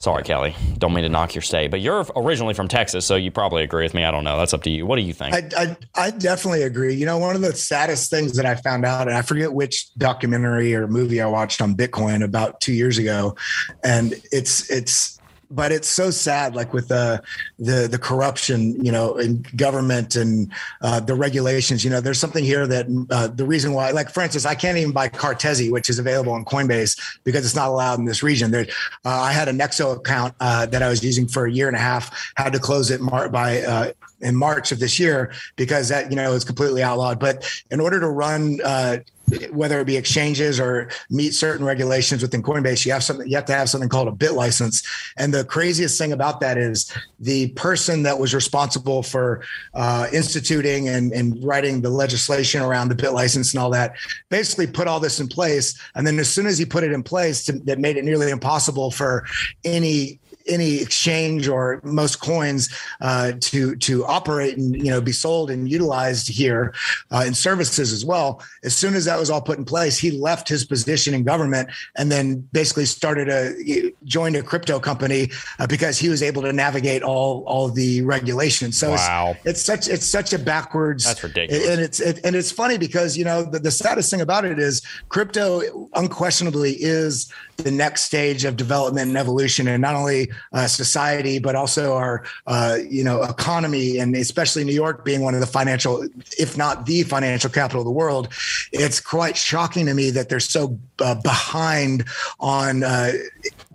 Sorry, 0.00 0.22
Kelly. 0.22 0.56
Don't 0.78 0.94
mean 0.94 1.02
to 1.02 1.10
knock 1.10 1.34
your 1.34 1.42
state, 1.42 1.70
but 1.70 1.82
you're 1.82 2.06
originally 2.16 2.54
from 2.54 2.68
Texas, 2.68 3.04
so 3.04 3.16
you 3.16 3.30
probably 3.30 3.62
agree 3.62 3.84
with 3.84 3.92
me. 3.92 4.02
I 4.02 4.10
don't 4.10 4.24
know. 4.24 4.38
That's 4.38 4.54
up 4.54 4.62
to 4.62 4.70
you. 4.70 4.86
What 4.86 4.96
do 4.96 5.02
you 5.02 5.12
think? 5.12 5.34
I, 5.34 5.50
I, 5.58 5.76
I 5.94 6.10
definitely 6.10 6.62
agree. 6.62 6.94
You 6.94 7.04
know, 7.04 7.18
one 7.18 7.36
of 7.36 7.42
the 7.42 7.54
saddest 7.54 8.08
things 8.08 8.34
that 8.36 8.46
I 8.46 8.54
found 8.54 8.86
out, 8.86 9.08
and 9.08 9.16
I 9.16 9.20
forget 9.20 9.52
which 9.52 9.92
documentary 9.98 10.74
or 10.74 10.88
movie 10.88 11.20
I 11.20 11.26
watched 11.26 11.60
on 11.60 11.74
Bitcoin 11.74 12.24
about 12.24 12.62
two 12.62 12.72
years 12.72 12.96
ago, 12.96 13.36
and 13.84 14.14
it's 14.32 14.70
it's 14.70 15.19
but 15.50 15.72
it's 15.72 15.88
so 15.88 16.10
sad 16.10 16.54
like 16.54 16.72
with 16.72 16.88
the 16.88 17.22
the 17.58 17.88
the 17.90 17.98
corruption 17.98 18.82
you 18.84 18.92
know 18.92 19.16
in 19.16 19.44
government 19.56 20.16
and 20.16 20.52
uh, 20.82 21.00
the 21.00 21.14
regulations. 21.14 21.84
You 21.84 21.90
know 21.90 22.00
there's 22.00 22.18
something 22.18 22.44
here 22.44 22.66
that 22.66 22.86
uh, 23.10 23.28
the 23.28 23.44
reason 23.44 23.72
why 23.72 23.90
like 23.90 24.10
for 24.10 24.22
instance 24.22 24.46
i 24.46 24.54
can't 24.54 24.78
even 24.78 24.92
buy 24.92 25.08
cartesi 25.08 25.70
which 25.70 25.90
is 25.90 25.98
available 25.98 26.32
on 26.32 26.44
coinbase 26.44 26.98
because 27.24 27.44
it's 27.44 27.56
not 27.56 27.68
allowed 27.68 27.98
in 27.98 28.04
this 28.04 28.22
region. 28.22 28.50
There 28.50 28.66
uh, 29.04 29.08
i 29.08 29.32
had 29.32 29.48
a 29.48 29.52
nexo 29.52 29.96
account 29.96 30.34
uh, 30.40 30.66
that 30.66 30.82
i 30.82 30.88
was 30.88 31.02
using 31.02 31.26
for 31.26 31.46
a 31.46 31.52
year 31.52 31.66
and 31.66 31.76
a 31.76 31.80
half 31.80 32.32
had 32.36 32.52
to 32.52 32.58
close 32.58 32.90
it 32.90 33.00
mar- 33.00 33.28
by 33.28 33.62
uh, 33.62 33.92
in 34.20 34.36
march 34.36 34.72
of 34.72 34.78
this 34.78 34.98
year 34.98 35.32
because 35.56 35.88
that 35.88 36.10
you 36.10 36.16
know 36.16 36.32
is 36.32 36.44
completely 36.44 36.82
outlawed. 36.82 37.18
But 37.18 37.50
in 37.70 37.80
order 37.80 38.00
to 38.00 38.08
run 38.08 38.60
uh, 38.64 38.98
whether 39.52 39.80
it 39.80 39.86
be 39.86 39.96
exchanges 39.96 40.60
or 40.60 40.88
meet 41.10 41.34
certain 41.34 41.64
regulations 41.64 42.22
within 42.22 42.42
Coinbase, 42.42 42.84
you 42.86 42.92
have 42.92 43.04
something, 43.04 43.26
you 43.28 43.36
have 43.36 43.44
to 43.46 43.54
have 43.54 43.68
something 43.68 43.88
called 43.88 44.08
a 44.08 44.12
bit 44.12 44.32
license. 44.32 44.82
And 45.16 45.32
the 45.32 45.44
craziest 45.44 45.98
thing 45.98 46.12
about 46.12 46.40
that 46.40 46.58
is 46.58 46.92
the 47.18 47.48
person 47.50 48.02
that 48.04 48.18
was 48.18 48.34
responsible 48.34 49.02
for 49.02 49.42
uh, 49.74 50.08
instituting 50.12 50.88
and, 50.88 51.12
and 51.12 51.42
writing 51.44 51.80
the 51.80 51.90
legislation 51.90 52.62
around 52.62 52.88
the 52.88 52.94
bit 52.94 53.12
license 53.12 53.52
and 53.52 53.62
all 53.62 53.70
that 53.70 53.94
basically 54.28 54.66
put 54.66 54.88
all 54.88 55.00
this 55.00 55.20
in 55.20 55.28
place. 55.28 55.80
And 55.94 56.06
then 56.06 56.18
as 56.18 56.28
soon 56.28 56.46
as 56.46 56.58
he 56.58 56.64
put 56.64 56.84
it 56.84 56.92
in 56.92 57.02
place, 57.02 57.44
to, 57.44 57.52
that 57.60 57.78
made 57.78 57.96
it 57.96 58.04
nearly 58.04 58.30
impossible 58.30 58.90
for 58.90 59.24
any 59.64 60.20
any 60.50 60.80
exchange 60.80 61.48
or 61.48 61.80
most 61.84 62.20
coins 62.20 62.68
uh, 63.00 63.32
to 63.40 63.76
to 63.76 64.04
operate 64.06 64.56
and 64.58 64.76
you 64.76 64.90
know 64.90 65.00
be 65.00 65.12
sold 65.12 65.50
and 65.50 65.70
utilized 65.70 66.28
here 66.28 66.74
uh, 67.10 67.24
in 67.26 67.34
services 67.34 67.92
as 67.92 68.04
well. 68.04 68.42
As 68.64 68.74
soon 68.74 68.94
as 68.94 69.04
that 69.04 69.18
was 69.18 69.30
all 69.30 69.40
put 69.40 69.58
in 69.58 69.64
place, 69.64 69.98
he 69.98 70.10
left 70.10 70.48
his 70.48 70.64
position 70.64 71.14
in 71.14 71.24
government 71.24 71.70
and 71.96 72.10
then 72.10 72.40
basically 72.52 72.86
started 72.86 73.28
a 73.28 73.92
joined 74.04 74.36
a 74.36 74.42
crypto 74.42 74.80
company 74.80 75.30
uh, 75.58 75.66
because 75.66 75.98
he 75.98 76.08
was 76.08 76.22
able 76.22 76.42
to 76.42 76.52
navigate 76.52 77.02
all 77.02 77.44
all 77.46 77.68
the 77.68 78.02
regulations. 78.02 78.76
So 78.76 78.90
wow. 78.90 79.36
it's, 79.44 79.46
it's 79.46 79.62
such 79.62 79.88
it's 79.88 80.06
such 80.06 80.32
a 80.32 80.38
backwards. 80.38 81.04
That's 81.04 81.22
ridiculous. 81.22 81.68
And 81.68 81.80
it's 81.80 82.00
it, 82.00 82.20
and 82.24 82.36
it's 82.36 82.50
funny 82.50 82.78
because 82.78 83.16
you 83.16 83.24
know 83.24 83.42
the, 83.42 83.58
the 83.58 83.70
saddest 83.70 84.10
thing 84.10 84.20
about 84.20 84.44
it 84.44 84.58
is 84.58 84.82
crypto 85.08 85.88
unquestionably 85.94 86.72
is 86.78 87.32
the 87.64 87.70
next 87.70 88.02
stage 88.02 88.44
of 88.44 88.56
development 88.56 89.08
and 89.08 89.16
evolution, 89.16 89.68
and 89.68 89.80
not 89.80 89.94
only 89.94 90.30
uh, 90.52 90.66
society 90.66 91.38
but 91.38 91.54
also 91.54 91.94
our 91.94 92.24
uh, 92.46 92.78
you 92.88 93.04
know 93.04 93.22
economy, 93.22 93.98
and 93.98 94.14
especially 94.16 94.64
New 94.64 94.72
York 94.72 95.04
being 95.04 95.20
one 95.22 95.34
of 95.34 95.40
the 95.40 95.46
financial, 95.46 96.06
if 96.38 96.56
not 96.56 96.86
the 96.86 97.02
financial 97.02 97.50
capital 97.50 97.80
of 97.80 97.84
the 97.84 97.90
world. 97.90 98.28
It's 98.72 99.00
quite 99.00 99.36
shocking 99.36 99.86
to 99.86 99.94
me 99.94 100.10
that 100.10 100.28
they're 100.28 100.40
so 100.40 100.78
uh, 101.00 101.14
behind 101.16 102.04
on 102.38 102.82
uh, 102.82 103.12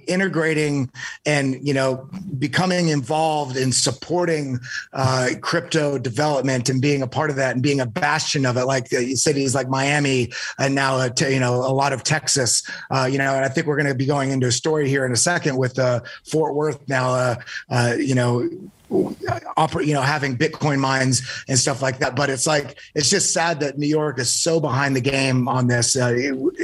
integrating 0.08 0.90
and 1.26 1.66
you 1.66 1.74
know 1.74 2.10
becoming 2.38 2.90
involved 2.90 3.58
in 3.58 3.72
supporting 3.72 4.60
uh, 4.94 5.30
crypto 5.42 5.98
development 5.98 6.70
and 6.70 6.82
being 6.82 7.02
a 7.02 7.08
part 7.08 7.30
of 7.30 7.36
that 7.36 7.54
and 7.54 7.64
being 7.64 7.80
a 7.80 7.86
bastion 7.86 8.46
of 8.46 8.58
it 8.58 8.66
like 8.66 8.92
uh, 8.94 9.02
cities 9.16 9.56
like 9.56 9.70
miami 9.70 10.32
and 10.60 10.76
now 10.76 10.98
uh, 10.98 11.10
you 11.22 11.40
know 11.40 11.56
a 11.56 11.74
lot 11.74 11.94
of 11.94 12.04
texas. 12.04 12.64
Uh, 12.92 13.08
you 13.12 13.18
know 13.18 13.36
and 13.36 13.46
i 13.46 13.48
think 13.48 13.68
we're 13.68 13.78
going 13.78 13.88
to 13.88 13.96
be 13.96 14.06
going 14.06 14.32
into 14.32 14.48
a 14.48 14.52
story 14.52 14.90
here 14.90 15.06
in 15.06 15.12
a 15.12 15.18
second 15.18 15.58
with 15.58 15.78
uh, 15.80 16.00
fort 16.24 16.56
worth 16.56 16.88
now 16.88 17.10
uh, 17.10 17.36
uh, 17.70 17.96
you 17.98 18.16
know 18.16 18.48
you 18.90 19.94
know, 19.94 20.02
having 20.02 20.38
Bitcoin 20.38 20.80
mines 20.80 21.22
and 21.48 21.58
stuff 21.58 21.82
like 21.82 22.00
that. 22.00 22.16
But 22.16 22.30
it's 22.30 22.48
like 22.48 22.80
it's 22.94 23.10
just 23.10 23.34
sad 23.34 23.60
that 23.62 23.78
New 23.78 23.88
York 23.88 24.20
is 24.20 24.32
so 24.32 24.60
behind 24.60 24.96
the 24.96 25.02
game 25.02 25.48
on 25.48 25.68
this, 25.68 25.96
uh, 25.96 26.16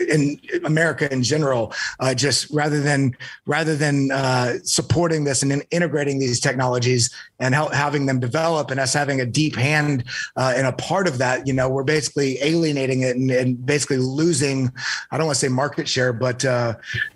in 0.07 0.39
America 0.63 1.11
in 1.11 1.23
general. 1.23 1.73
Uh, 1.99 2.13
just 2.13 2.49
rather 2.51 2.81
than 2.81 3.15
rather 3.45 3.75
than 3.75 4.11
uh, 4.11 4.53
supporting 4.63 5.23
this 5.23 5.41
and 5.43 5.63
integrating 5.71 6.19
these 6.19 6.39
technologies 6.39 7.09
and 7.39 7.55
help, 7.55 7.73
having 7.73 8.05
them 8.05 8.19
develop, 8.19 8.69
and 8.71 8.79
us 8.79 8.93
having 8.93 9.21
a 9.21 9.25
deep 9.25 9.55
hand 9.55 10.03
uh, 10.35 10.53
and 10.55 10.67
a 10.67 10.73
part 10.73 11.07
of 11.07 11.17
that, 11.17 11.47
you 11.47 11.53
know, 11.53 11.67
we're 11.69 11.83
basically 11.83 12.37
alienating 12.41 13.01
it 13.01 13.15
and, 13.15 13.31
and 13.31 13.65
basically 13.65 13.97
losing. 13.97 14.71
I 15.11 15.17
don't 15.17 15.25
want 15.25 15.37
to 15.39 15.45
say 15.45 15.49
market 15.49 15.87
share, 15.87 16.13
but 16.13 16.45
uh, 16.45 16.75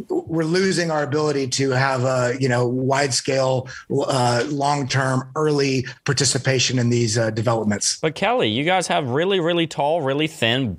we're 0.09 0.43
losing 0.43 0.89
our 0.89 1.03
ability 1.03 1.47
to 1.47 1.69
have 1.71 2.03
a 2.03 2.35
you 2.39 2.49
know 2.49 2.67
wide 2.67 3.13
scale, 3.13 3.69
uh, 3.91 4.43
long 4.47 4.87
term 4.87 4.94
term 4.95 5.29
early 5.35 5.85
participation 6.05 6.79
in 6.79 6.89
these 6.89 7.17
uh, 7.17 7.29
developments. 7.29 7.99
But 8.01 8.15
Kelly, 8.15 8.49
you 8.49 8.63
guys 8.63 8.87
have 8.87 9.09
really, 9.09 9.39
really 9.39 9.67
tall, 9.67 10.01
really 10.01 10.27
thin, 10.27 10.77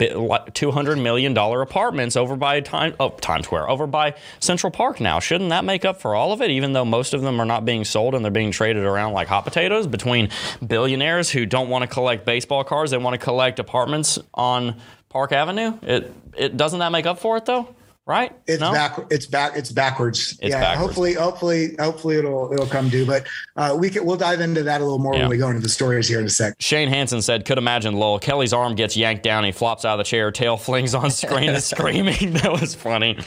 two 0.55 0.71
hundred 0.71 0.99
million 0.99 1.35
dollar 1.35 1.61
apartments 1.63 2.17
over 2.17 2.37
by 2.37 2.61
time, 2.61 2.95
oh, 2.99 3.11
Times 3.11 3.45
Square, 3.45 3.69
over 3.69 3.87
by 3.87 4.15
Central 4.41 4.71
Park. 4.71 5.01
Now, 5.01 5.21
shouldn't 5.21 5.51
that 5.51 5.65
make 5.65 5.85
up 5.85 6.01
for 6.01 6.15
all 6.15 6.33
of 6.33 6.41
it? 6.41 6.51
Even 6.51 6.73
though 6.73 6.85
most 6.85 7.15
of 7.15 7.21
them 7.21 7.41
are 7.41 7.45
not 7.45 7.65
being 7.65 7.85
sold 7.85 8.15
and 8.15 8.25
they're 8.25 8.33
being 8.33 8.53
traded 8.53 8.85
around 8.85 9.13
like 9.13 9.29
hot 9.29 9.45
potatoes 9.45 9.87
between 9.87 10.31
billionaires 10.67 11.31
who 11.31 11.45
don't 11.45 11.69
want 11.69 11.83
to 11.83 11.87
collect 11.89 12.25
baseball 12.25 12.65
cards, 12.65 12.91
they 12.91 12.99
want 12.99 13.15
to 13.15 13.19
collect 13.19 13.59
apartments 13.59 14.19
on 14.33 14.81
Park 15.11 15.33
Avenue. 15.33 15.79
It 15.83 16.13
it 16.37 16.57
doesn't 16.57 16.79
that 16.79 16.91
make 16.91 17.07
up 17.07 17.19
for 17.19 17.37
it 17.37 17.45
though? 17.45 17.76
Right? 18.07 18.33
It's 18.47 18.61
no? 18.61 18.73
back. 18.73 18.99
It's 19.11 19.27
back. 19.27 19.57
It's 19.57 19.73
backwards. 19.73 20.38
It's 20.40 20.51
yeah. 20.51 20.61
Backwards. 20.61 20.87
Hopefully, 20.87 21.14
hopefully, 21.14 21.77
hopefully 21.79 22.16
it'll 22.16 22.53
it'll 22.53 22.66
come 22.66 22.88
due. 22.88 23.05
But 23.05 23.27
uh, 23.57 23.77
we 23.79 23.90
can 23.90 24.07
we'll 24.07 24.16
dive 24.16 24.40
into 24.40 24.62
that 24.62 24.81
a 24.81 24.85
little 24.85 24.99
more 24.99 25.14
yeah. 25.14 25.23
when 25.23 25.31
we 25.31 25.38
go 25.38 25.49
into 25.49 25.61
the 25.61 25.69
stories 25.69 26.09
here 26.09 26.21
in 26.21 26.27
a 26.27 26.31
sec. 26.31 26.55
Shane 26.61 26.88
Hanson 26.88 27.21
said, 27.21 27.45
"Could 27.45 27.59
imagine 27.59 27.95
Lowell 27.95 28.19
Kelly's 28.19 28.53
arm 28.53 28.75
gets 28.75 28.97
yanked 28.97 29.23
down. 29.23 29.45
He 29.45 29.53
flops 29.53 29.85
out 29.85 29.95
of 29.95 29.99
the 29.99 30.05
chair. 30.05 30.31
Tail 30.31 30.57
flings 30.57 30.95
on 30.95 31.11
screen 31.11 31.51
and 31.51 31.62
screaming. 31.62 32.16
That 32.37 32.53
was 32.61 32.75
funny. 32.75 33.19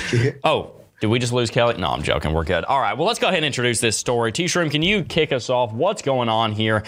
oh." 0.44 0.72
Did 1.00 1.08
we 1.08 1.18
just 1.18 1.32
lose 1.32 1.50
Kelly? 1.50 1.74
No, 1.78 1.88
I'm 1.88 2.04
joking. 2.04 2.32
We're 2.32 2.44
good. 2.44 2.62
All 2.64 2.78
right. 2.78 2.96
Well, 2.96 3.08
let's 3.08 3.18
go 3.18 3.26
ahead 3.26 3.38
and 3.38 3.46
introduce 3.46 3.80
this 3.80 3.96
story. 3.96 4.30
T 4.30 4.44
Shroom, 4.44 4.70
can 4.70 4.82
you 4.82 5.02
kick 5.02 5.32
us 5.32 5.50
off? 5.50 5.72
What's 5.72 6.00
going 6.00 6.28
on 6.28 6.52
here? 6.52 6.84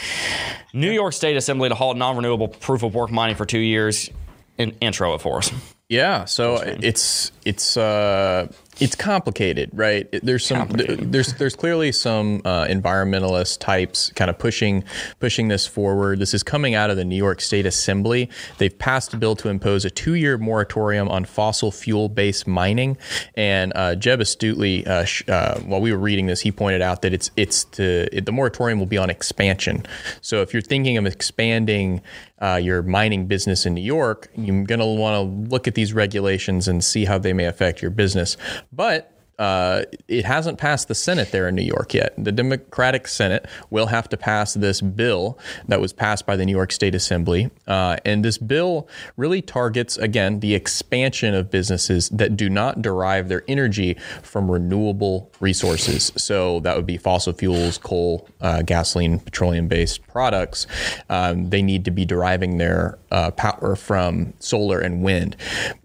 New 0.72 0.92
York 0.92 1.14
State 1.14 1.36
Assembly 1.36 1.68
to 1.68 1.74
halt 1.74 1.96
non 1.96 2.14
renewable 2.14 2.46
proof 2.46 2.84
of 2.84 2.94
work 2.94 3.10
mining 3.10 3.34
for 3.34 3.44
two 3.44 3.58
years. 3.58 4.10
In, 4.56 4.70
intro 4.80 5.14
it 5.14 5.20
for 5.20 5.38
us. 5.38 5.50
Yeah, 5.90 6.24
so 6.24 6.56
it's 6.64 7.30
it's 7.44 7.76
uh, 7.76 8.50
it's 8.80 8.96
complicated, 8.96 9.68
right? 9.74 10.08
There's 10.22 10.46
some 10.46 10.68
there's 10.68 11.34
there's 11.34 11.54
clearly 11.54 11.92
some 11.92 12.40
uh, 12.46 12.64
environmentalist 12.64 13.60
types 13.60 14.10
kind 14.14 14.30
of 14.30 14.38
pushing 14.38 14.82
pushing 15.20 15.48
this 15.48 15.66
forward. 15.66 16.20
This 16.20 16.32
is 16.32 16.42
coming 16.42 16.74
out 16.74 16.88
of 16.88 16.96
the 16.96 17.04
New 17.04 17.16
York 17.16 17.42
State 17.42 17.66
Assembly. 17.66 18.30
They've 18.56 18.76
passed 18.76 19.12
a 19.12 19.18
bill 19.18 19.36
to 19.36 19.50
impose 19.50 19.84
a 19.84 19.90
two-year 19.90 20.38
moratorium 20.38 21.10
on 21.10 21.26
fossil 21.26 21.70
fuel-based 21.70 22.46
mining. 22.46 22.96
And 23.34 23.70
uh, 23.76 23.94
Jeb 23.94 24.22
astutely, 24.22 24.86
uh, 24.86 25.04
sh- 25.04 25.28
uh, 25.28 25.60
while 25.60 25.82
we 25.82 25.92
were 25.92 25.98
reading 25.98 26.24
this, 26.24 26.40
he 26.40 26.50
pointed 26.50 26.80
out 26.80 27.02
that 27.02 27.12
it's 27.12 27.30
it's 27.36 27.64
to 27.64 28.08
it, 28.10 28.24
the 28.24 28.32
moratorium 28.32 28.78
will 28.78 28.86
be 28.86 28.98
on 28.98 29.10
expansion. 29.10 29.84
So 30.22 30.40
if 30.40 30.54
you're 30.54 30.62
thinking 30.62 30.96
of 30.96 31.04
expanding 31.04 32.00
uh, 32.40 32.60
your 32.62 32.82
mining 32.82 33.26
business 33.26 33.64
in 33.64 33.74
New 33.74 33.82
York, 33.82 34.30
you're 34.34 34.64
going 34.64 34.80
to 34.80 34.86
want 34.86 35.14
to 35.14 35.50
look 35.50 35.68
at 35.68 35.74
these 35.74 35.92
regulations 35.92 36.66
and 36.68 36.82
see 36.84 37.04
how 37.04 37.18
they 37.18 37.32
may 37.32 37.46
affect 37.46 37.80
your 37.80 37.90
business. 37.90 38.36
But 38.72 39.13
uh, 39.38 39.82
it 40.08 40.24
hasn't 40.24 40.58
passed 40.58 40.88
the 40.88 40.94
Senate 40.94 41.32
there 41.32 41.48
in 41.48 41.54
New 41.54 41.62
York 41.62 41.94
yet. 41.94 42.14
The 42.16 42.32
Democratic 42.32 43.08
Senate 43.08 43.46
will 43.70 43.86
have 43.86 44.08
to 44.10 44.16
pass 44.16 44.54
this 44.54 44.80
bill 44.80 45.38
that 45.68 45.80
was 45.80 45.92
passed 45.92 46.26
by 46.26 46.36
the 46.36 46.44
New 46.44 46.52
York 46.52 46.72
State 46.72 46.94
Assembly. 46.94 47.50
Uh, 47.66 47.96
and 48.04 48.24
this 48.24 48.38
bill 48.38 48.88
really 49.16 49.42
targets, 49.42 49.96
again, 49.96 50.40
the 50.40 50.54
expansion 50.54 51.34
of 51.34 51.50
businesses 51.50 52.08
that 52.10 52.36
do 52.36 52.48
not 52.48 52.82
derive 52.82 53.28
their 53.28 53.42
energy 53.48 53.96
from 54.22 54.50
renewable 54.50 55.30
resources. 55.40 56.12
So 56.16 56.60
that 56.60 56.76
would 56.76 56.86
be 56.86 56.96
fossil 56.96 57.32
fuels, 57.32 57.78
coal, 57.78 58.28
uh, 58.40 58.62
gasoline, 58.62 59.18
petroleum 59.18 59.68
based 59.68 60.06
products. 60.06 60.66
Um, 61.08 61.50
they 61.50 61.62
need 61.62 61.84
to 61.86 61.90
be 61.90 62.04
deriving 62.04 62.58
their 62.58 62.98
uh, 63.10 63.30
power 63.32 63.76
from 63.76 64.34
solar 64.38 64.80
and 64.80 65.02
wind. 65.02 65.36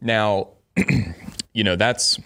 Now, 0.02 0.50
you 1.54 1.64
know, 1.64 1.76
that's 1.76 2.20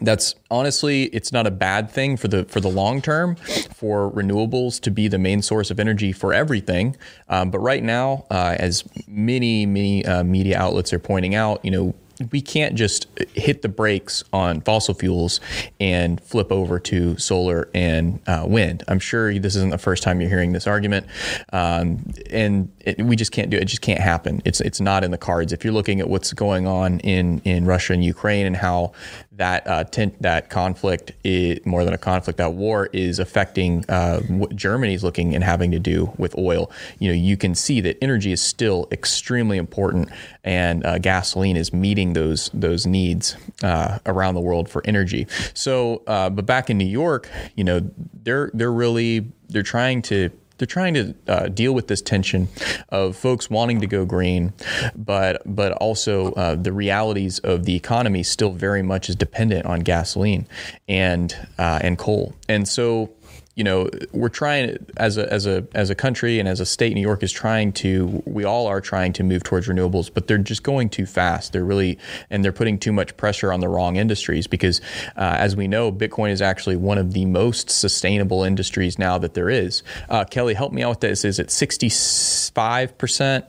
that's 0.00 0.34
honestly 0.50 1.04
it's 1.04 1.32
not 1.32 1.46
a 1.46 1.50
bad 1.50 1.90
thing 1.90 2.16
for 2.16 2.28
the 2.28 2.44
for 2.44 2.60
the 2.60 2.68
long 2.68 3.00
term 3.00 3.34
for 3.74 4.10
renewables 4.10 4.80
to 4.80 4.90
be 4.90 5.08
the 5.08 5.18
main 5.18 5.40
source 5.40 5.70
of 5.70 5.80
energy 5.80 6.12
for 6.12 6.34
everything 6.34 6.94
um, 7.28 7.50
but 7.50 7.58
right 7.58 7.82
now 7.82 8.24
uh, 8.30 8.54
as 8.58 8.84
many 9.06 9.64
many 9.64 10.04
uh, 10.04 10.22
media 10.22 10.58
outlets 10.58 10.92
are 10.92 10.98
pointing 10.98 11.34
out 11.34 11.64
you 11.64 11.70
know 11.70 11.94
we 12.32 12.40
can't 12.40 12.74
just 12.74 13.06
hit 13.34 13.62
the 13.62 13.68
brakes 13.68 14.24
on 14.32 14.60
fossil 14.62 14.94
fuels 14.94 15.40
and 15.80 16.20
flip 16.22 16.50
over 16.50 16.78
to 16.78 17.16
solar 17.18 17.68
and 17.74 18.20
uh, 18.26 18.44
wind. 18.46 18.82
I'm 18.88 18.98
sure 18.98 19.38
this 19.38 19.56
isn't 19.56 19.70
the 19.70 19.78
first 19.78 20.02
time 20.02 20.20
you're 20.20 20.30
hearing 20.30 20.52
this 20.52 20.66
argument, 20.66 21.06
um, 21.52 22.12
and 22.30 22.70
it, 22.80 23.02
we 23.02 23.16
just 23.16 23.32
can't 23.32 23.50
do 23.50 23.56
it. 23.56 23.62
It 23.62 23.66
just 23.66 23.82
can't 23.82 24.00
happen. 24.00 24.40
It's 24.44 24.60
it's 24.60 24.80
not 24.80 25.04
in 25.04 25.10
the 25.10 25.18
cards. 25.18 25.52
If 25.52 25.64
you're 25.64 25.74
looking 25.74 26.00
at 26.00 26.08
what's 26.08 26.32
going 26.32 26.66
on 26.66 27.00
in 27.00 27.40
in 27.40 27.66
Russia 27.66 27.92
and 27.92 28.04
Ukraine 28.04 28.46
and 28.46 28.56
how 28.56 28.92
that 29.36 29.66
uh, 29.66 29.84
that 30.20 30.50
conflict 30.50 31.12
is, 31.24 31.64
more 31.64 31.84
than 31.84 31.94
a 31.94 31.98
conflict, 31.98 32.38
that 32.38 32.52
war 32.52 32.88
is 32.92 33.18
affecting 33.18 33.84
uh, 33.88 34.20
what 34.22 34.54
Germany's 34.56 35.04
looking 35.04 35.34
and 35.34 35.44
having 35.44 35.70
to 35.70 35.78
do 35.78 36.12
with 36.16 36.36
oil. 36.38 36.70
You 36.98 37.08
know, 37.08 37.14
you 37.14 37.36
can 37.36 37.54
see 37.54 37.80
that 37.82 37.96
energy 38.02 38.32
is 38.32 38.40
still 38.40 38.88
extremely 38.90 39.58
important, 39.58 40.08
and 40.44 40.84
uh, 40.84 40.98
gasoline 40.98 41.56
is 41.56 41.72
meeting 41.72 42.14
those 42.14 42.50
those 42.54 42.86
needs 42.86 43.36
uh, 43.62 43.98
around 44.06 44.34
the 44.34 44.40
world 44.40 44.68
for 44.68 44.82
energy. 44.84 45.26
So, 45.54 46.02
uh, 46.06 46.30
but 46.30 46.46
back 46.46 46.70
in 46.70 46.78
New 46.78 46.84
York, 46.84 47.28
you 47.54 47.64
know, 47.64 47.80
they're 48.22 48.50
they're 48.54 48.72
really 48.72 49.30
they're 49.48 49.62
trying 49.62 50.02
to 50.02 50.30
they're 50.58 50.66
trying 50.66 50.94
to 50.94 51.14
uh, 51.28 51.48
deal 51.48 51.74
with 51.74 51.88
this 51.88 52.02
tension 52.02 52.48
of 52.88 53.16
folks 53.16 53.50
wanting 53.50 53.80
to 53.80 53.86
go 53.86 54.04
green, 54.04 54.52
but 54.94 55.42
but 55.44 55.72
also 55.72 56.32
uh, 56.32 56.54
the 56.54 56.72
realities 56.72 57.38
of 57.40 57.64
the 57.64 57.74
economy 57.74 58.22
still 58.22 58.50
very 58.52 58.82
much 58.82 59.08
is 59.08 59.16
dependent 59.16 59.66
on 59.66 59.80
gasoline 59.80 60.46
and 60.88 61.34
uh, 61.58 61.78
and 61.82 61.98
coal, 61.98 62.34
and 62.48 62.68
so 62.68 63.10
you 63.56 63.64
know, 63.64 63.88
we're 64.12 64.28
trying 64.28 64.76
as 64.98 65.16
a 65.16 65.32
as 65.32 65.46
a 65.46 65.66
as 65.74 65.88
a 65.88 65.94
country 65.94 66.38
and 66.38 66.46
as 66.46 66.60
a 66.60 66.66
state, 66.66 66.94
New 66.94 67.00
York 67.00 67.22
is 67.22 67.32
trying 67.32 67.72
to. 67.72 68.22
We 68.26 68.44
all 68.44 68.66
are 68.66 68.82
trying 68.82 69.14
to 69.14 69.22
move 69.22 69.44
towards 69.44 69.66
renewables, 69.66 70.10
but 70.12 70.26
they're 70.26 70.36
just 70.36 70.62
going 70.62 70.90
too 70.90 71.06
fast. 71.06 71.54
They're 71.54 71.64
really 71.64 71.98
and 72.28 72.44
they're 72.44 72.52
putting 72.52 72.78
too 72.78 72.92
much 72.92 73.16
pressure 73.16 73.54
on 73.54 73.60
the 73.60 73.68
wrong 73.68 73.96
industries 73.96 74.46
because, 74.46 74.82
uh, 75.16 75.36
as 75.38 75.56
we 75.56 75.68
know, 75.68 75.90
Bitcoin 75.90 76.30
is 76.30 76.42
actually 76.42 76.76
one 76.76 76.98
of 76.98 77.14
the 77.14 77.24
most 77.24 77.70
sustainable 77.70 78.44
industries 78.44 78.98
now 78.98 79.16
that 79.16 79.32
there 79.32 79.48
is. 79.48 79.82
Uh, 80.10 80.24
Kelly, 80.24 80.52
help 80.52 80.74
me 80.74 80.82
out 80.82 80.90
with 80.90 81.00
this. 81.00 81.24
Is 81.24 81.38
it 81.38 81.50
sixty 81.50 81.88
five 81.88 82.98
percent? 82.98 83.46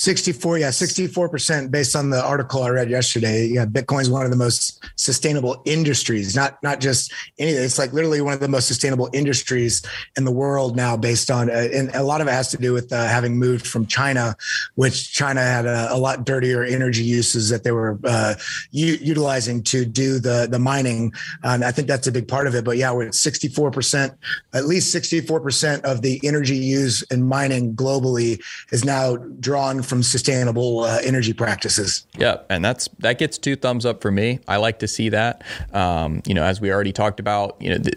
64, 0.00 0.56
yeah, 0.56 0.68
64% 0.70 1.70
based 1.70 1.94
on 1.94 2.08
the 2.08 2.24
article 2.24 2.62
I 2.62 2.70
read 2.70 2.88
yesterday. 2.88 3.46
Yeah, 3.46 3.66
Bitcoin 3.66 4.00
is 4.00 4.08
one 4.08 4.24
of 4.24 4.30
the 4.30 4.36
most 4.36 4.82
sustainable 4.96 5.60
industries, 5.66 6.34
not 6.34 6.60
not 6.62 6.80
just 6.80 7.12
anything. 7.38 7.62
It's 7.62 7.78
like 7.78 7.92
literally 7.92 8.22
one 8.22 8.32
of 8.32 8.40
the 8.40 8.48
most 8.48 8.66
sustainable 8.66 9.10
industries 9.12 9.82
in 10.16 10.24
the 10.24 10.30
world 10.30 10.74
now, 10.74 10.96
based 10.96 11.30
on, 11.30 11.50
uh, 11.50 11.68
and 11.74 11.94
a 11.94 12.02
lot 12.02 12.22
of 12.22 12.28
it 12.28 12.30
has 12.30 12.48
to 12.52 12.56
do 12.56 12.72
with 12.72 12.90
uh, 12.94 13.08
having 13.08 13.38
moved 13.38 13.66
from 13.66 13.84
China, 13.84 14.36
which 14.74 15.12
China 15.12 15.42
had 15.42 15.66
a, 15.66 15.92
a 15.92 15.98
lot 15.98 16.24
dirtier 16.24 16.64
energy 16.64 17.02
uses 17.02 17.50
that 17.50 17.62
they 17.62 17.72
were 17.72 17.98
uh, 18.04 18.36
u- 18.70 18.96
utilizing 19.02 19.62
to 19.64 19.84
do 19.84 20.18
the 20.18 20.48
the 20.50 20.58
mining, 20.58 21.12
and 21.42 21.62
I 21.62 21.72
think 21.72 21.88
that's 21.88 22.06
a 22.06 22.12
big 22.12 22.26
part 22.26 22.46
of 22.46 22.54
it. 22.54 22.64
But 22.64 22.78
yeah, 22.78 22.90
we're 22.90 23.08
at 23.08 23.12
64%, 23.12 24.16
at 24.54 24.64
least 24.64 24.94
64% 24.94 25.82
of 25.82 26.00
the 26.00 26.18
energy 26.24 26.56
used 26.56 27.04
in 27.12 27.22
mining 27.22 27.74
globally 27.74 28.40
is 28.72 28.82
now 28.82 29.16
drawn 29.16 29.82
from 29.90 30.02
sustainable 30.02 30.80
uh, 30.80 31.00
energy 31.02 31.34
practices. 31.34 32.06
Yeah, 32.16 32.38
and 32.48 32.64
that's 32.64 32.88
that 33.00 33.18
gets 33.18 33.36
two 33.36 33.56
thumbs 33.56 33.84
up 33.84 34.00
for 34.00 34.10
me. 34.10 34.38
I 34.48 34.56
like 34.56 34.78
to 34.78 34.88
see 34.88 35.10
that. 35.10 35.42
Um, 35.74 36.22
you 36.24 36.32
know, 36.32 36.44
as 36.44 36.60
we 36.60 36.72
already 36.72 36.92
talked 36.92 37.20
about, 37.20 37.56
you 37.60 37.70
know, 37.70 37.78
the, 37.78 37.92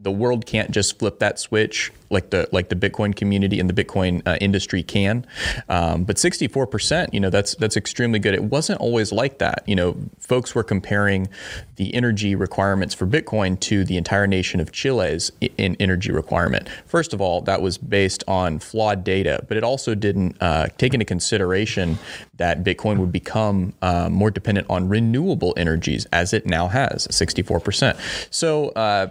the 0.00 0.12
world 0.12 0.46
can't 0.46 0.70
just 0.70 0.98
flip 0.98 1.18
that 1.18 1.40
switch 1.40 1.90
like 2.10 2.30
the 2.30 2.48
like 2.52 2.68
the 2.68 2.76
Bitcoin 2.76 3.14
community 3.14 3.60
and 3.60 3.68
the 3.68 3.84
Bitcoin 3.84 4.26
uh, 4.26 4.36
industry 4.40 4.82
can. 4.82 5.26
Um, 5.68 6.04
but 6.04 6.16
64%, 6.16 7.12
you 7.12 7.20
know, 7.20 7.30
that's 7.30 7.54
that's 7.56 7.76
extremely 7.76 8.18
good. 8.18 8.34
It 8.34 8.44
wasn't 8.44 8.80
always 8.80 9.12
like 9.12 9.38
that. 9.38 9.62
You 9.66 9.76
know, 9.76 9.96
folks 10.18 10.54
were 10.54 10.64
comparing 10.64 11.28
the 11.76 11.94
energy 11.94 12.34
requirements 12.34 12.94
for 12.94 13.06
Bitcoin 13.06 13.58
to 13.60 13.84
the 13.84 13.96
entire 13.96 14.26
nation 14.26 14.60
of 14.60 14.72
Chile's 14.72 15.30
in 15.40 15.76
energy 15.78 16.10
requirement. 16.10 16.68
First 16.86 17.12
of 17.12 17.20
all, 17.20 17.40
that 17.42 17.62
was 17.62 17.78
based 17.78 18.24
on 18.26 18.58
flawed 18.58 19.04
data, 19.04 19.44
but 19.48 19.56
it 19.56 19.64
also 19.64 19.94
didn't 19.94 20.36
uh, 20.40 20.68
take 20.76 20.94
into 20.94 21.04
consideration 21.04 21.98
that 22.38 22.64
Bitcoin 22.64 22.98
would 22.98 23.12
become 23.12 23.74
uh, 23.82 24.08
more 24.08 24.30
dependent 24.30 24.66
on 24.70 24.88
renewable 24.88 25.54
energies, 25.56 26.06
as 26.12 26.32
it 26.32 26.46
now 26.46 26.68
has, 26.68 27.06
64%. 27.08 27.96
So, 28.32 28.68
uh, 28.70 29.08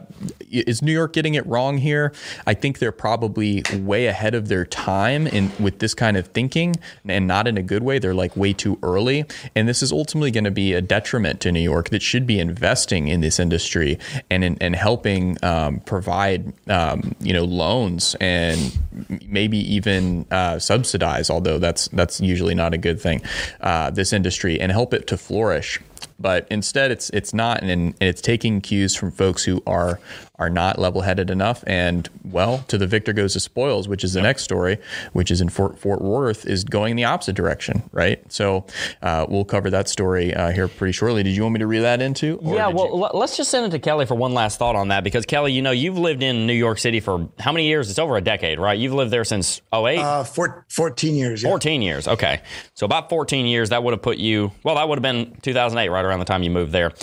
is 0.49 0.81
New 0.81 0.93
York 0.93 1.13
getting 1.13 1.35
it 1.35 1.45
wrong 1.45 1.77
here? 1.77 2.13
I 2.45 2.53
think 2.53 2.79
they're 2.87 2.93
probably 2.93 3.61
way 3.81 4.05
ahead 4.05 4.33
of 4.33 4.47
their 4.47 4.63
time 4.63 5.27
in 5.27 5.51
with 5.59 5.79
this 5.79 5.93
kind 5.93 6.15
of 6.15 6.27
thinking, 6.27 6.73
and 7.05 7.27
not 7.27 7.45
in 7.45 7.57
a 7.57 7.61
good 7.61 7.83
way. 7.83 7.99
They're 7.99 8.13
like 8.13 8.37
way 8.37 8.53
too 8.53 8.79
early, 8.81 9.25
and 9.55 9.67
this 9.67 9.83
is 9.83 9.91
ultimately 9.91 10.31
going 10.31 10.45
to 10.45 10.51
be 10.51 10.71
a 10.71 10.81
detriment 10.81 11.41
to 11.41 11.51
New 11.51 11.59
York 11.59 11.89
that 11.89 12.01
should 12.01 12.25
be 12.25 12.39
investing 12.39 13.09
in 13.09 13.19
this 13.19 13.41
industry 13.41 13.99
and 14.29 14.41
in, 14.41 14.57
and 14.61 14.73
helping 14.73 15.37
um, 15.43 15.81
provide 15.81 16.53
um, 16.69 17.13
you 17.19 17.33
know 17.33 17.43
loans 17.43 18.15
and 18.21 18.79
maybe 19.27 19.57
even 19.57 20.25
uh, 20.31 20.57
subsidize. 20.57 21.29
Although 21.29 21.57
that's 21.57 21.89
that's 21.89 22.21
usually 22.21 22.55
not 22.55 22.73
a 22.73 22.77
good 22.77 23.01
thing. 23.01 23.21
Uh, 23.59 23.89
this 23.89 24.13
industry 24.13 24.61
and 24.61 24.71
help 24.71 24.93
it 24.93 25.07
to 25.07 25.17
flourish 25.17 25.81
but 26.19 26.47
instead 26.49 26.91
it's 26.91 27.09
it's 27.11 27.33
not 27.33 27.61
and, 27.61 27.69
and, 27.69 27.95
it's 27.99 28.21
taking 28.21 28.61
cues 28.61 28.95
from 28.95 29.11
folks 29.11 29.43
who 29.43 29.61
are 29.67 29.99
are 30.39 30.49
not 30.49 30.77
level-headed 30.77 31.29
enough 31.29 31.63
and 31.65 32.09
well 32.23 32.59
to 32.67 32.77
the 32.77 32.85
victor 32.85 33.11
goes 33.11 33.33
the 33.33 33.39
spoils 33.39 33.87
which 33.87 34.03
is 34.03 34.13
the 34.13 34.19
yep. 34.19 34.25
next 34.25 34.43
story 34.43 34.77
which 35.13 35.31
is 35.31 35.41
in 35.41 35.49
fort, 35.49 35.79
fort 35.79 36.01
worth 36.01 36.45
is 36.45 36.63
going 36.63 36.95
the 36.95 37.03
opposite 37.03 37.35
direction 37.35 37.83
right? 37.91 38.21
So 38.31 38.65
uh, 39.01 39.25
we'll 39.27 39.45
cover 39.45 39.69
that 39.71 39.87
story 39.87 40.33
uh, 40.33 40.51
here 40.51 40.67
pretty 40.67 40.91
shortly. 40.91 41.23
Did 41.23 41.35
you 41.35 41.43
want 41.43 41.53
me 41.53 41.59
to 41.59 41.67
read 41.67 41.81
that 41.81 42.01
into 42.01 42.39
yeah 42.43 42.67
well 42.67 42.87
you... 42.87 43.17
let's 43.17 43.37
just 43.37 43.49
send 43.49 43.65
it 43.65 43.69
to 43.69 43.79
kelly 43.79 44.05
for 44.05 44.15
one 44.15 44.33
last 44.33 44.59
thought 44.59 44.75
on 44.75 44.89
that 44.89 45.03
because 45.03 45.25
kelly 45.25 45.53
you 45.53 45.61
know 45.61 45.71
you've 45.71 45.97
lived 45.97 46.21
in 46.21 46.45
new 46.45 46.53
york 46.53 46.77
city 46.77 46.99
for 46.99 47.27
how 47.39 47.51
many 47.51 47.67
years? 47.67 47.89
It's 47.89 47.99
over 47.99 48.17
a 48.17 48.21
decade 48.21 48.59
right? 48.59 48.77
You've 48.77 48.93
lived 48.93 49.11
there 49.11 49.23
since 49.23 49.61
08 49.73 49.99
uh, 49.99 50.23
four, 50.23 50.65
14 50.69 51.15
years 51.15 51.43
yeah. 51.43 51.49
14 51.49 51.81
years 51.81 52.07
okay. 52.07 52.41
So 52.75 52.85
about 52.85 53.09
14 53.09 53.45
years 53.45 53.69
that 53.69 53.83
would 53.83 53.91
have 53.91 54.01
put 54.01 54.17
you 54.17 54.51
well 54.63 54.75
that 54.75 54.87
would 54.87 54.97
have 54.97 55.03
been 55.03 55.35
2008 55.41 55.89
right 55.89 56.05
around 56.05 56.19
the 56.19 56.25
time 56.25 56.43
you 56.43 56.51
moved 56.51 56.71
there. 56.71 56.93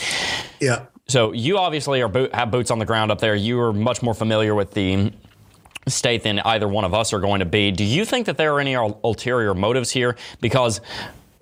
Yeah 0.60 0.86
so 1.06 1.32
you 1.32 1.58
obviously 1.58 2.00
are 2.02 2.08
boot, 2.08 2.34
have 2.34 2.50
boots 2.50 2.70
on 2.70 2.78
the 2.78 2.86
ground 2.86 3.10
up 3.10 3.20
there. 3.20 3.34
You 3.34 3.60
are 3.60 3.72
much 3.72 4.02
more 4.02 4.14
familiar 4.14 4.54
with 4.54 4.72
the 4.72 5.12
state 5.86 6.22
than 6.22 6.40
either 6.40 6.66
one 6.66 6.84
of 6.84 6.94
us 6.94 7.12
are 7.12 7.20
going 7.20 7.40
to 7.40 7.46
be. 7.46 7.70
Do 7.70 7.84
you 7.84 8.04
think 8.04 8.26
that 8.26 8.36
there 8.36 8.54
are 8.54 8.60
any 8.60 8.74
ulterior 8.74 9.54
motives 9.54 9.90
here? 9.90 10.16
Because 10.40 10.80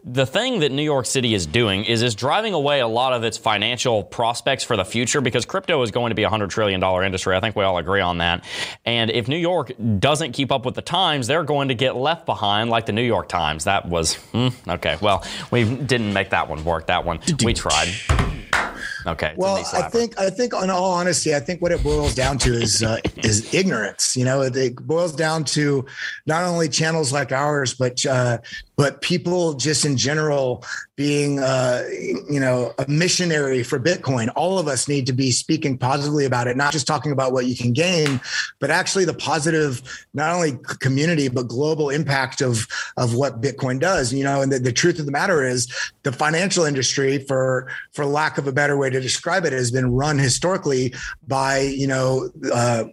the 0.04 0.26
thing 0.26 0.60
that 0.60 0.72
New 0.72 0.82
York 0.82 1.06
City 1.06 1.32
is 1.32 1.46
doing 1.46 1.84
is 1.84 2.02
is 2.02 2.16
driving 2.16 2.54
away 2.54 2.80
a 2.80 2.88
lot 2.88 3.12
of 3.12 3.22
its 3.22 3.38
financial 3.38 4.02
prospects 4.02 4.64
for 4.64 4.76
the 4.76 4.84
future 4.84 5.20
because 5.20 5.46
crypto 5.46 5.80
is 5.82 5.92
going 5.92 6.10
to 6.10 6.16
be 6.16 6.24
a 6.24 6.28
$100 6.28 6.50
trillion 6.50 6.82
industry. 7.04 7.36
I 7.36 7.40
think 7.40 7.54
we 7.54 7.62
all 7.62 7.78
agree 7.78 8.00
on 8.00 8.18
that. 8.18 8.44
And 8.84 9.12
if 9.12 9.28
New 9.28 9.36
York 9.36 9.70
doesn't 10.00 10.32
keep 10.32 10.50
up 10.50 10.66
with 10.66 10.74
the 10.74 10.82
times, 10.82 11.28
they're 11.28 11.44
going 11.44 11.68
to 11.68 11.74
get 11.74 11.94
left 11.94 12.26
behind 12.26 12.68
like 12.68 12.86
the 12.86 12.92
New 12.92 13.04
York 13.04 13.28
Times. 13.28 13.64
That 13.64 13.88
was, 13.88 14.16
hmm, 14.16 14.48
okay, 14.66 14.98
well, 15.00 15.24
we 15.52 15.64
didn't 15.64 16.12
make 16.12 16.30
that 16.30 16.48
one 16.48 16.64
work. 16.64 16.88
That 16.88 17.04
one, 17.04 17.20
we 17.44 17.54
tried. 17.54 17.88
Okay. 19.06 19.34
Well, 19.36 19.64
I 19.72 19.88
think 19.88 20.18
I 20.18 20.30
think 20.30 20.54
on 20.54 20.70
all 20.70 20.92
honesty, 20.92 21.34
I 21.34 21.40
think 21.40 21.60
what 21.60 21.72
it 21.72 21.82
boils 21.82 22.14
down 22.14 22.38
to 22.38 22.52
is 22.52 22.82
uh, 22.82 22.98
is 23.18 23.52
ignorance. 23.52 24.16
You 24.16 24.24
know, 24.24 24.42
it 24.42 24.76
boils 24.76 25.14
down 25.14 25.44
to 25.44 25.84
not 26.26 26.44
only 26.44 26.68
channels 26.68 27.12
like 27.12 27.32
ours, 27.32 27.74
but 27.74 28.04
uh, 28.06 28.38
but 28.76 29.00
people 29.00 29.54
just 29.54 29.84
in 29.84 29.96
general 29.96 30.64
being 30.96 31.38
uh, 31.38 31.84
you 31.90 32.40
know 32.40 32.72
a 32.78 32.88
missionary 32.88 33.62
for 33.62 33.78
bitcoin 33.78 34.30
all 34.34 34.58
of 34.58 34.66
us 34.66 34.88
need 34.88 35.06
to 35.06 35.12
be 35.12 35.30
speaking 35.30 35.76
positively 35.78 36.24
about 36.24 36.46
it 36.46 36.56
not 36.56 36.72
just 36.72 36.86
talking 36.86 37.12
about 37.12 37.32
what 37.32 37.46
you 37.46 37.56
can 37.56 37.72
gain 37.72 38.20
but 38.60 38.70
actually 38.70 39.04
the 39.04 39.14
positive 39.14 39.82
not 40.14 40.34
only 40.34 40.58
community 40.80 41.28
but 41.28 41.48
global 41.48 41.90
impact 41.90 42.40
of 42.40 42.66
of 42.96 43.14
what 43.14 43.40
bitcoin 43.40 43.78
does 43.78 44.12
you 44.12 44.24
know 44.24 44.42
and 44.42 44.52
the, 44.52 44.58
the 44.58 44.72
truth 44.72 44.98
of 44.98 45.06
the 45.06 45.12
matter 45.12 45.44
is 45.44 45.68
the 46.02 46.12
financial 46.12 46.64
industry 46.64 47.18
for 47.18 47.68
for 47.92 48.04
lack 48.04 48.36
of 48.36 48.46
a 48.46 48.52
better 48.52 48.76
way 48.76 48.90
to 48.92 49.00
describe 49.00 49.44
it 49.44 49.52
has 49.52 49.70
been 49.70 49.92
run 49.92 50.18
historically 50.18 50.94
by 51.26 51.60
you 51.60 51.86
know 51.86 52.30
uh, 52.52 52.84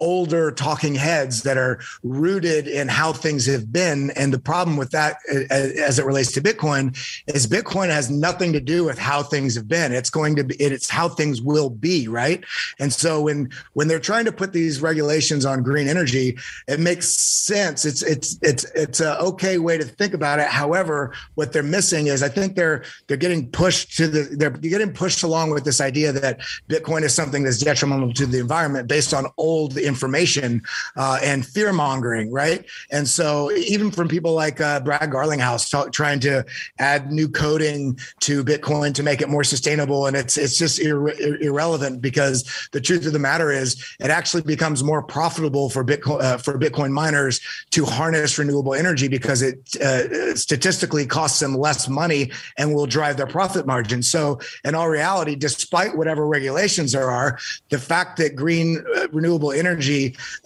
older 0.00 0.50
talking 0.50 0.94
heads 0.94 1.42
that 1.42 1.56
are 1.56 1.80
rooted 2.02 2.66
in 2.66 2.88
how 2.88 3.12
things 3.12 3.46
have 3.46 3.72
been 3.72 4.10
and 4.16 4.32
the 4.32 4.38
problem 4.38 4.76
with 4.76 4.90
that 4.90 5.18
as 5.50 5.98
it 5.98 6.04
relates 6.04 6.32
to 6.32 6.40
Bitcoin 6.40 6.96
is 7.26 7.46
Bitcoin 7.46 7.88
has 7.88 8.10
nothing 8.10 8.52
to 8.52 8.60
do 8.60 8.84
with 8.84 8.98
how 8.98 9.22
things 9.22 9.54
have 9.54 9.68
been. 9.68 9.92
It's 9.92 10.10
going 10.10 10.36
to 10.36 10.44
be, 10.44 10.56
it's 10.56 10.90
how 10.90 11.08
things 11.08 11.40
will 11.40 11.70
be. 11.70 12.08
Right. 12.08 12.44
And 12.78 12.92
so 12.92 13.22
when, 13.22 13.50
when 13.74 13.88
they're 13.88 14.00
trying 14.00 14.24
to 14.24 14.32
put 14.32 14.52
these 14.52 14.80
regulations 14.80 15.44
on 15.44 15.62
green 15.62 15.88
energy, 15.88 16.38
it 16.66 16.80
makes 16.80 17.08
sense. 17.08 17.84
It's, 17.84 18.02
it's, 18.02 18.38
it's, 18.42 18.64
it's 18.74 19.00
a 19.00 19.18
okay 19.20 19.58
way 19.58 19.78
to 19.78 19.84
think 19.84 20.14
about 20.14 20.38
it. 20.38 20.48
However, 20.48 21.12
what 21.34 21.52
they're 21.52 21.62
missing 21.62 22.08
is 22.08 22.22
I 22.22 22.28
think 22.28 22.56
they're, 22.56 22.84
they're 23.06 23.16
getting 23.16 23.50
pushed 23.50 23.96
to 23.96 24.08
the, 24.08 24.36
they're 24.36 24.50
getting 24.50 24.92
pushed 24.92 25.22
along 25.22 25.50
with 25.50 25.64
this 25.64 25.80
idea 25.80 26.12
that 26.12 26.40
Bitcoin 26.68 27.02
is 27.02 27.14
something 27.14 27.42
that's 27.44 27.58
detrimental 27.58 28.12
to 28.14 28.26
the 28.26 28.38
environment 28.38 28.88
based 28.88 29.14
on 29.14 29.26
old 29.36 29.78
information 29.84 30.62
uh, 30.96 31.18
and 31.22 31.46
fear 31.46 31.72
mongering. 31.72 32.32
Right. 32.32 32.64
And 32.90 33.08
so 33.08 33.52
even 33.52 33.90
from 33.90 34.08
people 34.08 34.34
like 34.34 34.60
uh, 34.60 34.80
Brad 34.80 35.10
Garlinghouse, 35.10 35.92
trying 35.92 36.20
to 36.20 36.44
add 36.78 37.12
new 37.12 37.28
coding 37.28 37.98
to 38.20 38.44
Bitcoin 38.44 38.94
to 38.94 39.02
make 39.02 39.20
it 39.20 39.28
more 39.28 39.44
sustainable, 39.44 40.06
and 40.06 40.16
it's 40.16 40.36
it's 40.36 40.58
just 40.58 40.80
ir- 40.80 41.08
irrelevant 41.40 42.00
because 42.00 42.68
the 42.72 42.80
truth 42.80 43.06
of 43.06 43.12
the 43.12 43.18
matter 43.18 43.50
is 43.50 43.84
it 44.00 44.10
actually 44.10 44.42
becomes 44.42 44.82
more 44.82 45.02
profitable 45.02 45.68
for 45.70 45.84
Bitcoin 45.84 46.22
uh, 46.22 46.38
for 46.38 46.58
Bitcoin 46.58 46.90
miners 46.90 47.40
to 47.70 47.84
harness 47.84 48.38
renewable 48.38 48.74
energy 48.74 49.08
because 49.08 49.42
it 49.42 49.76
uh, 49.76 50.34
statistically 50.34 51.06
costs 51.06 51.40
them 51.40 51.54
less 51.54 51.88
money 51.88 52.30
and 52.58 52.74
will 52.74 52.86
drive 52.86 53.16
their 53.16 53.26
profit 53.26 53.66
margin. 53.66 54.02
So 54.02 54.40
in 54.64 54.74
all 54.74 54.88
reality, 54.88 55.34
despite 55.34 55.96
whatever 55.96 56.26
regulations 56.26 56.92
there 56.92 57.10
are, 57.10 57.38
the 57.70 57.78
fact 57.78 58.16
that 58.18 58.36
green 58.36 58.84
uh, 58.96 59.08
renewable 59.12 59.52
energy 59.52 59.73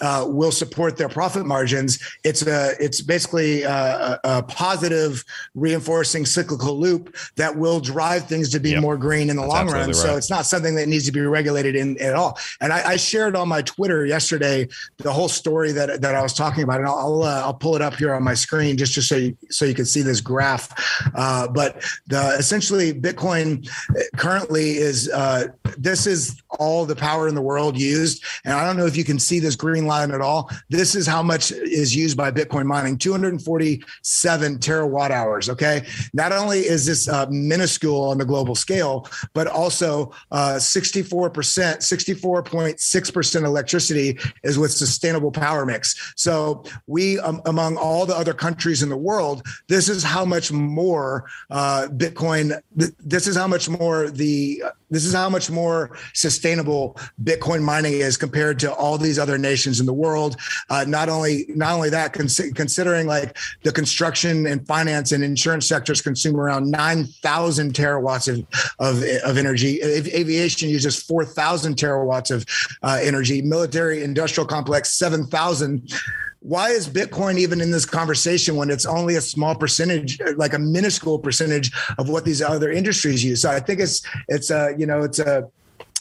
uh, 0.01 0.25
will 0.29 0.53
support 0.53 0.97
their 0.97 1.09
profit 1.09 1.47
margins, 1.47 1.99
it's 2.25 2.47
a 2.47 2.75
it's 2.81 3.01
basically 3.01 3.63
a, 3.63 4.19
a 4.25 4.43
positive 4.43 5.25
reinforcing 5.55 6.27
cyclical 6.27 6.79
loop 6.79 7.17
that 7.37 7.57
will 7.57 7.81
drive 7.81 8.27
things 8.27 8.51
to 8.51 8.61
be 8.61 8.71
yep. 8.71 8.81
more 8.81 8.97
green 8.97 9.31
in 9.31 9.37
the 9.37 9.43
That's 9.43 9.55
long 9.55 9.67
run. 9.69 9.87
Right. 9.89 9.97
So 9.97 10.17
it's 10.17 10.31
not 10.31 10.47
something 10.47 10.75
that 10.77 10.89
needs 10.89 11.07
to 11.07 11.13
be 11.13 11.21
regulated 11.21 11.77
in 11.77 12.01
at 12.01 12.15
all. 12.15 12.39
And 12.61 12.73
I, 12.73 12.91
I, 12.91 12.97
shared 12.97 13.37
on 13.37 13.49
my 13.49 13.63
Twitter 13.63 14.05
yesterday 14.05 14.69
the 14.99 15.13
whole 15.13 15.29
story 15.29 15.73
that 15.73 16.01
that 16.01 16.15
I 16.15 16.23
was 16.23 16.35
talking 16.35 16.63
about, 16.63 16.81
and 16.81 16.89
I'll 16.89 17.23
uh, 17.23 17.43
I'll 17.43 17.55
pull 17.55 17.77
it 17.77 17.83
up 17.83 17.95
here 17.95 18.15
on 18.15 18.23
my 18.23 18.35
screen 18.35 18.77
just 18.77 18.95
to 18.95 19.03
so 19.03 19.17
you, 19.17 19.37
so 19.51 19.65
you 19.65 19.75
can 19.75 19.87
see 19.87 20.03
this 20.03 20.21
graph. 20.21 20.69
Uh, 21.15 21.49
but 21.49 21.83
the 22.07 22.37
essentially 22.39 22.93
Bitcoin 22.93 23.69
currently 24.17 24.77
is 24.77 25.11
uh, 25.11 25.49
this 25.77 26.07
is 26.07 26.41
all 26.59 26.85
the 26.85 26.97
power 26.97 27.29
in 27.29 27.35
the 27.35 27.43
world 27.43 27.79
used, 27.79 28.25
and 28.45 28.55
I 28.55 28.65
don't 28.65 28.77
know 28.77 28.87
if 28.87 28.97
you 28.97 29.05
can 29.05 29.18
see 29.19 29.39
this 29.39 29.57
green 29.57 29.87
line 29.87 30.11
at 30.11 30.21
all. 30.21 30.51
This 30.69 30.95
is 30.95 31.07
how 31.07 31.23
much 31.23 31.53
is 31.53 31.95
used 31.95 32.17
by 32.17 32.31
Bitcoin 32.31 32.67
mining: 32.67 32.99
247 32.99 34.59
terawatt 34.59 35.11
hours. 35.11 35.49
Okay. 35.49 35.87
Not 36.13 36.33
only 36.33 36.61
is 36.61 36.87
this 36.87 37.09
uh, 37.09 37.27
minuscule 37.31 38.03
on 38.03 38.19
the 38.19 38.25
global 38.25 38.55
scale, 38.55 39.09
but 39.35 39.47
also 39.47 40.13
uh, 40.31 40.55
64%, 40.55 41.39
64.6% 41.39 43.45
electricity 43.45 44.19
is 44.45 44.59
with 44.59 44.73
sustainable 44.73 45.31
power 45.31 45.67
mix. 45.67 46.13
So 46.17 46.65
we, 46.87 47.19
um, 47.21 47.41
among 47.47 47.77
all 47.77 48.07
the 48.07 48.17
other 48.17 48.35
countries 48.35 48.83
in 48.83 48.89
the 48.89 48.97
world, 48.97 49.47
this 49.69 49.89
is 49.89 50.03
how 50.03 50.25
much 50.25 50.53
more 50.53 51.27
uh, 51.51 51.89
Bitcoin, 51.91 52.61
th- 52.79 52.93
this 52.99 53.27
is 53.27 53.37
how 53.37 53.47
much 53.47 53.69
more 53.69 54.11
the 54.11 54.63
this 54.91 55.05
is 55.05 55.13
how 55.13 55.29
much 55.29 55.51
more 55.51 55.97
sustainable 56.15 56.97
Bitcoin 57.23 57.63
mining 57.63 57.95
is 57.95 58.17
compared 58.17 58.59
to 58.61 58.73
all 58.73 58.97
these 59.09 59.19
other 59.19 59.39
nations 59.39 59.81
in 59.81 59.87
the 59.87 59.93
world. 59.93 60.37
Uh, 60.71 60.85
not 60.87 61.09
only 61.09 61.47
not 61.49 61.75
only 61.75 61.91
that, 61.91 62.13
cons- 62.13 62.53
considering 62.55 63.07
like 63.07 63.37
the 63.63 63.73
construction 63.73 64.47
and 64.47 64.67
finance 64.67 65.13
and 65.13 65.25
insurance 65.25 65.67
sectors 65.67 66.01
consume 66.01 66.37
around 66.37 66.71
nine 66.71 67.07
thousand 67.23 67.73
terawatts 67.73 68.29
of, 68.29 68.39
of, 68.79 69.03
of 69.25 69.39
energy. 69.39 69.81
Aviation 69.83 70.69
uses 70.69 71.03
four 71.03 71.25
thousand 71.25 71.77
terawatts 71.77 72.31
of 72.31 72.45
uh, 72.83 72.99
energy. 73.03 73.43
Military 73.43 74.05
industrial 74.05 74.47
complex 74.47 74.91
seven 74.91 75.27
thousand 75.27 75.93
why 76.41 76.71
is 76.71 76.89
Bitcoin 76.89 77.37
even 77.39 77.61
in 77.61 77.71
this 77.71 77.85
conversation 77.85 78.55
when 78.55 78.71
it's 78.71 78.87
only 78.87 79.17
a 79.17 79.21
small 79.21 79.55
percentage, 79.57 80.21
like 80.37 80.55
a 80.55 80.59
minuscule 80.59 81.19
percentage 81.19 81.73
of 81.99 82.09
what 82.09 82.25
these 82.25 82.41
other 82.41 82.71
industries 82.71 83.25
use? 83.25 83.43
So 83.43 83.51
I 83.51 83.61
think 83.61 83.81
it's 83.81 84.03
it's 84.29 84.51
a 84.51 84.75
you 84.79 84.87
know 84.87 85.03
it's 85.03 85.19
a 85.19 85.51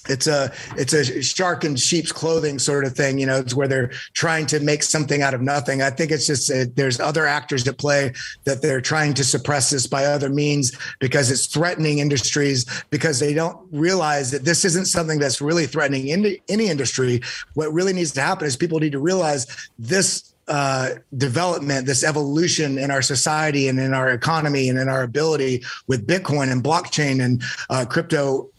it's 0.09 0.27
a 0.27 0.51
it's 0.75 0.93
a 0.93 1.21
shark 1.21 1.63
in 1.63 1.75
sheep's 1.75 2.11
clothing 2.11 2.59
sort 2.59 2.85
of 2.85 2.93
thing 2.93 3.17
you 3.17 3.25
know 3.25 3.37
it's 3.37 3.53
where 3.53 3.67
they're 3.67 3.91
trying 4.13 4.45
to 4.47 4.59
make 4.59 4.83
something 4.83 5.21
out 5.21 5.33
of 5.33 5.41
nothing. 5.41 5.81
I 5.81 5.89
think 5.89 6.11
it's 6.11 6.27
just 6.27 6.51
uh, 6.51 6.65
there's 6.75 6.99
other 6.99 7.25
actors 7.25 7.67
at 7.67 7.77
play 7.77 8.13
that 8.45 8.61
they're 8.61 8.81
trying 8.81 9.13
to 9.15 9.23
suppress 9.23 9.69
this 9.69 9.87
by 9.87 10.05
other 10.05 10.29
means 10.29 10.77
because 10.99 11.31
it's 11.31 11.45
threatening 11.45 11.99
industries 11.99 12.65
because 12.89 13.19
they 13.19 13.33
don't 13.33 13.57
realize 13.71 14.31
that 14.31 14.43
this 14.43 14.65
isn't 14.65 14.85
something 14.85 15.19
that's 15.19 15.41
really 15.41 15.65
threatening 15.65 16.11
any, 16.11 16.41
any 16.49 16.67
industry. 16.67 17.21
What 17.53 17.71
really 17.73 17.93
needs 17.93 18.11
to 18.13 18.21
happen 18.21 18.47
is 18.47 18.57
people 18.57 18.79
need 18.79 18.91
to 18.93 18.99
realize 18.99 19.69
this 19.77 20.33
uh, 20.47 20.91
development, 21.17 21.85
this 21.85 22.03
evolution 22.03 22.77
in 22.77 22.89
our 22.89 23.01
society 23.01 23.67
and 23.67 23.79
in 23.79 23.93
our 23.93 24.09
economy 24.09 24.69
and 24.69 24.79
in 24.79 24.87
our 24.87 25.03
ability 25.03 25.63
with 25.87 26.07
Bitcoin 26.07 26.51
and 26.51 26.63
blockchain 26.63 27.23
and 27.23 27.43
uh, 27.69 27.85
crypto 27.85 28.49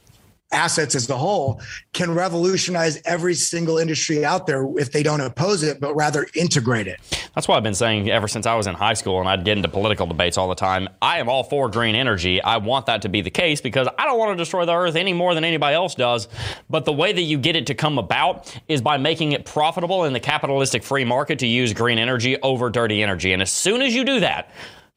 assets 0.52 0.94
as 0.94 1.08
a 1.10 1.16
whole 1.16 1.60
can 1.92 2.14
revolutionize 2.14 3.00
every 3.04 3.34
single 3.34 3.78
industry 3.78 4.24
out 4.24 4.46
there 4.46 4.66
if 4.78 4.92
they 4.92 5.02
don't 5.02 5.20
oppose 5.20 5.62
it, 5.62 5.80
but 5.80 5.94
rather 5.94 6.26
integrate 6.34 6.86
it. 6.86 7.00
That's 7.34 7.46
what 7.46 7.56
I've 7.56 7.62
been 7.62 7.74
saying 7.74 8.10
ever 8.10 8.26
since 8.28 8.46
I 8.46 8.54
was 8.54 8.66
in 8.66 8.74
high 8.74 8.94
school 8.94 9.20
and 9.20 9.28
I'd 9.28 9.44
get 9.44 9.56
into 9.56 9.68
political 9.68 10.06
debates 10.06 10.38
all 10.38 10.48
the 10.48 10.54
time. 10.54 10.88
I 11.02 11.18
am 11.18 11.28
all 11.28 11.44
for 11.44 11.68
green 11.68 11.94
energy. 11.94 12.42
I 12.42 12.56
want 12.56 12.86
that 12.86 13.02
to 13.02 13.08
be 13.08 13.20
the 13.20 13.30
case 13.30 13.60
because 13.60 13.86
I 13.98 14.04
don't 14.04 14.18
want 14.18 14.32
to 14.32 14.36
destroy 14.36 14.64
the 14.64 14.74
earth 14.74 14.96
any 14.96 15.12
more 15.12 15.34
than 15.34 15.44
anybody 15.44 15.74
else 15.74 15.94
does. 15.94 16.28
But 16.70 16.84
the 16.84 16.92
way 16.92 17.12
that 17.12 17.22
you 17.22 17.38
get 17.38 17.54
it 17.56 17.66
to 17.66 17.74
come 17.74 17.98
about 17.98 18.54
is 18.68 18.80
by 18.80 18.96
making 18.96 19.32
it 19.32 19.44
profitable 19.44 20.04
in 20.04 20.12
the 20.12 20.20
capitalistic 20.20 20.82
free 20.82 21.04
market 21.04 21.38
to 21.40 21.46
use 21.46 21.72
green 21.72 21.98
energy 21.98 22.40
over 22.42 22.70
dirty 22.70 23.02
energy. 23.02 23.32
And 23.32 23.42
as 23.42 23.50
soon 23.50 23.82
as 23.82 23.94
you 23.94 24.04
do 24.04 24.20
that, 24.20 24.50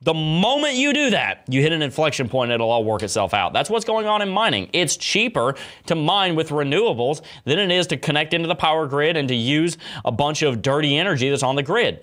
the 0.03 0.13
moment 0.13 0.75
you 0.75 0.93
do 0.93 1.11
that, 1.11 1.43
you 1.47 1.61
hit 1.61 1.71
an 1.71 1.83
inflection 1.83 2.27
point, 2.27 2.51
it'll 2.51 2.71
all 2.71 2.83
work 2.83 3.03
itself 3.03 3.33
out. 3.33 3.53
That's 3.53 3.69
what's 3.69 3.85
going 3.85 4.07
on 4.07 4.21
in 4.23 4.29
mining. 4.29 4.69
It's 4.73 4.97
cheaper 4.97 5.55
to 5.85 5.95
mine 5.95 6.35
with 6.35 6.49
renewables 6.49 7.21
than 7.45 7.59
it 7.59 7.71
is 7.71 7.85
to 7.87 7.97
connect 7.97 8.33
into 8.33 8.47
the 8.47 8.55
power 8.55 8.87
grid 8.87 9.15
and 9.15 9.27
to 9.27 9.35
use 9.35 9.77
a 10.03 10.11
bunch 10.11 10.41
of 10.41 10.63
dirty 10.63 10.97
energy 10.97 11.29
that's 11.29 11.43
on 11.43 11.55
the 11.55 11.63
grid. 11.63 11.99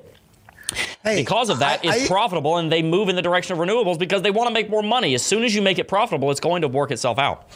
Hey, 1.03 1.17
because 1.17 1.49
of 1.49 1.61
that, 1.61 1.81
I, 1.83 1.89
it's 1.89 2.05
I, 2.05 2.07
profitable 2.07 2.59
and 2.59 2.71
they 2.71 2.83
move 2.83 3.09
in 3.09 3.17
the 3.17 3.23
direction 3.23 3.55
of 3.55 3.59
renewables 3.59 3.99
because 3.99 4.23
they 4.23 4.31
want 4.31 4.49
to 4.49 4.55
make 4.55 4.71
more 4.71 4.83
money. 4.83 5.15
As 5.15 5.23
soon 5.25 5.43
as 5.43 5.55
you 5.55 5.63
make 5.63 5.79
it 5.79 5.89
profitable, 5.89 6.31
it's 6.31 6.41
going 6.41 6.63
to 6.63 6.69
work 6.69 6.91
itself 6.91 7.19
out. 7.19 7.49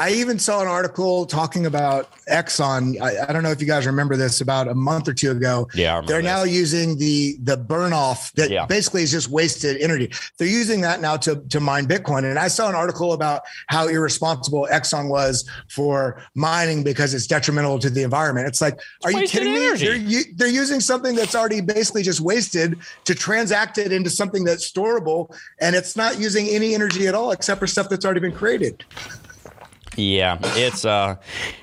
I 0.00 0.12
even 0.12 0.38
saw 0.38 0.62
an 0.62 0.68
article 0.68 1.26
talking 1.26 1.66
about 1.66 2.08
Exxon. 2.30 3.00
I, 3.00 3.28
I, 3.28 3.32
don't 3.32 3.42
know 3.42 3.50
if 3.50 3.60
you 3.60 3.66
guys 3.66 3.84
remember 3.84 4.16
this 4.16 4.40
about 4.40 4.68
a 4.68 4.74
month 4.74 5.08
or 5.08 5.12
two 5.12 5.32
ago. 5.32 5.68
Yeah, 5.74 6.02
they're 6.02 6.22
now 6.22 6.44
using 6.44 6.96
the 6.98 7.36
the 7.42 7.56
burn 7.56 7.92
off 7.92 8.32
that 8.34 8.48
yeah. 8.48 8.64
basically 8.64 9.02
is 9.02 9.10
just 9.10 9.28
wasted 9.28 9.76
energy. 9.78 10.12
They're 10.38 10.46
using 10.46 10.82
that 10.82 11.00
now 11.00 11.16
to 11.18 11.40
to 11.48 11.58
mine 11.58 11.86
Bitcoin. 11.86 12.22
And 12.22 12.38
I 12.38 12.46
saw 12.46 12.68
an 12.68 12.76
article 12.76 13.12
about 13.12 13.42
how 13.66 13.88
irresponsible 13.88 14.68
Exxon 14.70 15.08
was 15.08 15.48
for 15.68 16.22
mining 16.36 16.84
because 16.84 17.12
it's 17.12 17.26
detrimental 17.26 17.80
to 17.80 17.90
the 17.90 18.04
environment. 18.04 18.46
It's 18.46 18.60
like, 18.60 18.78
are 19.04 19.10
you 19.10 19.26
kidding 19.26 19.52
energy. 19.52 19.98
me? 19.98 20.12
They're, 20.14 20.22
they're 20.36 20.48
using 20.48 20.78
something 20.78 21.16
that's 21.16 21.34
already 21.34 21.60
basically 21.60 22.04
just 22.04 22.20
wasted 22.20 22.78
to 23.04 23.16
transact 23.16 23.78
it 23.78 23.90
into 23.90 24.10
something 24.10 24.44
that's 24.44 24.70
storable, 24.70 25.36
and 25.60 25.74
it's 25.74 25.96
not 25.96 26.20
using 26.20 26.46
any 26.46 26.72
energy 26.72 27.08
at 27.08 27.16
all 27.16 27.32
except 27.32 27.58
for 27.58 27.66
stuff 27.66 27.88
that's 27.88 28.04
already 28.04 28.20
been 28.20 28.32
created. 28.32 28.84
Yeah, 29.98 30.38
it's 30.40 30.84
uh, 30.84 31.16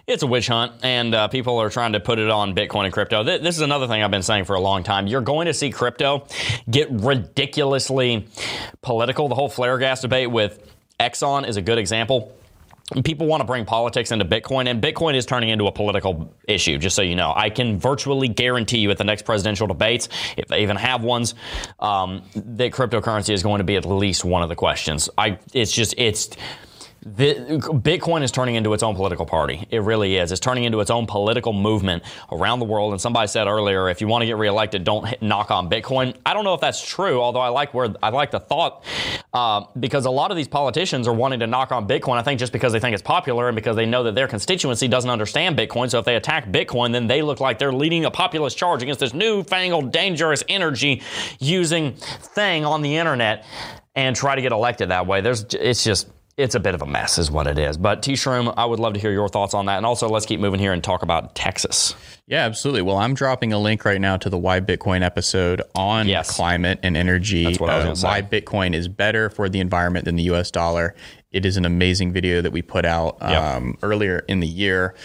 it's 0.05 0.21
a 0.21 0.27
witch 0.27 0.47
hunt, 0.47 0.73
and 0.83 1.15
uh, 1.15 1.29
people 1.29 1.57
are 1.57 1.69
trying 1.69 1.93
to 1.93 2.01
put 2.01 2.19
it 2.19 2.29
on 2.29 2.53
Bitcoin 2.53 2.83
and 2.83 2.93
crypto. 2.93 3.23
This 3.23 3.55
is 3.55 3.61
another 3.61 3.87
thing 3.87 4.03
I've 4.03 4.11
been 4.11 4.23
saying 4.23 4.43
for 4.43 4.55
a 4.55 4.59
long 4.59 4.83
time. 4.83 5.07
You're 5.07 5.21
going 5.21 5.45
to 5.45 5.53
see 5.53 5.69
crypto 5.69 6.27
get 6.69 6.91
ridiculously 6.91 8.27
political. 8.81 9.29
The 9.29 9.35
whole 9.35 9.47
flare 9.47 9.77
gas 9.77 10.01
debate 10.01 10.29
with 10.29 10.69
Exxon 10.99 11.47
is 11.47 11.55
a 11.55 11.61
good 11.61 11.77
example. 11.77 12.35
people 13.03 13.25
want 13.25 13.39
to 13.39 13.45
bring 13.45 13.63
politics 13.65 14.11
into 14.11 14.25
Bitcoin, 14.25 14.67
and 14.67 14.83
Bitcoin 14.83 15.15
is 15.15 15.25
turning 15.25 15.49
into 15.49 15.67
a 15.67 15.71
political 15.71 16.35
issue, 16.47 16.77
just 16.77 16.95
so 16.95 17.01
you 17.01 17.15
know. 17.15 17.33
I 17.35 17.49
can 17.49 17.79
virtually 17.79 18.27
guarantee 18.27 18.79
you 18.79 18.91
at 18.91 18.97
the 18.97 19.03
next 19.03 19.23
presidential 19.23 19.65
debates, 19.65 20.09
if 20.37 20.47
they 20.49 20.61
even 20.61 20.75
have 20.75 21.03
ones, 21.03 21.35
um, 21.79 22.21
that 22.35 22.73
cryptocurrency 22.73 23.33
is 23.33 23.43
going 23.43 23.59
to 23.59 23.63
be 23.63 23.75
at 23.75 23.85
least 23.85 24.23
one 24.25 24.43
of 24.43 24.49
the 24.49 24.55
questions. 24.55 25.09
I, 25.17 25.39
it's 25.53 25.71
just, 25.71 25.95
it's, 25.97 26.29
the, 27.05 27.35
Bitcoin 27.83 28.23
is 28.23 28.31
turning 28.31 28.55
into 28.55 28.73
its 28.73 28.81
own 28.81 28.95
political 28.95 29.27
party. 29.27 29.67
It 29.69 29.83
really 29.83 30.17
is. 30.17 30.31
It's 30.31 30.39
turning 30.39 30.63
into 30.63 30.79
its 30.79 30.89
own 30.89 31.05
political 31.05 31.53
movement 31.53 32.03
around 32.31 32.57
the 32.57 32.65
world. 32.65 32.93
And 32.93 32.99
somebody 32.99 33.27
said 33.27 33.45
earlier, 33.47 33.89
if 33.89 34.01
you 34.01 34.07
want 34.07 34.23
to 34.23 34.25
get 34.25 34.37
reelected, 34.37 34.83
don't 34.83 35.07
hit, 35.07 35.21
knock 35.21 35.51
on 35.51 35.69
Bitcoin. 35.69 36.15
I 36.25 36.33
don't 36.33 36.43
know 36.43 36.55
if 36.55 36.61
that's 36.61 36.83
true, 36.83 37.21
although 37.21 37.41
I 37.41 37.49
like 37.49 37.75
where 37.75 37.93
I 38.01 38.09
like 38.09 38.31
the 38.31 38.39
thought 38.39 38.83
uh, 39.33 39.65
because 39.79 40.05
a 40.05 40.09
lot 40.09 40.31
of 40.31 40.37
these 40.37 40.47
politicians 40.47 41.07
are 41.07 41.13
wanting 41.13 41.41
to 41.41 41.47
knock 41.47 41.71
on 41.71 41.87
Bitcoin. 41.87 42.17
I 42.17 42.23
think 42.23 42.39
just 42.39 42.51
because 42.51 42.73
they 42.73 42.79
think 42.79 42.95
it's 42.95 43.03
popular 43.03 43.49
and 43.49 43.55
because 43.55 43.75
they 43.75 43.85
know 43.85 44.01
that 44.01 44.15
their 44.15 44.27
constituency 44.27 44.87
doesn't 44.87 45.09
understand 45.09 45.55
Bitcoin. 45.55 45.91
So 45.91 45.99
if 45.99 46.05
they 46.05 46.15
attack 46.15 46.47
Bitcoin, 46.47 46.91
then 46.91 47.05
they 47.05 47.21
look 47.21 47.39
like 47.39 47.59
they're 47.59 47.71
leading 47.71 48.05
a 48.05 48.11
populist 48.11 48.57
charge 48.57 48.81
against 48.81 48.99
this 48.99 49.13
newfangled, 49.13 49.91
dangerous 49.91 50.43
energy 50.49 51.03
using 51.39 51.93
thing 51.93 52.65
on 52.65 52.81
the 52.81 52.97
internet 52.97 53.45
and 53.95 54.15
try 54.15 54.35
to 54.35 54.41
get 54.41 54.51
elected 54.51 54.89
that 54.89 55.07
way. 55.07 55.21
There's, 55.21 55.45
it's 55.53 55.83
just 55.83 56.07
it's 56.37 56.53
a 56.55 56.59
bit 56.59 56.75
of 56.75 56.81
a 56.81 56.85
mess, 56.85 57.17
is 57.17 57.31
what 57.31 57.47
it 57.47 57.57
is. 57.57 57.77
But 57.77 58.03
T-Shroom, 58.03 58.53
I 58.57 58.65
would 58.65 58.79
love 58.79 58.93
to 58.93 58.99
hear 58.99 59.11
your 59.11 59.29
thoughts 59.29 59.53
on 59.53 59.67
that. 59.67 59.77
And 59.77 59.85
also, 59.85 60.09
let's 60.09 60.25
keep 60.25 60.39
moving 60.41 60.59
here 60.59 60.73
and 60.73 60.83
talk 60.83 61.01
about 61.01 61.33
Texas. 61.33 61.95
Yeah, 62.27 62.43
absolutely. 62.45 62.81
Well, 62.81 62.97
I'm 62.97 63.13
dropping 63.13 63.53
a 63.53 63.59
link 63.59 63.85
right 63.85 64.01
now 64.01 64.17
to 64.17 64.29
the 64.29 64.37
Why 64.37 64.59
Bitcoin 64.59 65.01
episode 65.01 65.61
on 65.75 66.07
Yes. 66.07 66.35
climate 66.35 66.79
and 66.83 66.97
energy. 66.97 67.45
That's 67.45 67.59
what 67.59 67.69
I 67.69 67.87
was 67.87 68.03
uh, 68.03 68.07
why 68.07 68.21
Bitcoin 68.21 68.73
is 68.73 68.87
better 68.89 69.29
for 69.29 69.47
the 69.47 69.59
environment 69.59 70.05
than 70.05 70.15
the 70.17 70.23
US 70.23 70.51
dollar. 70.51 70.93
It 71.35 71.45
is 71.45 71.57
an 71.57 71.65
amazing 71.65 72.13
video 72.13 72.41
that 72.41 72.51
we 72.53 72.61
put 72.61 72.85
out 72.85 73.17
Yep. 73.19 73.43
um, 73.43 73.77
earlier 73.83 74.23
in 74.29 74.39
the 74.39 74.47
year, 74.47 74.95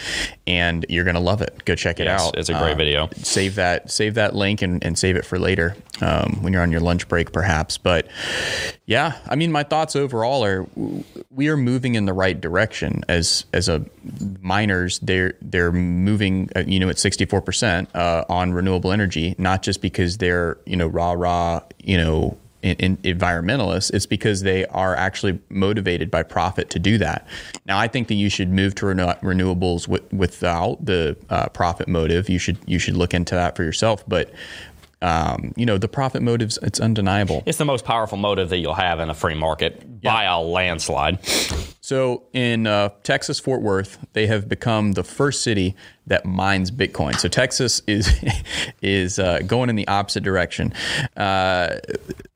and 0.47 0.85
you're 0.87 1.03
gonna 1.03 1.19
love 1.19 1.41
it. 1.41 1.65
Go 1.65 1.75
check 1.75 1.99
it 1.99 2.05
Yes, 2.05 2.21
out. 2.21 2.37
it's 2.37 2.47
a 2.47 2.53
great 2.53 2.71
Uh, 2.73 2.75
video. 2.75 3.09
Save 3.17 3.55
that, 3.55 3.91
save 3.91 4.13
that 4.13 4.33
link, 4.33 4.61
and, 4.61 4.81
and 4.81 4.97
save 4.97 5.17
it 5.17 5.25
for 5.25 5.37
later 5.37 5.75
um, 5.99 6.37
when 6.41 6.53
you're 6.53 6.61
on 6.61 6.71
your 6.71 6.79
lunch 6.79 7.09
break, 7.09 7.33
perhaps. 7.33 7.77
But 7.77 8.07
yeah, 8.85 9.17
I 9.27 9.35
mean, 9.35 9.51
my 9.51 9.63
thoughts 9.63 9.93
overall 9.97 10.45
are 10.45 10.65
we 11.29 11.49
are 11.49 11.57
moving 11.57 11.95
in 11.95 12.05
the 12.05 12.13
right 12.13 12.39
direction 12.39 13.03
as 13.09 13.43
as 13.51 13.67
a 13.67 13.83
miners. 14.39 14.99
They're 14.99 15.33
they're 15.41 15.73
moving, 15.73 16.49
uh, 16.55 16.63
you 16.65 16.79
know, 16.79 16.87
at 16.87 16.97
64 16.97 17.41
percent 17.41 17.89
uh, 17.93 18.23
on 18.29 18.53
renewable 18.53 18.93
energy, 18.93 19.35
not 19.37 19.63
just 19.63 19.81
because 19.81 20.17
they're 20.17 20.57
you 20.65 20.77
know 20.77 20.87
rah 20.87 21.11
rah, 21.11 21.59
you 21.83 21.97
know. 21.97 22.37
In, 22.61 22.75
in 22.75 22.97
environmentalists, 22.97 23.91
it's 23.93 24.05
because 24.05 24.41
they 24.41 24.65
are 24.67 24.95
actually 24.95 25.39
motivated 25.49 26.11
by 26.11 26.21
profit 26.21 26.69
to 26.69 26.79
do 26.79 26.99
that. 26.99 27.25
Now, 27.65 27.79
I 27.79 27.87
think 27.87 28.07
that 28.09 28.13
you 28.13 28.29
should 28.29 28.49
move 28.49 28.75
to 28.75 28.85
renew- 28.85 29.15
renewables 29.23 29.87
with, 29.87 30.11
without 30.13 30.85
the 30.85 31.17
uh, 31.29 31.49
profit 31.49 31.87
motive. 31.87 32.29
You 32.29 32.37
should 32.37 32.57
you 32.67 32.77
should 32.77 32.95
look 32.95 33.13
into 33.13 33.33
that 33.33 33.55
for 33.55 33.63
yourself. 33.63 34.03
But 34.07 34.31
um, 35.01 35.53
you 35.55 35.65
know, 35.65 35.77
the 35.77 35.87
profit 35.87 36.21
motives 36.21 36.59
it's 36.61 36.79
undeniable. 36.79 37.41
It's 37.45 37.57
the 37.57 37.65
most 37.65 37.85
powerful 37.85 38.17
motive 38.17 38.49
that 38.49 38.57
you'll 38.57 38.75
have 38.75 38.99
in 38.99 39.09
a 39.09 39.15
free 39.15 39.35
market 39.35 40.01
by 40.01 40.25
a 40.25 40.39
landslide. 40.39 41.19
So 41.83 42.23
in 42.31 42.67
uh, 42.67 42.89
Texas, 43.01 43.39
Fort 43.39 43.63
Worth, 43.63 43.97
they 44.13 44.27
have 44.27 44.47
become 44.47 44.91
the 44.91 45.03
first 45.03 45.41
city 45.41 45.75
that 46.05 46.25
mines 46.25 46.69
Bitcoin. 46.69 47.17
So 47.17 47.27
Texas 47.27 47.81
is 47.87 48.07
is 48.83 49.17
uh, 49.17 49.39
going 49.47 49.69
in 49.69 49.75
the 49.75 49.87
opposite 49.87 50.23
direction. 50.23 50.73
Uh, 51.17 51.77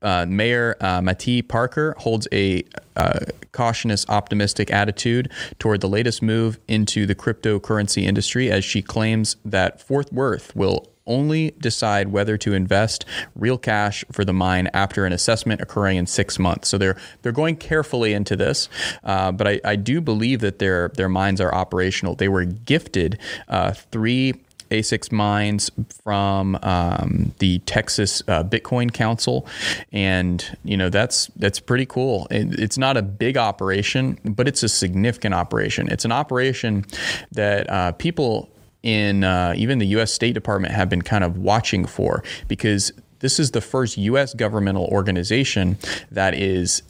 uh, 0.02 0.26
Mayor 0.28 0.76
uh, 0.80 1.00
Mattie 1.00 1.42
Parker 1.42 1.94
holds 1.98 2.26
a 2.32 2.64
uh, 2.96 3.20
cautious, 3.52 4.04
optimistic 4.08 4.72
attitude 4.72 5.30
toward 5.60 5.80
the 5.80 5.88
latest 5.88 6.22
move 6.22 6.58
into 6.66 7.06
the 7.06 7.14
cryptocurrency 7.14 8.02
industry, 8.02 8.50
as 8.50 8.64
she 8.64 8.82
claims 8.82 9.36
that 9.44 9.80
Fort 9.80 10.12
Worth 10.12 10.56
will 10.56 10.88
only 11.06 11.52
decide 11.52 12.08
whether 12.08 12.36
to 12.38 12.54
invest 12.54 13.04
real 13.34 13.58
cash 13.58 14.04
for 14.12 14.24
the 14.24 14.32
mine 14.32 14.68
after 14.72 15.06
an 15.06 15.12
assessment 15.12 15.60
occurring 15.60 15.96
in 15.96 16.06
six 16.06 16.38
months. 16.38 16.68
So 16.68 16.78
they're 16.78 16.96
they're 17.22 17.32
going 17.32 17.56
carefully 17.56 18.12
into 18.12 18.36
this, 18.36 18.68
uh, 19.04 19.32
but 19.32 19.46
I, 19.46 19.60
I 19.64 19.76
do 19.76 20.00
believe 20.00 20.40
that 20.40 20.58
their 20.58 20.88
their 20.90 21.08
mines 21.08 21.40
are 21.40 21.54
operational. 21.54 22.14
They 22.14 22.28
were 22.28 22.44
gifted 22.44 23.18
uh, 23.48 23.72
three. 23.72 24.34
ASICs 24.68 25.12
mines 25.12 25.70
from 26.02 26.58
um, 26.62 27.32
the 27.38 27.60
Texas 27.60 28.20
uh, 28.26 28.42
Bitcoin 28.42 28.92
Council, 28.92 29.46
and 29.92 30.56
you 30.64 30.76
know 30.76 30.88
that's 30.88 31.26
that's 31.36 31.60
pretty 31.60 31.86
cool. 31.86 32.26
It, 32.32 32.58
it's 32.58 32.76
not 32.76 32.96
a 32.96 33.02
big 33.02 33.36
operation, 33.36 34.18
but 34.24 34.48
it's 34.48 34.64
a 34.64 34.68
significant 34.68 35.36
operation. 35.36 35.88
It's 35.88 36.04
an 36.04 36.10
operation 36.10 36.84
that 37.30 37.70
uh, 37.70 37.92
people 37.92 38.48
in 38.82 39.24
uh, 39.24 39.54
even 39.56 39.78
the 39.78 39.86
U.S. 39.88 40.12
State 40.12 40.34
Department 40.34 40.74
have 40.74 40.88
been 40.88 41.02
kind 41.02 41.24
of 41.24 41.38
watching 41.38 41.86
for 41.86 42.22
because 42.48 42.92
this 43.20 43.40
is 43.40 43.52
the 43.52 43.60
first 43.60 43.96
U.S. 43.96 44.34
governmental 44.34 44.86
organization 44.86 45.78
that 46.10 46.34
is 46.34 46.82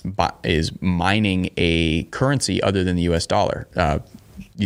is 0.42 0.70
mining 0.82 1.50
a 1.56 2.04
currency 2.04 2.62
other 2.62 2.84
than 2.84 2.96
the 2.96 3.02
U.S. 3.02 3.26
dollar. 3.26 3.68
Uh, 3.76 4.00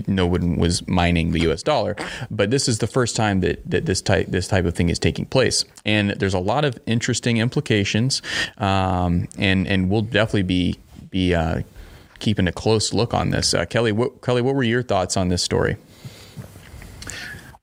no 0.07 0.27
one 0.27 0.57
was 0.57 0.87
mining 0.87 1.33
the 1.33 1.41
U.S. 1.41 1.63
dollar, 1.63 1.97
but 2.31 2.51
this 2.51 2.69
is 2.69 2.79
the 2.79 2.87
first 2.87 3.17
time 3.17 3.41
that, 3.41 3.69
that 3.69 3.87
this 3.87 4.01
type 4.01 4.29
this 4.29 4.49
type 4.49 4.65
of 4.65 4.75
thing 4.75 4.89
is 4.89 4.99
taking 4.99 5.27
place, 5.27 5.65
and 5.85 6.11
there's 6.11 6.35
a 6.35 6.39
lot 6.39 6.65
of 6.65 6.79
interesting 6.87 7.39
implications, 7.39 8.23
um, 8.59 9.29
and 9.39 9.67
and 9.67 9.91
we'll 9.91 10.03
definitely 10.03 10.43
be 10.43 10.79
be 11.11 11.35
uh, 11.35 11.63
keeping 12.21 12.47
a 12.47 12.53
close 12.53 12.93
look 12.93 13.13
on 13.13 13.31
this. 13.31 13.53
Uh, 13.53 13.65
Kelly, 13.65 13.93
what, 13.93 14.23
Kelly, 14.23 14.43
what 14.43 14.55
were 14.55 14.63
your 14.63 14.83
thoughts 14.83 15.17
on 15.17 15.29
this 15.29 15.43
story? 15.43 15.77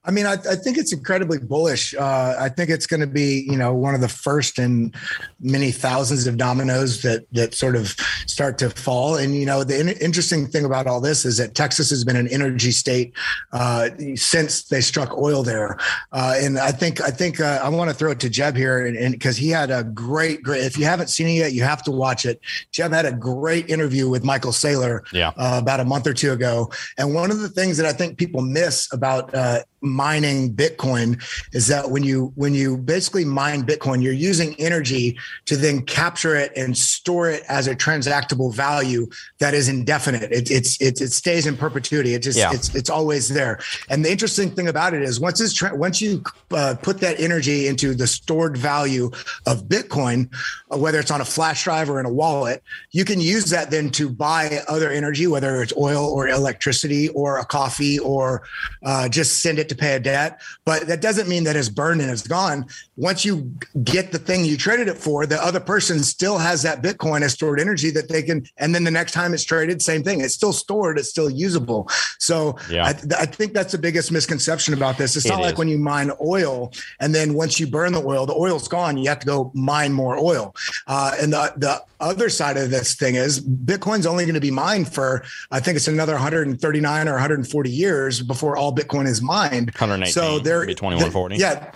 I 0.08 0.12
mean, 0.12 0.26
I, 0.26 0.34
I 0.34 0.56
think 0.56 0.78
it's 0.78 0.94
incredibly 0.94 1.38
bullish. 1.38 1.94
Uh, 1.94 2.36
I 2.40 2.48
think 2.48 2.70
it's 2.70 2.88
going 2.88 3.02
to 3.02 3.08
be, 3.08 3.46
you 3.50 3.58
know, 3.58 3.74
one 3.74 3.94
of 3.94 4.00
the 4.00 4.08
first 4.08 4.58
in 4.58 4.94
many 5.42 5.72
thousands 5.72 6.28
of 6.28 6.38
dominoes 6.38 7.02
that 7.02 7.26
that 7.34 7.54
sort 7.54 7.76
of 7.76 7.90
start 8.26 8.58
to 8.60 8.70
fall. 8.70 9.18
And 9.18 9.36
you 9.36 9.46
know, 9.46 9.66
the 9.66 9.80
in- 9.80 9.90
interesting 9.90 10.48
thing 10.48 10.64
about 10.64 10.88
all 10.88 11.02
this 11.02 11.26
is 11.26 11.38
that 11.38 11.56
Texas 11.56 11.90
has 11.90 12.06
been 12.06 12.16
an 12.16 12.30
energy 12.30 12.72
state 12.72 13.14
uh, 13.52 13.90
since 14.16 14.64
they 14.64 14.80
struck 14.80 15.18
oil 15.18 15.44
there. 15.44 15.78
Uh, 16.14 16.36
and 16.38 16.58
I 16.58 16.72
think 16.72 17.02
I 17.02 17.12
think 17.12 17.42
uh, 17.42 17.60
I 17.62 17.68
want 17.70 17.90
to 17.90 17.96
throw 17.96 18.12
it 18.12 18.20
to 18.22 18.30
Jeb 18.30 18.56
here, 18.56 18.86
and 18.86 19.12
because 19.12 19.36
he 19.36 19.50
had 19.50 19.70
a 19.72 19.84
great, 19.84 20.42
great. 20.42 20.64
If 20.64 20.78
you 20.78 20.86
haven't 20.86 21.10
seen 21.10 21.28
it 21.28 21.34
yet, 21.34 21.52
you 21.54 21.64
have 21.64 21.84
to 21.84 21.92
watch 21.92 22.26
it. 22.26 22.40
Jeb 22.72 22.94
had 22.94 23.06
a 23.06 23.12
great 23.12 23.70
interview 23.70 24.08
with 24.10 24.24
Michael 24.24 24.52
Saylor 24.54 25.02
Yeah. 25.12 25.34
uh, 25.36 25.60
about 25.62 25.82
a 25.82 25.86
month 25.86 26.08
or 26.08 26.14
two 26.14 26.32
ago. 26.32 26.72
And 26.98 27.14
one 27.14 27.30
of 27.30 27.40
the 27.40 27.50
things 27.50 27.76
that 27.78 27.86
I 27.86 27.92
think 27.94 28.18
people 28.18 28.42
miss 28.42 28.88
about 28.94 29.34
uh, 29.36 29.64
mining 29.82 30.54
Bitcoin 30.54 31.22
is 31.54 31.68
that 31.68 31.92
when 31.92 32.04
you 32.04 32.32
when 32.36 32.54
you 32.54 32.78
basically 32.78 33.26
mine 33.26 33.64
Bitcoin, 33.64 34.02
you're 34.02 34.14
using 34.14 34.56
energy 34.60 35.18
to 35.46 35.56
then 35.56 35.82
capture 35.84 36.36
it 36.36 36.52
and 36.56 36.78
store 36.78 37.30
it 37.30 37.44
as 37.48 37.68
a 37.68 37.76
transactable 37.76 38.54
value 38.54 39.08
that 39.40 39.54
is 39.54 39.68
indefinite. 39.70 40.32
It, 40.32 40.50
it's 40.50 40.80
it, 40.82 41.00
it 41.02 41.12
stays 41.12 41.46
in 41.46 41.58
perpetuity. 41.58 42.14
It 42.14 42.24
just 42.24 42.38
Yeah. 42.38 42.54
it's 42.54 42.74
it's 42.76 42.90
always 42.90 43.30
there. 43.30 43.60
And 43.90 44.04
the 44.04 44.12
interesting 44.12 44.52
thing 44.52 44.68
about 44.68 44.94
it 44.94 45.04
is 45.04 45.20
once 45.20 45.40
it's 45.42 45.54
tra- 45.54 45.76
once 45.76 46.02
you 46.02 46.24
uh, 46.52 46.76
put 46.82 47.00
that 47.02 47.20
energy 47.20 47.68
into 47.68 47.94
the 47.94 48.08
stored 48.08 48.58
value 48.58 49.12
of 49.46 49.64
Bitcoin, 49.66 50.30
uh, 50.72 50.78
whether 50.78 51.00
it's 51.00 51.12
on 51.12 51.22
a 51.22 51.26
flash 51.26 51.64
drive 51.64 51.90
or 51.90 52.00
in 52.00 52.06
a 52.06 52.12
wallet, 52.12 52.64
you 52.92 53.06
can 53.06 53.20
use 53.20 53.46
that 53.52 53.70
then 53.72 53.90
to 53.92 54.10
buy 54.10 54.62
other 54.68 54.90
energy, 54.92 55.28
whether 55.28 55.62
it's 55.62 55.74
oil 55.78 56.06
or 56.06 56.28
electricity 56.28 57.10
or 57.10 57.38
a 57.38 57.46
coffee 57.46 58.00
or 58.00 58.44
uh, 58.84 59.08
just 59.08 59.42
send 59.42 59.60
it 59.60 59.67
to 59.70 59.76
pay 59.76 59.96
a 59.96 60.00
debt. 60.00 60.42
But 60.66 60.88
that 60.88 61.02
doesn't 61.02 61.28
mean 61.28 61.44
that 61.46 61.56
it's 61.56 61.70
burned 61.70 62.02
and 62.02 62.10
it's 62.10 62.28
gone. 62.28 62.66
Once 62.96 63.26
you 63.26 63.52
get 63.84 64.12
the 64.12 64.20
thing 64.20 64.46
you 64.46 64.58
traded 64.58 64.88
it 64.88 64.98
for, 64.98 65.26
the 65.26 65.44
other 65.44 65.60
person 65.60 66.04
still 66.04 66.38
has 66.38 66.64
that 66.64 66.82
Bitcoin 66.82 67.22
as 67.22 67.34
stored 67.34 67.60
energy 67.60 67.92
that 67.92 68.10
they 68.10 68.22
can, 68.24 68.46
and 68.58 68.74
then 68.74 68.84
the 68.84 68.92
next 68.92 69.12
time 69.12 69.34
it's 69.34 69.44
traded, 69.44 69.82
same 69.82 70.04
thing. 70.04 70.22
It's 70.22 70.34
still 70.34 70.54
stored. 70.54 70.98
It's 71.00 71.10
still 71.10 71.30
usable. 71.30 71.90
So 72.20 72.58
Yeah. 72.70 72.86
I, 72.86 72.90
I 73.22 73.26
think 73.26 73.54
that's 73.54 73.72
the 73.72 73.78
biggest 73.78 74.12
misconception 74.12 74.74
about 74.74 74.98
this. 74.98 75.16
It's 75.16 75.26
It 75.26 75.30
not 75.30 75.42
like 75.42 75.58
when 75.58 75.68
you 75.68 75.78
mine 75.78 76.12
oil 76.22 76.72
and 77.00 77.14
then 77.14 77.34
once 77.34 77.60
you 77.60 77.68
burn 77.68 77.94
the 77.94 78.04
oil, 78.04 78.26
the 78.26 78.36
oil's 78.36 78.68
gone. 78.68 78.98
You 78.98 79.10
have 79.10 79.20
to 79.20 79.26
go 79.26 79.52
mine 79.54 79.94
more 79.94 80.18
oil. 80.18 80.56
Uh, 80.88 81.16
and 81.20 81.34
the 81.34 81.54
the 81.58 81.84
other 82.00 82.30
side 82.30 82.58
of 82.58 82.70
this 82.70 82.96
thing 82.96 83.16
is 83.16 83.40
Bitcoin's 83.40 84.06
only 84.06 84.26
going 84.26 84.36
to 84.36 84.42
be 84.42 84.52
mined 84.52 84.92
for 84.94 85.24
I 85.52 85.60
think 85.60 85.78
it's 85.78 85.88
another 85.88 86.14
139 86.14 87.08
or 87.08 87.12
140 87.14 87.70
years 87.70 88.22
before 88.22 88.56
all 88.56 88.74
Bitcoin 88.74 89.08
is 89.08 89.22
mined. 89.22 89.57
118, 89.66 90.14
So 90.14 90.40
there, 90.40 90.62
maybe 90.62 90.76
2140. 90.76 91.38
Yeah. 91.38 91.72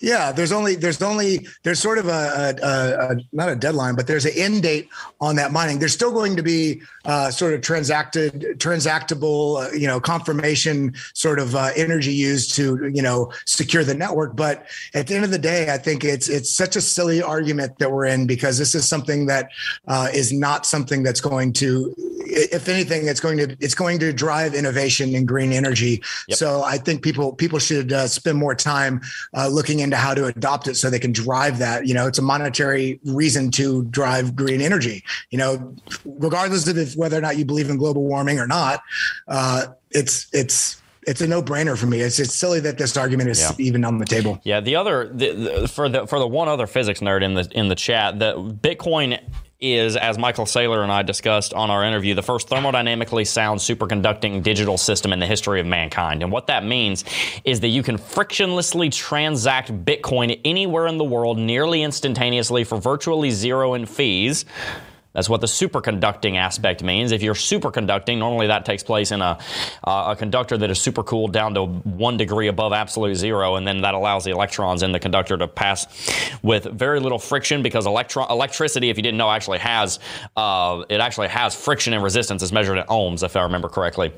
Yeah, 0.00 0.30
there's 0.30 0.52
only 0.52 0.74
there's 0.74 1.00
only 1.00 1.46
there's 1.62 1.80
sort 1.80 1.98
of 1.98 2.06
a, 2.06 2.54
a, 2.62 3.12
a, 3.12 3.16
not 3.32 3.48
a 3.48 3.56
deadline, 3.56 3.94
but 3.94 4.06
there's 4.06 4.26
an 4.26 4.32
end 4.36 4.62
date 4.62 4.88
on 5.20 5.36
that 5.36 5.52
mining. 5.52 5.78
There's 5.78 5.94
still 5.94 6.12
going 6.12 6.36
to 6.36 6.42
be 6.42 6.82
uh, 7.06 7.30
sort 7.30 7.54
of 7.54 7.62
transacted, 7.62 8.58
transactable, 8.58 9.64
uh, 9.64 9.72
you 9.72 9.86
know, 9.86 9.98
confirmation 9.98 10.94
sort 11.14 11.38
of 11.38 11.54
uh, 11.54 11.70
energy 11.76 12.12
used 12.12 12.54
to 12.56 12.90
you 12.92 13.02
know 13.02 13.32
secure 13.46 13.84
the 13.84 13.94
network. 13.94 14.36
But 14.36 14.66
at 14.94 15.06
the 15.06 15.14
end 15.14 15.24
of 15.24 15.30
the 15.30 15.38
day, 15.38 15.72
I 15.72 15.78
think 15.78 16.04
it's 16.04 16.28
it's 16.28 16.52
such 16.52 16.76
a 16.76 16.80
silly 16.82 17.22
argument 17.22 17.78
that 17.78 17.90
we're 17.90 18.06
in 18.06 18.26
because 18.26 18.58
this 18.58 18.74
is 18.74 18.86
something 18.86 19.26
that 19.26 19.50
uh, 19.88 20.08
is 20.12 20.32
not 20.32 20.66
something 20.66 21.02
that's 21.02 21.20
going 21.20 21.54
to 21.54 21.94
if 22.28 22.68
anything, 22.68 23.06
it's 23.06 23.20
going 23.20 23.38
to 23.38 23.56
it's 23.60 23.74
going 23.74 23.98
to 24.00 24.12
drive 24.12 24.54
innovation 24.54 25.14
in 25.14 25.26
green 25.26 25.52
energy. 25.52 26.02
Yep. 26.28 26.38
So 26.38 26.62
I 26.62 26.78
think 26.78 27.02
people 27.02 27.32
people 27.32 27.58
should 27.58 27.92
uh, 27.92 28.08
spend 28.08 28.38
more 28.38 28.54
time 28.54 29.00
uh, 29.34 29.48
looking 29.48 29.80
into 29.86 29.96
how 29.96 30.14
to 30.14 30.26
adopt 30.26 30.68
it 30.68 30.74
so 30.74 30.90
they 30.90 30.98
can 30.98 31.12
drive 31.12 31.58
that. 31.58 31.86
You 31.86 31.94
know, 31.94 32.06
it's 32.06 32.18
a 32.18 32.22
monetary 32.22 33.00
reason 33.04 33.50
to 33.52 33.84
drive 33.84 34.36
green 34.36 34.60
energy. 34.60 35.02
You 35.30 35.38
know, 35.38 35.74
regardless 36.04 36.68
of 36.68 36.76
if, 36.76 36.94
whether 36.96 37.16
or 37.16 37.20
not 37.20 37.38
you 37.38 37.44
believe 37.44 37.70
in 37.70 37.76
global 37.78 38.04
warming 38.04 38.38
or 38.38 38.46
not, 38.46 38.82
uh, 39.28 39.66
it's 39.90 40.28
it's 40.32 40.82
it's 41.06 41.20
a 41.20 41.26
no 41.26 41.40
brainer 41.40 41.78
for 41.78 41.86
me. 41.86 42.00
It's 42.00 42.18
it's 42.18 42.34
silly 42.34 42.60
that 42.60 42.78
this 42.78 42.96
argument 42.96 43.30
is 43.30 43.40
yeah. 43.40 43.52
even 43.58 43.84
on 43.84 43.98
the 43.98 44.04
table. 44.04 44.40
Yeah. 44.42 44.60
The 44.60 44.76
other 44.76 45.08
the, 45.12 45.32
the, 45.32 45.68
for 45.68 45.88
the 45.88 46.06
for 46.06 46.18
the 46.18 46.26
one 46.26 46.48
other 46.48 46.66
physics 46.66 47.00
nerd 47.00 47.22
in 47.22 47.34
the 47.34 47.48
in 47.52 47.68
the 47.68 47.76
chat, 47.76 48.18
the 48.18 48.34
Bitcoin 48.34 49.20
is, 49.60 49.96
as 49.96 50.18
Michael 50.18 50.44
Saylor 50.44 50.82
and 50.82 50.92
I 50.92 51.02
discussed 51.02 51.54
on 51.54 51.70
our 51.70 51.84
interview, 51.84 52.14
the 52.14 52.22
first 52.22 52.48
thermodynamically 52.48 53.26
sound 53.26 53.60
superconducting 53.60 54.42
digital 54.42 54.76
system 54.76 55.12
in 55.12 55.18
the 55.18 55.26
history 55.26 55.60
of 55.60 55.66
mankind. 55.66 56.22
And 56.22 56.30
what 56.30 56.48
that 56.48 56.64
means 56.64 57.04
is 57.44 57.60
that 57.60 57.68
you 57.68 57.82
can 57.82 57.96
frictionlessly 57.96 58.92
transact 58.92 59.72
Bitcoin 59.84 60.40
anywhere 60.44 60.86
in 60.86 60.98
the 60.98 61.04
world 61.04 61.38
nearly 61.38 61.82
instantaneously 61.82 62.64
for 62.64 62.78
virtually 62.78 63.30
zero 63.30 63.74
in 63.74 63.86
fees. 63.86 64.44
That's 65.16 65.30
what 65.30 65.40
the 65.40 65.46
superconducting 65.46 66.36
aspect 66.36 66.82
means. 66.82 67.10
If 67.10 67.22
you're 67.22 67.32
superconducting, 67.32 68.18
normally 68.18 68.48
that 68.48 68.66
takes 68.66 68.82
place 68.82 69.12
in 69.12 69.22
a, 69.22 69.38
uh, 69.82 70.14
a 70.14 70.16
conductor 70.16 70.58
that 70.58 70.70
is 70.70 70.78
supercooled 70.78 71.32
down 71.32 71.54
to 71.54 71.64
one 71.64 72.18
degree 72.18 72.48
above 72.48 72.74
absolute 72.74 73.14
zero, 73.14 73.56
and 73.56 73.66
then 73.66 73.80
that 73.80 73.94
allows 73.94 74.24
the 74.24 74.30
electrons 74.30 74.82
in 74.82 74.92
the 74.92 75.00
conductor 75.00 75.38
to 75.38 75.48
pass 75.48 75.86
with 76.42 76.64
very 76.64 77.00
little 77.00 77.18
friction 77.18 77.62
because 77.62 77.86
electron 77.86 78.30
electricity, 78.30 78.90
if 78.90 78.98
you 78.98 79.02
didn't 79.02 79.16
know, 79.16 79.30
actually 79.30 79.58
has 79.58 80.00
uh, 80.36 80.84
it 80.90 81.00
actually 81.00 81.28
has 81.28 81.54
friction 81.54 81.94
and 81.94 82.04
resistance 82.04 82.42
as 82.42 82.52
measured 82.52 82.76
in 82.76 82.84
ohms, 82.84 83.22
if 83.22 83.36
I 83.36 83.44
remember 83.44 83.70
correctly. 83.70 84.12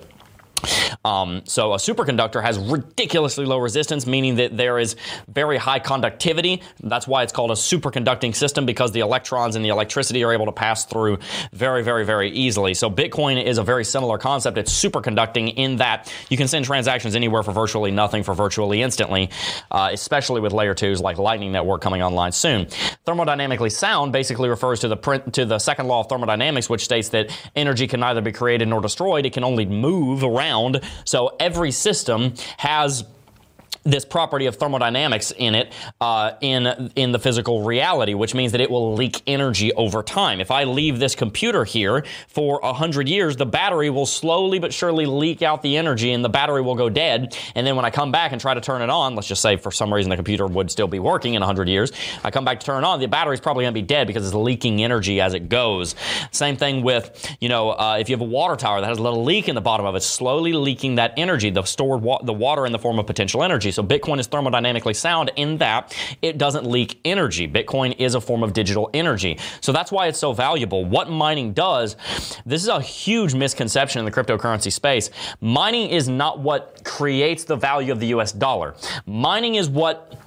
Um, 1.05 1.43
so 1.47 1.73
a 1.73 1.77
superconductor 1.77 2.43
has 2.43 2.59
ridiculously 2.59 3.45
low 3.45 3.59
resistance, 3.59 4.07
meaning 4.07 4.37
that 4.37 4.57
there 4.57 4.79
is 4.79 4.97
very 5.29 5.57
high 5.57 5.79
conductivity. 5.79 6.63
That's 6.83 7.07
why 7.07 7.23
it's 7.23 7.33
called 7.33 7.51
a 7.51 7.55
superconducting 7.55 8.35
system 8.35 8.67
because 8.67 8.93
the 8.93 9.01
electrons 9.01 9.57
and 9.57 9.65
the 9.65 9.71
electricity 9.71 10.25
are 10.25 10.33
able 10.33 10.47
to 10.47 10.53
pass 10.53 10.85
through 10.85 11.19
very, 11.53 11.83
very, 11.83 12.05
very 12.05 12.31
easily. 12.31 12.75
So 12.75 12.91
Bitcoin 12.91 13.43
is 13.43 13.59
a 13.59 13.63
very 13.63 13.85
similar 13.85 14.19
concept. 14.19 14.59
It's 14.59 14.73
superconducting 14.73 15.55
in 15.57 15.77
that 15.77 16.13
you 16.29 16.37
can 16.37 16.49
send 16.49 16.65
transactions 16.65 17.15
anywhere 17.15 17.43
for 17.43 17.53
virtually 17.53 17.91
nothing 17.91 18.23
for 18.23 18.35
virtually 18.35 18.83
instantly, 18.83 19.31
uh, 19.71 19.91
especially 19.93 20.41
with 20.41 20.53
layer 20.53 20.75
twos 20.75 21.01
like 21.01 21.19
Lightning 21.19 21.53
Network 21.53 21.81
coming 21.81 22.03
online 22.03 22.33
soon. 22.33 22.67
Thermodynamically 23.07 23.73
sound 23.73 24.13
basically 24.13 24.49
refers 24.49 24.81
to 24.81 24.89
the 24.89 24.97
print, 24.97 25.35
to 25.35 25.45
the 25.45 25.59
second 25.59 25.87
law 25.87 26.01
of 26.01 26.09
thermodynamics, 26.09 26.69
which 26.69 26.85
states 26.85 27.11
that 27.11 27.31
energy 27.55 27.87
can 27.87 28.01
neither 28.01 28.21
be 28.21 28.33
created 28.33 28.69
nor 28.69 28.81
destroyed. 28.81 29.25
It 29.25 29.33
can 29.33 29.45
only 29.45 29.67
move 29.67 30.25
around 30.25 30.48
around. 30.49 30.81
So 31.05 31.37
every 31.39 31.71
system 31.71 32.35
has 32.59 33.05
this 33.89 34.05
property 34.05 34.47
of 34.47 34.57
thermodynamics 34.57 35.32
in 35.32 35.55
it 35.55 35.72
uh, 36.01 36.32
in 36.41 36.91
in 36.95 37.12
the 37.12 37.18
physical 37.18 37.64
reality, 37.64 38.14
which 38.14 38.34
means 38.34 38.53
that 38.53 38.61
it 38.61 38.70
will 38.70 38.95
leak 38.95 39.22
energy 39.26 39.72
over 39.74 40.03
time. 40.03 40.41
If 40.41 40.51
I 40.51 40.64
leave 40.64 40.99
this 40.99 41.14
computer 41.14 41.64
here 41.64 42.05
for 42.28 42.61
hundred 42.62 43.09
years, 43.09 43.36
the 43.36 43.47
battery 43.47 43.91
will 43.91 44.07
slowly 44.07 44.59
but 44.59 44.72
surely 44.72 45.07
leak 45.07 45.43
out 45.43 45.62
the 45.62 45.76
energy, 45.76 46.12
and 46.12 46.24
the 46.24 46.28
battery 46.28 46.61
will 46.61 46.74
go 46.74 46.89
dead. 46.89 47.36
And 47.55 47.66
then 47.66 47.76
when 47.76 47.84
I 47.84 47.91
come 47.91 48.12
back 48.12 48.32
and 48.32 48.41
try 48.41 48.55
to 48.55 48.61
turn 48.61 48.82
it 48.82 48.91
on, 48.91 49.14
let's 49.14 49.28
just 49.28 49.43
say 49.43 49.57
for 49.57 49.70
some 49.70 49.93
reason 49.93 50.11
the 50.11 50.16
computer 50.16 50.47
would 50.47 50.70
still 50.70 50.89
be 50.89 50.99
working 50.99 51.34
in 51.34 51.43
hundred 51.43 51.68
years, 51.68 51.93
I 52.22 52.30
come 52.30 52.45
back 52.45 52.61
to 52.61 52.66
turn 52.66 52.84
it 52.84 52.86
on, 52.86 53.01
the 53.01 53.07
battery's 53.07 53.41
probably 53.41 53.64
going 53.64 53.74
to 53.74 53.80
be 53.80 53.86
dead 53.86 54.07
because 54.07 54.26
it's 54.26 54.34
leaking 54.34 54.82
energy 54.82 55.20
as 55.20 55.32
it 55.34 55.49
goes. 55.49 55.95
Same 56.30 56.57
thing 56.57 56.82
with 56.82 57.36
you 57.41 57.49
know 57.49 57.70
uh, 57.70 57.97
if 57.99 58.09
you 58.09 58.14
have 58.14 58.20
a 58.20 58.30
water 58.30 58.57
tower 58.57 58.80
that 58.80 58.86
has 58.86 58.99
a 58.99 59.03
little 59.03 59.24
leak 59.24 59.49
in 59.49 59.55
the 59.55 59.61
bottom 59.61 59.86
of 59.86 59.97
it, 59.97 60.03
slowly 60.03 60.53
leaking 60.53 60.97
that 60.97 61.14
energy, 61.16 61.49
the 61.51 61.62
stored 61.62 62.03
wa- 62.03 62.22
the 62.22 62.34
water 62.34 62.66
in 62.66 62.72
the 62.72 62.78
form 62.78 62.99
of 62.99 63.07
potential 63.07 63.43
energy. 63.43 63.72
So 63.79 63.85
Bitcoin 63.85 64.18
is 64.18 64.26
thermodynamically 64.26 64.97
sound 64.97 65.31
in 65.37 65.59
that 65.59 65.97
it 66.20 66.37
doesn't 66.37 66.66
leak 66.66 66.99
energy. 67.05 67.47
Bitcoin 67.47 67.95
is 68.01 68.16
a 68.16 68.20
form 68.20 68.43
of 68.43 68.53
digital 68.53 68.91
energy. 68.93 69.39
So 69.61 69.70
that's 69.70 69.93
why 69.93 70.09
it's 70.09 70.18
so 70.18 70.33
valuable. 70.33 70.85
What 70.85 71.11
mining 71.11 71.53
does, 71.53 71.95
this 72.45 72.61
is 72.61 72.66
a 72.66 72.81
huge 72.81 73.35
misconception 73.35 74.01
in 74.01 74.05
the 74.05 74.11
cryptocurrency 74.11 74.72
space. 74.72 75.11
Mining 75.41 75.91
is 75.91 76.09
not 76.09 76.41
what 76.41 76.83
creates 76.83 77.45
the 77.45 77.55
value 77.55 77.93
of 77.93 78.01
the 78.01 78.09
US 78.09 78.33
dollar. 78.33 78.74
Mining 79.07 79.55
is 79.55 79.68
what 79.68 80.18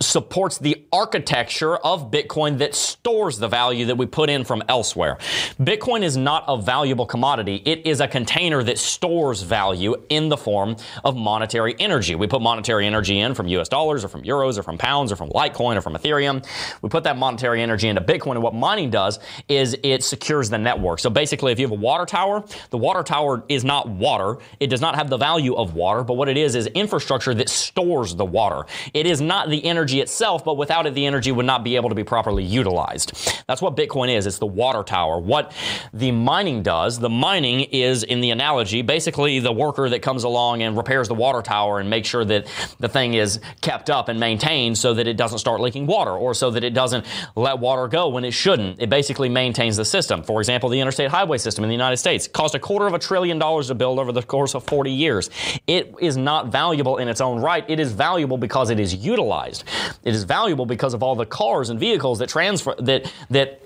supports 0.00 0.56
the 0.58 0.84
architecture 0.92 1.76
of 1.76 2.10
Bitcoin 2.10 2.58
that 2.58 2.74
stores 2.74 3.38
the 3.38 3.48
value 3.48 3.84
that 3.84 3.96
we 3.96 4.06
put 4.06 4.30
in 4.30 4.44
from 4.44 4.62
elsewhere. 4.68 5.18
Bitcoin 5.60 6.02
is 6.02 6.16
not 6.16 6.44
a 6.48 6.56
valuable 6.56 7.04
commodity. 7.04 7.62
It 7.66 7.86
is 7.86 8.00
a 8.00 8.08
container 8.08 8.62
that 8.62 8.78
stores 8.78 9.42
value 9.42 9.94
in 10.08 10.30
the 10.30 10.38
form 10.38 10.76
of 11.04 11.16
monetary 11.16 11.76
energy. 11.78 12.14
We 12.14 12.26
put 12.26 12.40
monetary 12.40 12.86
energy 12.86 13.20
in 13.20 13.34
from 13.34 13.46
US 13.48 13.68
dollars 13.68 14.02
or 14.02 14.08
from 14.08 14.22
euros 14.22 14.58
or 14.58 14.62
from 14.62 14.78
pounds 14.78 15.12
or 15.12 15.16
from 15.16 15.28
Litecoin 15.30 15.76
or 15.76 15.82
from 15.82 15.94
Ethereum. 15.94 16.46
We 16.80 16.88
put 16.88 17.04
that 17.04 17.18
monetary 17.18 17.62
energy 17.62 17.88
into 17.88 18.00
Bitcoin 18.00 18.32
and 18.32 18.42
what 18.42 18.54
mining 18.54 18.88
does 18.88 19.18
is 19.48 19.76
it 19.82 20.02
secures 20.02 20.48
the 20.48 20.58
network. 20.58 21.00
So 21.00 21.10
basically 21.10 21.52
if 21.52 21.58
you 21.58 21.66
have 21.66 21.72
a 21.72 21.80
water 21.80 22.06
tower, 22.06 22.42
the 22.70 22.78
water 22.78 23.02
tower 23.02 23.44
is 23.50 23.64
not 23.64 23.88
water. 23.88 24.38
It 24.60 24.68
does 24.68 24.80
not 24.80 24.94
have 24.94 25.10
the 25.10 25.18
value 25.18 25.54
of 25.56 25.74
water, 25.74 26.02
but 26.04 26.14
what 26.14 26.28
it 26.28 26.38
is 26.38 26.54
is 26.54 26.68
infrastructure 26.68 27.34
that 27.34 27.50
stores 27.50 28.14
the 28.14 28.24
water. 28.24 28.64
It 28.94 29.06
is 29.06 29.20
not 29.20 29.50
the 29.50 29.62
energy 29.64 29.89
energy 29.90 30.00
itself, 30.00 30.44
but 30.44 30.56
without 30.56 30.86
it, 30.86 30.94
the 30.94 31.06
energy 31.06 31.32
would 31.32 31.46
not 31.46 31.64
be 31.64 31.76
able 31.76 31.88
to 31.88 31.94
be 31.94 32.04
properly 32.04 32.44
utilized. 32.44 33.12
That's 33.46 33.60
what 33.60 33.76
Bitcoin 33.76 34.14
is. 34.16 34.26
It's 34.26 34.38
the 34.38 34.46
water 34.46 34.82
tower. 34.82 35.18
What 35.18 35.52
the 35.92 36.12
mining 36.12 36.62
does, 36.62 36.98
the 36.98 37.08
mining 37.08 37.60
is, 37.72 38.04
in 38.04 38.20
the 38.20 38.30
analogy, 38.30 38.82
basically 38.82 39.40
the 39.40 39.52
worker 39.52 39.88
that 39.88 40.00
comes 40.02 40.22
along 40.24 40.62
and 40.62 40.76
repairs 40.76 41.08
the 41.08 41.14
water 41.14 41.42
tower 41.42 41.80
and 41.80 41.90
makes 41.90 42.08
sure 42.08 42.24
that 42.24 42.46
the 42.78 42.88
thing 42.88 43.14
is 43.14 43.40
kept 43.60 43.90
up 43.90 44.08
and 44.08 44.20
maintained 44.20 44.78
so 44.78 44.94
that 44.94 45.08
it 45.08 45.16
doesn't 45.16 45.38
start 45.38 45.60
leaking 45.60 45.86
water 45.86 46.12
or 46.12 46.34
so 46.34 46.50
that 46.50 46.62
it 46.62 46.74
doesn't 46.74 47.04
let 47.34 47.58
water 47.58 47.88
go 47.88 48.08
when 48.08 48.24
it 48.24 48.32
shouldn't. 48.32 48.80
It 48.80 48.88
basically 48.88 49.28
maintains 49.28 49.76
the 49.76 49.84
system. 49.84 50.22
For 50.22 50.40
example, 50.40 50.68
the 50.68 50.80
interstate 50.80 51.10
highway 51.10 51.38
system 51.38 51.64
in 51.64 51.68
the 51.68 51.74
United 51.74 51.96
States 51.96 52.28
cost 52.28 52.54
a 52.54 52.60
quarter 52.60 52.86
of 52.86 52.94
a 52.94 52.98
trillion 52.98 53.38
dollars 53.38 53.66
to 53.68 53.74
build 53.74 53.98
over 53.98 54.12
the 54.12 54.22
course 54.22 54.54
of 54.54 54.62
40 54.64 54.92
years. 54.92 55.30
It 55.66 55.94
is 56.00 56.16
not 56.16 56.52
valuable 56.52 56.98
in 56.98 57.08
its 57.08 57.20
own 57.20 57.40
right. 57.40 57.64
It 57.68 57.80
is 57.80 57.92
valuable 57.92 58.38
because 58.38 58.70
it 58.70 58.78
is 58.78 58.94
utilized. 58.94 59.64
It 60.04 60.14
is 60.14 60.24
valuable 60.24 60.66
because 60.66 60.94
of 60.94 61.02
all 61.02 61.14
the 61.14 61.26
cars 61.26 61.70
and 61.70 61.78
vehicles 61.78 62.18
that 62.20 62.28
transfer 62.28 62.74
that 62.78 63.12
that 63.30 63.62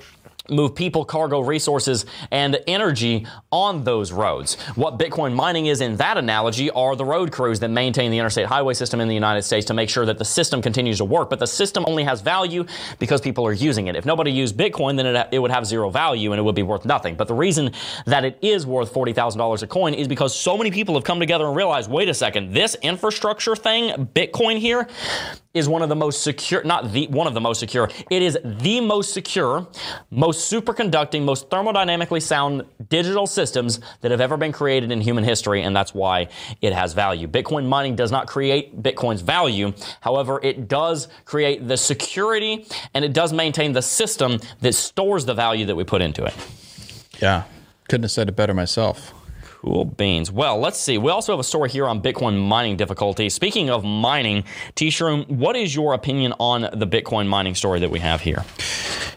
move 0.50 0.74
people, 0.74 1.04
cargo, 1.04 1.40
resources, 1.40 2.04
and 2.30 2.58
energy 2.66 3.26
on 3.50 3.82
those 3.84 4.12
roads. 4.12 4.60
What 4.74 4.98
Bitcoin 4.98 5.34
mining 5.34 5.66
is 5.66 5.80
in 5.80 5.96
that 5.96 6.18
analogy 6.18 6.70
are 6.70 6.94
the 6.96 7.04
road 7.04 7.32
crews 7.32 7.60
that 7.60 7.70
maintain 7.70 8.10
the 8.10 8.18
interstate 8.18 8.46
highway 8.46 8.74
system 8.74 9.00
in 9.00 9.08
the 9.08 9.14
United 9.14 9.42
States 9.42 9.64
to 9.66 9.74
make 9.74 9.88
sure 9.88 10.04
that 10.04 10.18
the 10.18 10.24
system 10.24 10.60
continues 10.60 10.98
to 10.98 11.04
work. 11.04 11.30
But 11.30 11.38
the 11.38 11.46
system 11.46 11.84
only 11.86 12.04
has 12.04 12.20
value 12.20 12.66
because 12.98 13.22
people 13.22 13.46
are 13.46 13.52
using 13.52 13.86
it. 13.86 13.96
If 13.96 14.04
nobody 14.04 14.30
used 14.30 14.56
Bitcoin, 14.56 14.96
then 14.96 15.06
it, 15.06 15.28
it 15.32 15.38
would 15.38 15.50
have 15.50 15.64
zero 15.64 15.88
value 15.88 16.32
and 16.32 16.38
it 16.38 16.42
would 16.42 16.54
be 16.54 16.62
worth 16.62 16.84
nothing. 16.84 17.14
But 17.14 17.28
the 17.28 17.34
reason 17.34 17.70
that 18.04 18.24
it 18.24 18.38
is 18.42 18.66
worth 18.66 18.92
$40,000 18.92 19.62
a 19.62 19.66
coin 19.66 19.94
is 19.94 20.08
because 20.08 20.38
so 20.38 20.58
many 20.58 20.70
people 20.70 20.94
have 20.94 21.04
come 21.04 21.20
together 21.20 21.46
and 21.46 21.56
realized, 21.56 21.90
wait 21.90 22.08
a 22.10 22.14
second, 22.14 22.52
this 22.52 22.76
infrastructure 22.82 23.56
thing, 23.56 24.08
Bitcoin 24.14 24.58
here, 24.58 24.88
is 25.54 25.68
one 25.68 25.82
of 25.82 25.88
the 25.88 25.96
most 25.96 26.22
secure, 26.22 26.64
not 26.64 26.92
the 26.92 27.06
one 27.06 27.28
of 27.28 27.34
the 27.34 27.40
most 27.40 27.60
secure. 27.60 27.88
It 28.10 28.22
is 28.22 28.36
the 28.44 28.80
most 28.80 29.14
secure, 29.14 29.66
most 30.10 30.33
superconducting, 30.36 31.24
most 31.24 31.50
thermodynamically 31.50 32.22
sound 32.22 32.64
digital 32.88 33.26
systems 33.26 33.80
that 34.00 34.10
have 34.10 34.20
ever 34.20 34.36
been 34.36 34.52
created 34.52 34.92
in 34.92 35.00
human 35.00 35.24
history, 35.24 35.62
and 35.62 35.74
that's 35.74 35.94
why 35.94 36.28
it 36.60 36.72
has 36.72 36.92
value. 36.92 37.26
Bitcoin 37.26 37.66
mining 37.66 37.96
does 37.96 38.12
not 38.12 38.26
create 38.26 38.82
Bitcoin's 38.82 39.22
value. 39.22 39.72
However, 40.00 40.40
it 40.42 40.68
does 40.68 41.08
create 41.24 41.66
the 41.66 41.76
security 41.76 42.66
and 42.92 43.04
it 43.04 43.12
does 43.12 43.32
maintain 43.32 43.72
the 43.72 43.82
system 43.82 44.40
that 44.60 44.74
stores 44.74 45.24
the 45.24 45.34
value 45.34 45.66
that 45.66 45.74
we 45.76 45.84
put 45.84 46.02
into 46.02 46.24
it. 46.24 46.34
Yeah. 47.20 47.44
Couldn't 47.88 48.04
have 48.04 48.10
said 48.10 48.28
it 48.28 48.36
better 48.36 48.54
myself. 48.54 49.12
Cool 49.64 49.86
beans. 49.86 50.30
Well, 50.30 50.58
let's 50.58 50.78
see. 50.78 50.98
We 50.98 51.10
also 51.10 51.32
have 51.32 51.40
a 51.40 51.44
story 51.44 51.70
here 51.70 51.86
on 51.86 52.02
Bitcoin 52.02 52.38
mining 52.38 52.76
difficulty. 52.76 53.30
Speaking 53.30 53.70
of 53.70 53.82
mining, 53.82 54.44
T-Shroom, 54.74 55.26
what 55.26 55.56
is 55.56 55.74
your 55.74 55.94
opinion 55.94 56.34
on 56.38 56.68
the 56.78 56.86
Bitcoin 56.86 57.28
mining 57.28 57.54
story 57.54 57.80
that 57.80 57.90
we 57.90 57.98
have 58.00 58.20
here? 58.20 58.44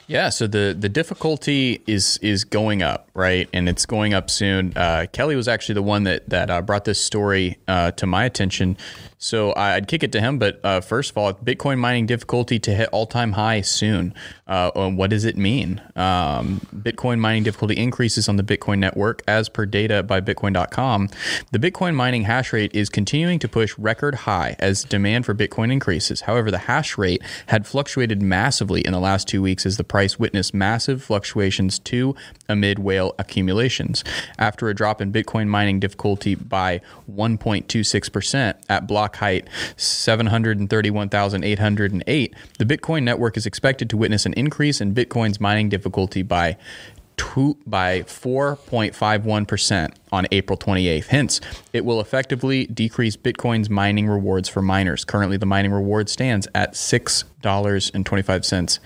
Yeah, 0.08 0.30
so 0.30 0.48
the 0.48 0.74
the 0.78 0.88
difficulty 0.88 1.82
is 1.86 2.18
is 2.22 2.46
going 2.46 2.82
up, 2.82 3.10
right, 3.14 3.50
and 3.52 3.68
it's 3.68 3.86
going 3.86 4.14
up 4.14 4.30
soon. 4.30 4.72
Uh, 4.74 5.08
Kelly 5.12 5.36
was 5.36 5.50
actually 5.50 5.76
the 5.76 5.82
one 5.82 6.04
that 6.04 6.30
that 6.30 6.50
uh, 6.50 6.62
brought 6.62 6.86
this 6.86 7.04
story 7.04 7.58
uh, 7.68 7.92
to 7.92 8.06
my 8.06 8.24
attention. 8.24 8.78
So 9.18 9.54
I'd 9.56 9.88
kick 9.88 10.04
it 10.04 10.12
to 10.14 10.22
him. 10.22 10.40
But 10.40 10.62
uh, 10.64 10.80
first 10.80 11.12
of 11.12 11.18
all, 11.18 11.34
Bitcoin 11.34 11.80
mining 11.80 12.06
difficulty 12.06 12.58
to 12.60 12.74
hit 12.74 12.88
all 12.94 13.06
time 13.06 13.34
high 13.34 13.62
soon. 13.62 14.14
Uh, 14.48 14.90
what 14.92 15.10
does 15.10 15.26
it 15.26 15.36
mean? 15.36 15.82
Um, 15.98 16.62
Bitcoin 16.74 17.20
mining 17.20 17.44
difficulty 17.44 17.76
increases 17.76 18.30
on 18.30 18.38
the 18.38 18.44
Bitcoin 18.44 18.80
network 18.80 19.24
as 19.28 19.50
per 19.50 19.66
data 19.66 20.04
by 20.04 20.22
Bitcoin.com. 20.38 21.10
The 21.52 21.60
Bitcoin 21.60 21.94
mining 21.96 22.24
hash 22.24 22.54
rate 22.54 22.74
is 22.74 22.88
continuing 22.90 23.40
to 23.40 23.48
push 23.48 23.78
record 23.78 24.16
high 24.16 24.56
as 24.60 24.84
demand 24.84 25.26
for 25.26 25.34
Bitcoin 25.34 25.72
increases. 25.72 26.22
However, 26.22 26.50
the 26.52 26.60
hash 26.60 26.98
rate 26.98 27.22
had 27.48 27.68
fluctuated 27.68 28.22
massively 28.22 28.82
in 28.82 28.94
the 28.94 29.00
last 29.00 29.28
two 29.28 29.42
weeks 29.42 29.66
as 29.66 29.78
the 29.78 29.84
price 29.84 30.20
witnessed 30.20 30.54
massive 30.54 31.04
fluctuations 31.04 31.80
too 31.80 32.16
amid 32.48 32.78
whale 32.80 33.14
accumulations. 33.18 34.04
After 34.38 34.70
a 34.70 34.76
drop 34.76 35.02
in 35.02 35.12
Bitcoin 35.12 35.48
mining 35.48 35.80
difficulty 35.80 36.36
by 36.36 36.82
1.26% 37.12 38.54
at 38.70 38.88
block 38.88 39.16
height 39.18 39.48
731,808, 39.78 42.36
the 42.60 42.66
Bitcoin 42.66 43.04
network 43.04 43.38
is 43.38 43.46
expected 43.46 43.90
to 43.90 43.98
witness 43.98 44.26
an 44.26 44.34
increase 44.34 44.82
in 44.82 44.94
Bitcoin's 44.94 45.40
mining 45.40 45.70
difficulty 45.70 46.22
by 46.22 46.58
two, 47.18 47.58
by 47.66 48.02
4.51% 48.02 49.94
on 50.12 50.28
April 50.32 50.58
28th. 50.58 51.08
Hence, 51.08 51.42
it 51.74 51.84
will 51.84 52.00
effectively 52.00 52.68
decrease 52.68 53.18
Bitcoin's 53.18 53.70
mining 53.70 54.08
rewards 54.08 54.48
for 54.48 54.62
miners. 54.62 55.04
Currently, 55.04 55.36
the 55.38 55.46
mining 55.46 55.74
reward 55.74 56.08
stands 56.10 56.48
at 56.56 56.74
$6.25 56.74 58.80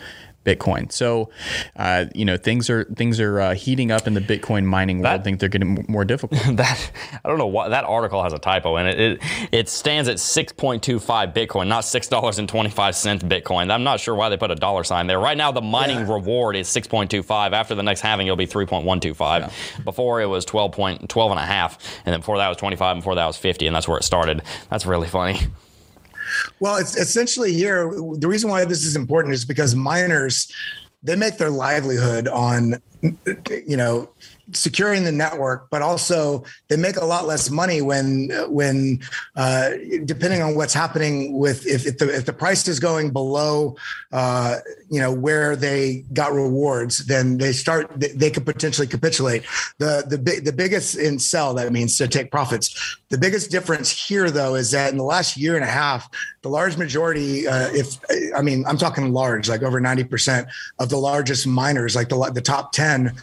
Bitcoin. 0.44 0.92
So, 0.92 1.30
uh, 1.76 2.06
you 2.16 2.26
know, 2.26 2.36
things 2.38 2.70
are 2.70 2.86
things 2.96 3.20
are 3.20 3.40
uh, 3.40 3.54
heating 3.54 3.92
up 3.92 4.08
in 4.08 4.14
the 4.16 4.22
Bitcoin 4.22 4.66
mining 4.66 4.98
world. 4.98 5.06
That- 5.06 5.20
I 5.20 5.24
think 5.24 5.40
they're 5.40 5.50
getting 5.50 5.86
more 5.88 6.04
difficult. 6.06 6.42
that 6.58 6.92
I 7.24 7.30
don't 7.30 7.38
know 7.38 7.48
why 7.48 7.70
that 7.70 7.84
article 7.84 8.24
has 8.24 8.34
a 8.34 8.40
typo 8.40 8.78
in 8.78 8.88
it. 8.88 9.00
It, 9.00 9.22
it 9.52 9.70
stands 9.70 10.10
at 10.10 10.18
6.25 10.18 11.34
Bitcoin, 11.34 11.68
not 11.68 11.82
six 11.86 12.08
dollars 12.08 12.40
and 12.40 12.50
25 12.50 12.96
cents 12.96 13.24
Bitcoin. 13.24 13.72
I'm 13.72 13.84
not 13.84 14.00
sure 14.00 14.16
why 14.16 14.30
they 14.30 14.38
put 14.38 14.52
a 14.52 14.56
dollar 14.56 14.84
sign 14.84 15.08
there. 15.08 15.20
Right 15.20 15.38
now, 15.38 15.52
the 15.52 15.62
mining 15.62 16.00
Yeah. 16.00 16.14
reward 16.14 16.56
is 16.56 16.68
6.25. 16.68 17.54
After 17.54 17.76
the 17.76 17.84
next 17.84 18.02
halving, 18.02 18.28
it'll 18.28 18.36
be 18.38 18.48
3.125. 18.48 19.84
Before 19.84 20.22
it 20.22 20.26
was 20.26 20.46
12 20.46 20.72
point 20.72 21.10
12 21.10 21.32
and 21.32 21.40
a 21.40 21.46
half, 21.46 21.78
and 22.06 22.14
then 22.14 22.20
before 22.22 22.38
that 22.38 22.48
was 22.50 22.58
25, 22.58 22.94
and 22.96 23.02
before 23.02 23.16
that 23.16 23.26
was 23.28 23.38
50, 23.38 23.68
and 23.68 23.76
that's 23.76 23.88
where 23.88 23.98
it 23.98 24.04
started. 24.04 24.42
That's 24.70 24.86
really 24.86 25.08
funny. 25.08 25.40
Well, 26.60 26.78
it's 26.78 26.96
essentially 26.96 27.54
here. 27.54 27.92
The 28.18 28.28
reason 28.28 28.50
why 28.50 28.66
this 28.66 28.84
is 28.84 28.96
important 28.96 29.34
is 29.34 29.46
because 29.46 29.76
miners 29.76 30.52
they 31.04 31.16
make 31.16 31.38
their 31.38 31.50
livelihood 31.50 32.28
on, 32.28 32.82
you 33.02 33.76
know, 33.76 34.10
securing 34.52 35.04
the 35.04 35.12
network, 35.12 35.70
but 35.70 35.82
also 35.82 36.44
they 36.68 36.78
make 36.78 36.98
a 36.98 37.06
lot 37.06 37.26
less 37.26 37.50
money 37.50 37.82
when 37.82 38.30
when 38.48 39.00
uh, 39.36 39.72
depending 40.06 40.42
on 40.42 40.56
what's 40.56 40.74
happening 40.74 41.38
with 41.38 41.66
if, 41.66 41.86
if 41.86 41.98
the 41.98 42.14
if 42.14 42.26
the 42.26 42.34
price 42.34 42.68
is 42.68 42.80
going 42.80 43.12
below, 43.12 43.76
uh, 44.12 44.58
you 44.90 45.00
know, 45.00 45.12
where 45.12 45.56
they 45.56 46.04
got 46.14 46.34
rewards, 46.34 47.06
then 47.06 47.38
they 47.38 47.52
start 47.52 47.92
they, 48.00 48.30
could 48.32 48.46
potentially 48.46 48.88
capitulate. 48.88 49.44
The 49.78 50.04
the 50.08 50.42
the 50.42 50.54
biggest 50.54 50.96
in 50.96 51.20
sell 51.20 51.54
that 51.56 51.72
means 51.72 51.98
to 51.98 52.08
take 52.08 52.32
profits. 52.32 52.98
The 53.10 53.18
biggest 53.18 53.52
difference 53.52 53.92
here 53.92 54.32
though 54.32 54.56
is 54.56 54.72
that 54.72 54.92
in 54.92 54.98
the 54.98 55.04
last 55.04 55.38
year 55.38 55.56
and 55.56 55.64
a 55.64 55.68
half, 55.68 56.10
the 56.42 56.50
large 56.50 56.78
majority, 56.78 57.48
uh, 57.48 57.70
if 57.74 57.98
I 58.36 58.42
mean 58.42 58.66
I'm 58.68 58.78
talking 58.78 59.12
large, 59.14 59.50
like 59.50 59.64
over 59.64 59.80
ninety 59.80 60.04
percent 60.04 60.48
of 60.80 60.90
the 60.90 60.98
largest 60.98 61.48
miners, 61.48 61.96
like 61.96 62.10
the 62.10 62.32
the 62.34 62.42
top 62.42 62.72
ten, 62.72 63.14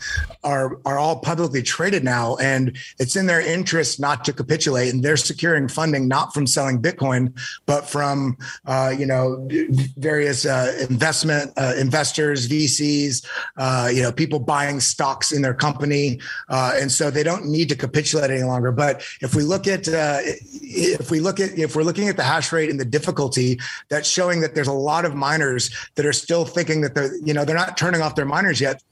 are 0.44 0.78
are 0.84 0.98
all 0.98 1.17
publicly 1.18 1.62
traded 1.62 2.04
now, 2.04 2.36
and 2.36 2.76
it's 2.98 3.16
in 3.16 3.26
their 3.26 3.40
interest 3.40 4.00
not 4.00 4.24
to 4.24 4.32
capitulate, 4.32 4.92
and 4.92 5.02
they're 5.02 5.16
securing 5.16 5.68
funding 5.68 6.08
not 6.08 6.34
from 6.34 6.46
selling 6.46 6.80
Bitcoin, 6.80 7.32
but 7.66 7.88
from 7.88 8.36
uh, 8.66 8.94
you 8.96 9.06
know 9.06 9.48
various 9.96 10.46
uh, 10.46 10.76
investment 10.88 11.52
uh, 11.56 11.74
investors, 11.78 12.48
VCs, 12.48 13.26
uh, 13.56 13.90
you 13.92 14.02
know 14.02 14.12
people 14.12 14.38
buying 14.38 14.80
stocks 14.80 15.32
in 15.32 15.42
their 15.42 15.54
company, 15.54 16.20
uh, 16.48 16.72
and 16.76 16.90
so 16.90 17.10
they 17.10 17.22
don't 17.22 17.46
need 17.46 17.68
to 17.68 17.76
capitulate 17.76 18.30
any 18.30 18.42
longer. 18.42 18.72
But 18.72 19.02
if 19.20 19.34
we 19.34 19.42
look 19.42 19.66
at 19.66 19.88
uh, 19.88 20.18
if 20.22 21.10
we 21.10 21.20
look 21.20 21.40
at 21.40 21.58
if 21.58 21.76
we're 21.76 21.82
looking 21.82 22.08
at 22.08 22.16
the 22.16 22.22
hash 22.22 22.52
rate 22.52 22.70
and 22.70 22.78
the 22.78 22.84
difficulty, 22.84 23.58
that's 23.88 24.08
showing 24.08 24.40
that 24.40 24.54
there's 24.54 24.68
a 24.68 24.72
lot 24.72 25.04
of 25.04 25.14
miners 25.14 25.70
that 25.94 26.06
are 26.06 26.12
still 26.12 26.44
thinking 26.44 26.80
that 26.82 26.94
they're 26.94 27.16
you 27.24 27.34
know 27.34 27.44
they're 27.44 27.56
not 27.56 27.76
turning 27.76 28.00
off 28.00 28.14
their 28.14 28.26
miners 28.26 28.60
yet, 28.60 28.82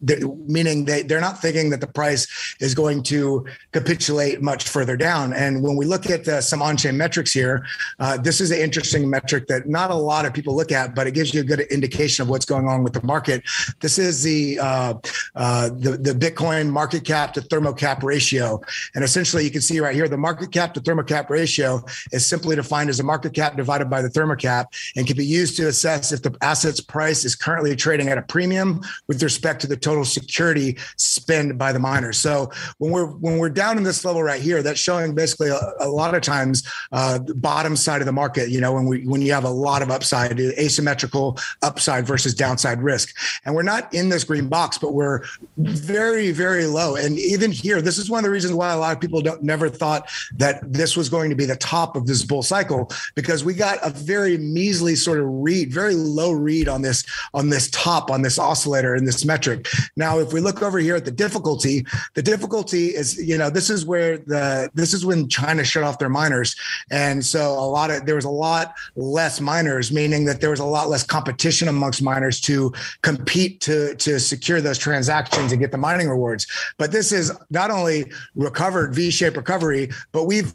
meaning 0.47 0.85
they 0.85 1.03
they're 1.03 1.21
not 1.21 1.41
thinking 1.41 1.71
that 1.71 1.81
the 1.81 1.87
price 1.87 2.06
is 2.15 2.75
going 2.75 3.03
to 3.05 3.47
capitulate 3.73 4.43
much 4.43 4.69
further 4.69 4.97
down. 4.97 5.33
And 5.33 5.63
when 5.63 5.77
we 5.77 5.85
look 5.85 6.09
at 6.11 6.27
uh, 6.29 6.41
some 6.41 6.63
on-chain 6.63 6.97
metrics 6.97 7.33
here, 7.33 7.67
uh, 7.99 8.17
this 8.17 8.41
is 8.41 8.51
an 8.51 8.59
interesting 8.59 9.09
metric 9.09 9.47
that 9.49 9.69
not 9.69 9.91
a 9.91 9.95
lot 9.95 10.27
of 10.27 10.33
people 10.33 10.55
look 10.55 10.73
at, 10.73 10.95
but 10.95 11.07
it 11.07 11.13
gives 11.13 11.35
you 11.35 11.41
a 11.41 11.45
good 11.45 11.61
indication 11.61 12.23
of 12.23 12.29
what's 12.29 12.47
going 12.47 12.69
on 12.69 12.83
with 12.83 12.93
the 12.93 13.03
market. 13.03 13.43
This 13.81 13.99
is 13.99 14.23
the 14.23 14.59
uh, 14.59 14.95
uh, 15.35 15.69
the, 15.69 15.97
the 15.97 16.13
Bitcoin 16.13 16.71
market 16.71 17.05
cap 17.05 17.33
to 17.35 17.41
thermocap 17.41 18.03
ratio, 18.03 18.61
and 18.95 19.05
essentially 19.05 19.45
you 19.45 19.51
can 19.51 19.61
see 19.61 19.81
right 19.81 19.95
here 19.95 20.09
the 20.09 20.17
market 20.17 20.53
cap 20.53 20.75
to 20.75 20.81
thermocap 20.81 21.31
ratio 21.31 21.83
is 22.13 22.27
simply 22.27 22.57
defined 22.57 22.91
as 22.91 22.99
the 22.99 23.05
market 23.05 23.35
cap 23.35 23.57
divided 23.57 23.89
by 23.91 24.03
the 24.03 24.09
thermocap, 24.09 24.67
and 24.97 25.07
can 25.07 25.17
be 25.17 25.25
used 25.25 25.57
to 25.57 25.69
assess 25.69 26.13
if 26.13 26.23
the 26.23 26.37
asset's 26.41 26.81
price 26.81 27.25
is 27.25 27.35
currently 27.35 27.75
trading 27.77 28.09
at 28.09 28.19
a 28.19 28.23
premium 28.23 28.81
with 29.07 29.23
respect 29.23 29.61
to 29.61 29.67
the 29.67 29.77
total 29.77 30.05
security 30.05 30.77
spend 30.97 31.59
by 31.59 31.73
the 31.73 31.79
So 32.13 32.51
when 32.79 32.93
we're 32.93 33.07
when 33.07 33.39
we're 33.39 33.51
down 33.51 33.79
in 33.79 33.85
this 33.85 34.05
level 34.05 34.23
right 34.23 34.41
here, 34.41 34.63
that's 34.63 34.81
showing 34.81 35.15
basically 35.15 35.49
a, 35.49 35.61
a 35.81 35.89
lot 35.89 36.15
of 36.15 36.23
times 36.23 36.63
uh, 36.93 37.19
bottom 37.19 37.77
side 37.77 38.01
of 38.01 38.07
the 38.07 38.13
market. 38.13 38.51
You 38.51 38.61
know, 38.61 38.73
when 38.73 38.87
we 38.87 39.07
when 39.07 39.23
you 39.23 39.33
have 39.33 39.45
a 39.45 39.51
lot 39.51 39.83
of 39.83 39.91
upside, 39.91 40.39
asymmetrical 40.39 41.39
upside 41.63 42.07
versus 42.07 42.35
downside 42.35 42.83
risk, 42.83 43.15
and 43.45 43.55
we're 43.55 43.63
not 43.63 43.93
in 43.95 44.09
this 44.09 44.25
green 44.25 44.49
box, 44.49 44.79
but 44.79 44.95
we're 44.95 45.23
very 45.57 46.33
very 46.33 46.67
low. 46.67 46.97
And 46.97 47.19
even 47.19 47.51
here, 47.51 47.81
this 47.81 47.99
is 47.99 48.11
one 48.11 48.19
of 48.19 48.25
the 48.25 48.31
reasons 48.31 48.55
why 48.55 48.73
a 48.73 48.79
lot 48.79 48.95
of 48.95 49.01
people 49.01 49.21
don't 49.21 49.43
never 49.43 49.69
thought 49.69 50.11
that 50.37 50.73
this 50.73 50.97
was 50.97 51.09
going 51.09 51.31
to 51.31 51.37
be 51.37 51.47
the 51.47 51.57
top 51.57 51.97
of 51.97 52.07
this 52.07 52.23
bull 52.25 52.43
cycle 52.43 52.91
because 53.15 53.45
we 53.45 53.55
got 53.55 53.79
a 53.83 53.91
very 53.91 54.39
measly 54.39 54.95
sort 54.95 55.19
of 55.19 55.27
read, 55.29 55.73
very 55.73 55.95
low 55.95 56.33
read 56.33 56.69
on 56.69 56.83
this 56.83 57.05
on 57.35 57.49
this 57.49 57.71
top 57.71 58.11
on 58.11 58.23
this 58.23 58.39
oscillator 58.39 58.95
in 58.95 59.05
this 59.05 59.25
metric. 59.25 59.69
Now, 59.97 60.19
if 60.19 60.33
we 60.33 60.41
look 60.41 60.63
over 60.63 60.79
here 60.79 60.97
at 60.97 61.05
the 61.05 61.11
difficulty, 61.11 61.86
the 62.15 62.23
difficulty 62.23 62.89
is 62.89 63.17
you 63.17 63.39
know 63.39 63.51
this 63.51 63.71
is 63.71 63.85
where 63.85 64.19
the 64.19 64.71
this 64.75 64.93
is 64.93 65.05
when 65.05 65.29
China 65.29 65.65
shut 65.65 65.83
off 65.83 65.99
their 65.99 66.09
miners, 66.09 66.57
and 66.91 67.25
so 67.25 67.53
a 67.53 67.69
lot 67.69 67.91
of 67.91 68.07
there 68.07 68.15
was 68.15 68.25
a 68.25 68.31
lot 68.31 68.75
less 68.97 69.41
miners, 69.41 69.93
meaning 69.93 70.25
that 70.25 70.41
there 70.41 70.51
was 70.51 70.61
a 70.61 70.65
lot 70.65 70.89
less 70.89 71.03
competition 71.03 71.69
amongst 71.69 72.03
miners 72.03 72.41
to 72.43 72.73
compete 73.03 73.61
to 73.61 73.95
to 73.97 74.19
secure 74.19 74.61
those 74.61 74.79
transactions 74.79 75.53
and 75.53 75.61
get 75.61 75.73
the 75.73 75.79
mining 75.79 76.09
rewards. 76.09 76.47
But 76.79 76.93
this 76.93 77.13
is 77.13 77.33
not 77.51 77.71
only 77.71 78.11
recovered 78.35 78.95
V-shaped 78.95 79.37
recovery, 79.37 79.91
but 80.13 80.25
we've 80.25 80.53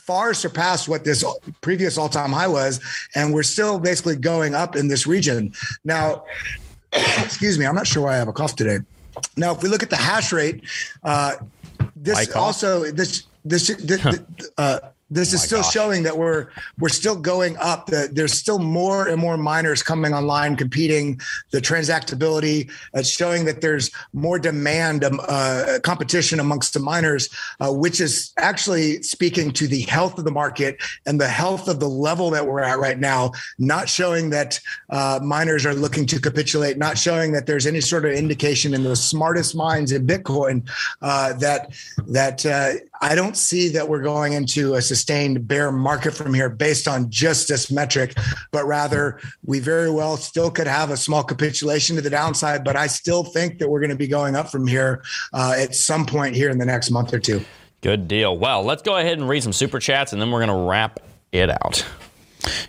far 0.00 0.34
surpassed 0.34 0.88
what 0.88 1.04
this 1.04 1.24
previous 1.60 1.98
all-time 1.98 2.32
high 2.32 2.48
was, 2.48 2.80
and 3.14 3.32
we're 3.32 3.42
still 3.42 3.78
basically 3.78 4.16
going 4.16 4.54
up 4.54 4.76
in 4.76 4.88
this 4.88 5.06
region. 5.06 5.52
Now, 5.84 6.24
excuse 6.92 7.58
me, 7.58 7.66
I'm 7.66 7.74
not 7.74 7.86
sure 7.86 8.04
why 8.04 8.14
I 8.14 8.16
have 8.16 8.28
a 8.28 8.32
cough 8.32 8.56
today. 8.56 8.78
Now, 9.36 9.54
if 9.54 9.62
we 9.62 9.68
look 9.68 9.82
at 9.82 9.90
the 9.90 9.96
hash 9.96 10.32
rate, 10.32 10.62
uh, 11.02 11.36
this 11.96 12.34
also 12.34 12.90
this 12.90 13.24
this 13.44 13.68
this, 13.68 14.20
uh, 14.58 14.80
this 15.10 15.32
is 15.32 15.42
still 15.42 15.62
gosh. 15.62 15.72
showing 15.72 16.02
that 16.04 16.16
we're 16.16 16.48
we're 16.78 16.88
still 16.88 17.16
going 17.16 17.56
up. 17.56 17.86
That 17.86 18.14
there's 18.14 18.32
still 18.32 18.58
more 18.58 19.08
and 19.08 19.20
more 19.20 19.36
miners 19.36 19.82
coming 19.82 20.14
online, 20.14 20.56
competing. 20.56 21.20
The 21.50 21.60
transactability 21.60 22.70
it's 22.94 23.08
showing 23.08 23.44
that 23.46 23.60
there's 23.60 23.90
more 24.12 24.38
demand, 24.38 25.04
um, 25.04 25.20
uh, 25.26 25.78
competition 25.82 26.40
amongst 26.40 26.74
the 26.74 26.80
miners, 26.80 27.28
uh, 27.60 27.72
which 27.72 28.00
is 28.00 28.32
actually 28.38 29.02
speaking 29.02 29.50
to 29.52 29.66
the 29.66 29.80
health 29.82 30.18
of 30.18 30.24
the 30.24 30.30
market 30.30 30.76
and 31.06 31.20
the 31.20 31.28
health 31.28 31.68
of 31.68 31.80
the 31.80 31.88
level 31.88 32.30
that 32.30 32.46
we're 32.46 32.60
at 32.60 32.78
right 32.78 32.98
now. 32.98 33.32
Not 33.58 33.88
showing 33.88 34.30
that 34.30 34.60
uh, 34.90 35.20
miners 35.22 35.66
are 35.66 35.74
looking 35.74 36.06
to 36.06 36.20
capitulate. 36.20 36.78
Not 36.78 36.98
showing 36.98 37.32
that 37.32 37.46
there's 37.46 37.66
any 37.66 37.80
sort 37.80 38.04
of 38.04 38.12
indication 38.12 38.74
in 38.74 38.84
the 38.84 38.96
smartest 38.96 39.54
minds 39.54 39.92
in 39.92 40.06
Bitcoin 40.06 40.68
uh, 41.02 41.32
that 41.34 41.72
that 42.06 42.46
uh, 42.46 42.74
I 43.00 43.14
don't 43.14 43.36
see 43.36 43.68
that 43.70 43.88
we're 43.88 44.02
going 44.02 44.34
into 44.34 44.74
a 44.74 44.82
sustained 44.82 45.48
bear 45.48 45.72
market 45.72 46.12
from 46.12 46.34
here 46.34 46.50
based 46.50 46.86
on 46.86 47.10
just 47.10 47.48
this 47.48 47.70
metric, 47.70 48.14
but 48.52 48.66
rather 48.66 49.20
we 49.44 49.58
very 49.58 49.90
well 49.90 50.16
still 50.16 50.50
could 50.50 50.66
have 50.66 50.90
a 50.90 50.96
small 50.96 51.24
capitulation 51.24 51.96
to 51.96 52.02
the 52.02 52.10
downside. 52.10 52.62
But 52.62 52.76
I 52.76 52.86
still 52.86 53.24
think 53.24 53.58
that 53.58 53.68
we're 53.68 53.80
going 53.80 53.90
to 53.90 53.96
be 53.96 54.08
going 54.08 54.36
up 54.36 54.50
from 54.50 54.66
here 54.66 55.02
uh, 55.32 55.54
at 55.56 55.74
some 55.74 56.04
point 56.04 56.34
here 56.36 56.50
in 56.50 56.58
the 56.58 56.66
next 56.66 56.90
month 56.90 57.14
or 57.14 57.18
two. 57.18 57.42
Good 57.80 58.08
deal. 58.08 58.36
Well, 58.36 58.62
let's 58.62 58.82
go 58.82 58.96
ahead 58.96 59.18
and 59.18 59.26
read 59.26 59.42
some 59.42 59.54
super 59.54 59.78
chats, 59.78 60.12
and 60.12 60.20
then 60.20 60.30
we're 60.30 60.40
gonna 60.40 60.66
wrap 60.66 61.00
it 61.32 61.48
out. 61.48 61.86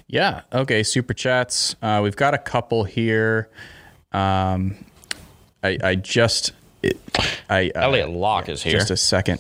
Yeah. 0.08 0.42
Okay. 0.54 0.84
Super 0.84 1.14
chats. 1.14 1.76
Uh, 1.82 2.00
we've 2.04 2.16
got 2.16 2.34
a 2.34 2.38
couple 2.38 2.84
here. 2.84 3.50
Um, 4.14 4.76
I, 5.64 5.78
I 5.84 5.96
just, 5.96 6.52
it, 6.82 6.98
I, 7.50 7.72
uh, 7.76 7.82
Elliot 7.82 8.10
Locke 8.10 8.50
is 8.50 8.64
here. 8.64 8.74
just 8.74 8.92
a 8.92 8.98
second. 8.98 9.40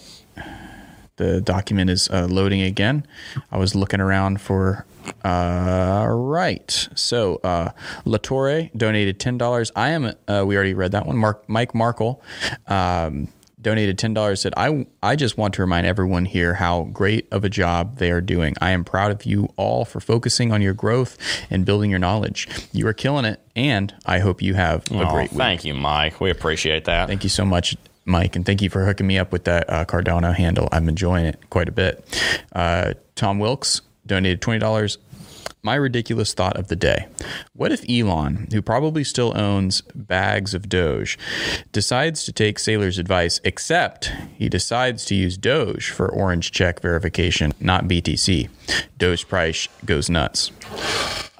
The 1.17 1.41
document 1.41 1.89
is 1.89 2.09
uh, 2.09 2.25
loading 2.29 2.61
again. 2.61 3.05
I 3.51 3.57
was 3.57 3.75
looking 3.75 3.99
around 4.01 4.41
for. 4.41 4.85
Uh, 5.23 6.05
right. 6.09 6.87
So, 6.95 7.35
uh, 7.43 7.71
Latore 8.05 8.69
donated 8.75 9.19
ten 9.19 9.37
dollars. 9.37 9.71
I 9.75 9.89
am. 9.89 10.13
Uh, 10.27 10.43
we 10.45 10.55
already 10.55 10.73
read 10.73 10.91
that 10.93 11.05
one. 11.05 11.17
Mark 11.17 11.47
Mike 11.49 11.75
Markle. 11.75 12.21
Um, 12.67 13.27
donated 13.61 13.95
$10 13.99 14.39
said, 14.39 14.55
I, 14.57 14.87
I 15.03 15.15
just 15.15 15.37
want 15.37 15.53
to 15.53 15.61
remind 15.61 15.85
everyone 15.85 16.25
here 16.25 16.55
how 16.55 16.85
great 16.85 17.27
of 17.31 17.43
a 17.43 17.49
job 17.49 17.97
they 17.97 18.09
are 18.09 18.19
doing. 18.19 18.55
I 18.59 18.71
am 18.71 18.83
proud 18.83 19.11
of 19.11 19.23
you 19.23 19.49
all 19.55 19.85
for 19.85 19.99
focusing 19.99 20.51
on 20.51 20.63
your 20.63 20.73
growth 20.73 21.15
and 21.51 21.63
building 21.63 21.91
your 21.91 21.99
knowledge. 21.99 22.47
You 22.71 22.87
are 22.87 22.93
killing 22.93 23.23
it, 23.23 23.39
and 23.55 23.93
I 24.03 24.17
hope 24.17 24.41
you 24.41 24.55
have 24.55 24.89
a 24.89 25.03
Oh, 25.07 25.11
great 25.13 25.31
week. 25.31 25.37
thank 25.37 25.63
you, 25.63 25.75
Mike. 25.75 26.19
We 26.19 26.31
appreciate 26.31 26.85
that. 26.85 27.07
Thank 27.07 27.21
you 27.21 27.29
so 27.29 27.45
much, 27.45 27.75
Mike, 28.05 28.35
and 28.35 28.45
thank 28.45 28.61
you 28.61 28.69
for 28.69 28.85
hooking 28.85 29.07
me 29.07 29.17
up 29.17 29.31
with 29.31 29.43
that 29.45 29.69
uh, 29.69 29.85
Cardano 29.85 30.33
handle. 30.33 30.67
I'm 30.71 30.89
enjoying 30.89 31.25
it 31.25 31.49
quite 31.49 31.69
a 31.69 31.71
bit. 31.71 32.03
Uh, 32.53 32.93
Tom 33.15 33.39
Wilkes 33.39 33.81
donated 34.07 34.41
$20. 34.41 34.97
My 35.63 35.75
ridiculous 35.75 36.33
thought 36.33 36.57
of 36.57 36.69
the 36.69 36.75
day. 36.75 37.07
What 37.53 37.71
if 37.71 37.83
Elon, 37.87 38.47
who 38.51 38.63
probably 38.63 39.03
still 39.03 39.37
owns 39.37 39.81
bags 39.93 40.55
of 40.55 40.67
Doge, 40.67 41.19
decides 41.71 42.23
to 42.25 42.31
take 42.31 42.57
Saylor's 42.57 42.97
advice, 42.97 43.39
except 43.43 44.11
he 44.35 44.49
decides 44.49 45.05
to 45.05 45.15
use 45.15 45.37
Doge 45.37 45.91
for 45.91 46.09
orange 46.11 46.51
check 46.51 46.81
verification, 46.81 47.53
not 47.59 47.85
BTC? 47.87 48.49
Doge 48.97 49.27
price 49.27 49.67
goes 49.85 50.09
nuts. 50.09 50.51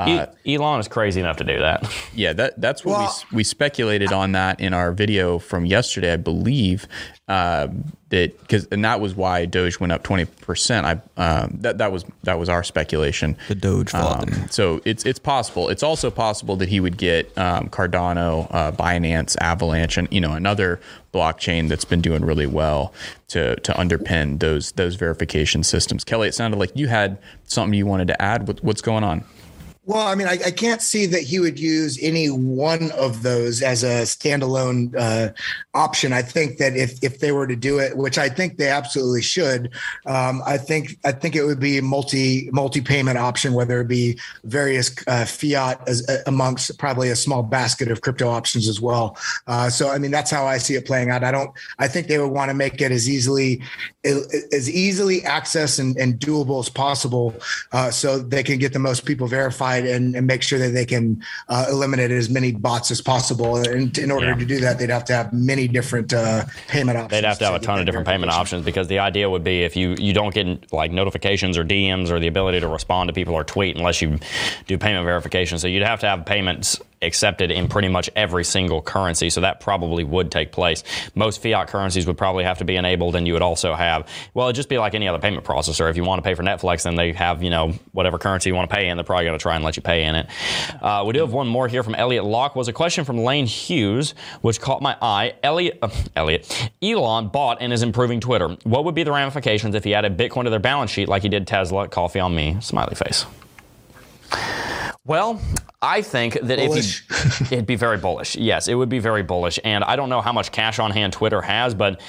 E- 0.08 0.56
Elon 0.56 0.80
is 0.80 0.88
crazy 0.88 1.20
enough 1.20 1.38
to 1.38 1.44
do 1.44 1.60
that. 1.60 1.84
Yeah, 2.14 2.34
that 2.34 2.60
that's 2.60 2.84
what 2.86 2.98
Well- 3.00 3.24
we 3.32 3.38
we 3.38 3.44
speculated 3.44 4.12
on 4.12 4.32
that 4.34 4.60
in 4.60 4.74
our 4.74 4.92
video 4.92 5.38
from 5.40 5.66
yesterday, 5.66 6.14
I 6.14 6.18
believe. 6.18 6.88
Uh, 7.32 7.70
that 8.10 8.38
because 8.42 8.68
and 8.74 8.84
that 8.84 9.00
was 9.00 9.16
why 9.16 9.46
Doge 9.46 9.80
went 9.80 9.94
up 9.94 10.04
twenty 10.04 10.26
percent. 10.26 10.86
I 10.86 11.00
um, 11.16 11.60
that 11.62 11.78
that 11.78 11.90
was 11.90 12.04
that 12.24 12.38
was 12.38 12.50
our 12.50 12.62
speculation. 12.62 13.38
The 13.48 13.56
Doge. 13.56 13.94
Um, 13.94 14.50
so 14.50 14.82
it's 14.84 15.06
it's 15.06 15.18
possible. 15.18 15.70
It's 15.70 15.82
also 15.82 16.12
possible 16.12 16.58
that 16.58 16.68
he 16.68 16.82
would 16.82 16.98
get 16.98 17.32
um, 17.38 17.70
Cardano, 17.70 18.48
uh, 18.52 18.74
Binance, 18.74 19.38
Avalanche, 19.40 19.98
and 19.98 20.10
you 20.12 20.20
know 20.20 20.34
another 20.34 20.82
blockchain 21.14 21.70
that's 21.70 21.86
been 21.86 22.02
doing 22.02 22.26
really 22.26 22.48
well 22.48 22.94
to 23.30 23.56
to 23.62 23.72
underpin 23.72 24.40
those 24.40 24.74
those 24.74 24.96
verification 24.96 25.64
systems. 25.64 26.04
Kelly, 26.04 26.28
it 26.28 26.36
sounded 26.36 26.58
like 26.58 26.76
you 26.76 26.90
had 26.90 27.18
something 27.46 27.74
you 27.74 27.86
wanted 27.86 28.10
to 28.10 28.22
add. 28.22 28.46
What, 28.46 28.62
what's 28.62 28.82
going 28.82 29.06
on? 29.06 29.24
Well, 29.84 30.08
I 30.08 30.14
mean, 30.14 30.28
I, 30.28 30.34
I 30.34 30.52
can't 30.52 30.80
see 30.80 31.08
that 31.08 31.24
he 31.24 31.40
would 31.40 31.60
use 31.60 31.98
any 32.04 32.28
one 32.28 32.92
of 32.92 33.24
those 33.24 33.64
as 33.64 33.84
a 33.84 34.04
standalone 34.04 34.96
uh, 34.96 35.34
option. 35.74 36.14
I 36.14 36.22
think 36.22 36.58
that 36.58 36.78
if 36.78 37.04
if 37.04 37.18
they 37.18 37.32
were 37.32 37.48
to 37.48 37.56
do 37.56 37.80
it, 37.80 37.98
which 37.98 38.20
I 38.20 38.30
think 38.30 38.58
they 38.58 38.70
absolutely 38.70 39.24
should, 39.24 39.72
um, 40.06 40.44
I 40.46 40.60
think 40.60 41.00
I 41.04 41.12
think 41.12 41.36
it 41.36 41.44
would 41.44 41.60
be 41.60 41.82
multi 41.82 42.48
multi 42.52 42.80
payment 42.80 43.18
option, 43.18 43.54
whether 43.56 43.82
it 43.82 43.88
be 43.88 44.20
various 44.44 44.96
uh, 45.08 45.26
fiat 45.26 45.82
as, 45.88 46.08
uh, 46.08 46.22
amongst 46.28 46.78
probably 46.78 47.10
a 47.10 47.16
small 47.16 47.42
basket 47.42 47.90
of 47.90 48.02
crypto 48.02 48.30
options 48.30 48.68
as 48.70 48.80
well. 48.80 49.18
Uh, 49.48 49.68
so, 49.68 49.90
I 49.90 49.98
mean, 49.98 50.12
that's 50.12 50.30
how 50.30 50.46
I 50.46 50.60
see 50.60 50.76
it 50.76 50.86
playing 50.86 51.10
out. 51.10 51.24
I 51.24 51.32
don't. 51.32 51.50
I 51.80 51.88
think 51.88 52.06
they 52.06 52.20
would 52.20 52.28
want 52.28 52.50
to 52.50 52.54
make 52.54 52.82
it 52.82 52.92
as 52.92 53.10
easily 53.10 53.64
as 54.04 54.70
easily 54.70 55.24
access 55.24 55.80
and, 55.80 55.98
and 55.98 56.20
doable 56.20 56.60
as 56.60 56.70
possible, 56.70 57.34
uh, 57.72 57.90
so 57.90 58.20
they 58.20 58.44
can 58.44 58.60
get 58.60 58.74
the 58.74 58.80
most 58.80 59.06
people 59.06 59.26
verified 59.26 59.71
and, 59.80 60.16
and 60.16 60.28
make 60.28 60.42
sure 60.44 60.60
that 60.60 60.70
they 60.70 60.86
can 60.86 61.22
uh, 61.50 61.66
eliminate 61.70 62.12
as 62.12 62.30
many 62.30 62.52
bots 62.52 62.92
as 62.92 63.02
possible. 63.02 63.58
And 63.58 63.98
in 63.98 64.12
order 64.12 64.28
Yeah. 64.28 64.36
to 64.36 64.46
do 64.46 64.60
that, 64.62 64.80
they'd 64.80 64.90
have 64.90 65.06
to 65.06 65.14
have 65.14 65.34
many 65.34 65.68
different 65.68 66.14
uh, 66.14 66.46
payment 66.68 66.98
options. 66.98 67.12
They'd 67.22 67.28
have 67.28 67.40
to 67.40 67.46
have 67.46 67.56
a 67.56 67.60
ton 67.60 67.80
of 67.80 67.86
different 67.86 68.08
payment 68.08 68.32
options 68.32 68.64
because 68.66 68.88
the 68.88 69.00
idea 69.00 69.30
would 69.30 69.44
be 69.44 69.64
if 69.64 69.76
you, 69.76 69.96
you 69.98 70.14
don't 70.14 70.34
get 70.34 70.72
like 70.74 70.92
notifications 70.92 71.58
or 71.58 71.64
DMs 71.64 72.10
or 72.12 72.20
the 72.20 72.28
ability 72.28 72.60
to 72.60 72.68
respond 72.68 73.08
to 73.10 73.14
people 73.14 73.34
or 73.34 73.44
tweet 73.44 73.76
unless 73.78 74.02
you 74.02 74.20
do 74.68 74.78
payment 74.78 75.06
verification. 75.06 75.60
So 75.60 75.68
you'd 75.68 75.84
have 75.84 76.00
to 76.02 76.08
have 76.08 76.26
payments 76.26 76.80
accepted 77.02 77.52
in 77.52 77.68
pretty 77.68 77.88
much 77.88 78.10
every 78.16 78.44
single 78.44 78.82
currency. 78.82 79.30
So 79.30 79.42
that 79.42 79.60
probably 79.60 80.04
would 80.04 80.32
take 80.32 80.52
place. 80.52 80.84
Most 81.16 81.42
fiat 81.42 81.68
currencies 81.68 82.08
would 82.08 82.18
probably 82.18 82.44
have 82.44 82.60
to 82.60 82.66
be 82.66 82.76
enabled, 82.76 83.16
and 83.16 83.28
you 83.28 83.34
would 83.34 83.42
also 83.42 83.74
have 83.74 84.08
well, 84.34 84.48
it'd 84.48 84.56
just 84.56 84.70
be 84.70 84.78
like 84.78 84.94
any 84.94 85.08
other 85.08 85.20
payment 85.20 85.46
processor. 85.46 85.90
If 85.90 85.98
you 85.98 86.04
want 86.04 86.20
to 86.20 86.24
pay 86.24 86.36
for 86.36 86.44
Netflix, 86.44 86.84
then 86.84 86.96
they 86.96 87.14
have 87.14 87.44
you 87.44 87.50
know 87.50 87.74
whatever 87.92 88.18
currency 88.18 88.50
you 88.50 88.56
want 88.56 88.70
to 88.70 88.76
pay 88.76 88.88
in. 88.88 88.98
They're 88.98 89.04
probably 89.04 89.26
going 89.26 89.38
to 89.38 89.42
try 89.42 89.56
and 89.56 89.64
let 89.64 89.76
you 89.76 89.82
pay 89.82 90.04
in 90.04 90.16
it. 90.16 90.28
Uh, 90.82 91.04
we 91.06 91.14
do 91.14 91.20
have 91.20 91.34
one 91.34 91.48
more 91.48 91.68
here 91.68 91.84
from 91.84 91.96
Elliot 91.96 92.24
Locke. 92.24 92.56
Was 92.56 92.68
a 92.68 92.74
question 92.74 93.06
from 93.06 93.18
Lane 93.18 93.46
Hughes, 93.46 94.14
which 94.42 94.60
caught 94.62 94.82
my 94.82 94.98
eye. 95.02 95.34
Elliot, 95.44 95.80
uh, 95.82 95.90
Elliot, 96.16 96.72
Elon 96.82 97.30
bought 97.30 97.58
and 97.62 97.74
is 97.74 97.84
improving 97.84 98.20
Twitter. 98.20 98.50
What 98.64 98.86
would 98.86 98.96
be 98.96 99.04
the 99.04 99.12
ramifications 99.12 99.76
if 99.76 99.84
he 99.84 99.94
added 99.94 100.18
Bitcoin 100.18 100.44
to 100.44 100.50
their 100.50 100.60
balance 100.60 100.92
sheet 100.92 101.08
like 101.08 101.24
he 101.24 101.30
did 101.30 101.48
Tesla? 101.48 101.88
Coffee 101.88 102.20
on 102.20 102.36
me. 102.36 102.58
Smiley 102.62 102.96
face. 102.96 103.26
Well, 105.06 105.42
I 105.82 106.04
think 106.04 106.34
that 106.42 106.60
Bullish. 106.60 107.04
if 107.10 107.38
he, 107.50 107.56
it'd 107.56 107.66
be 107.66 107.76
very 107.76 107.98
bullish. 107.98 108.36
Yes, 108.36 108.68
it 108.68 108.76
would 108.76 108.90
be 108.90 109.00
very 109.00 109.24
bullish. 109.24 109.60
And 109.64 109.84
I 109.84 109.96
don't 109.96 110.10
know 110.10 110.22
how 110.22 110.32
much 110.32 110.52
cash 110.52 110.78
on 110.78 110.92
hand 110.92 111.14
Twitter 111.14 111.42
has, 111.42 111.74
but 111.74 112.02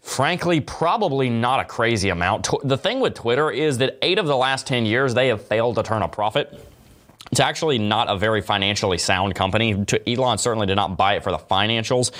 frankly, 0.00 0.60
probably 0.60 1.28
not 1.28 1.60
a 1.60 1.64
crazy 1.64 2.10
amount. 2.10 2.48
The 2.62 2.78
thing 2.78 3.00
with 3.00 3.14
Twitter 3.14 3.50
is 3.50 3.78
that 3.78 3.98
eight 4.02 4.18
of 4.18 4.26
the 4.26 4.36
last 4.36 4.66
10 4.66 4.86
years, 4.86 5.14
they 5.14 5.28
have 5.28 5.44
failed 5.44 5.74
to 5.76 5.82
turn 5.82 6.02
a 6.02 6.08
profit. 6.08 6.67
It's 7.30 7.40
actually 7.40 7.78
not 7.78 8.08
a 8.10 8.16
very 8.16 8.40
financially 8.40 8.98
sound 8.98 9.34
company. 9.34 9.84
Elon 10.06 10.38
certainly 10.38 10.66
did 10.66 10.76
not 10.76 10.96
buy 10.96 11.14
it 11.16 11.22
for 11.22 11.30
the 11.30 11.38
financials, 11.38 12.10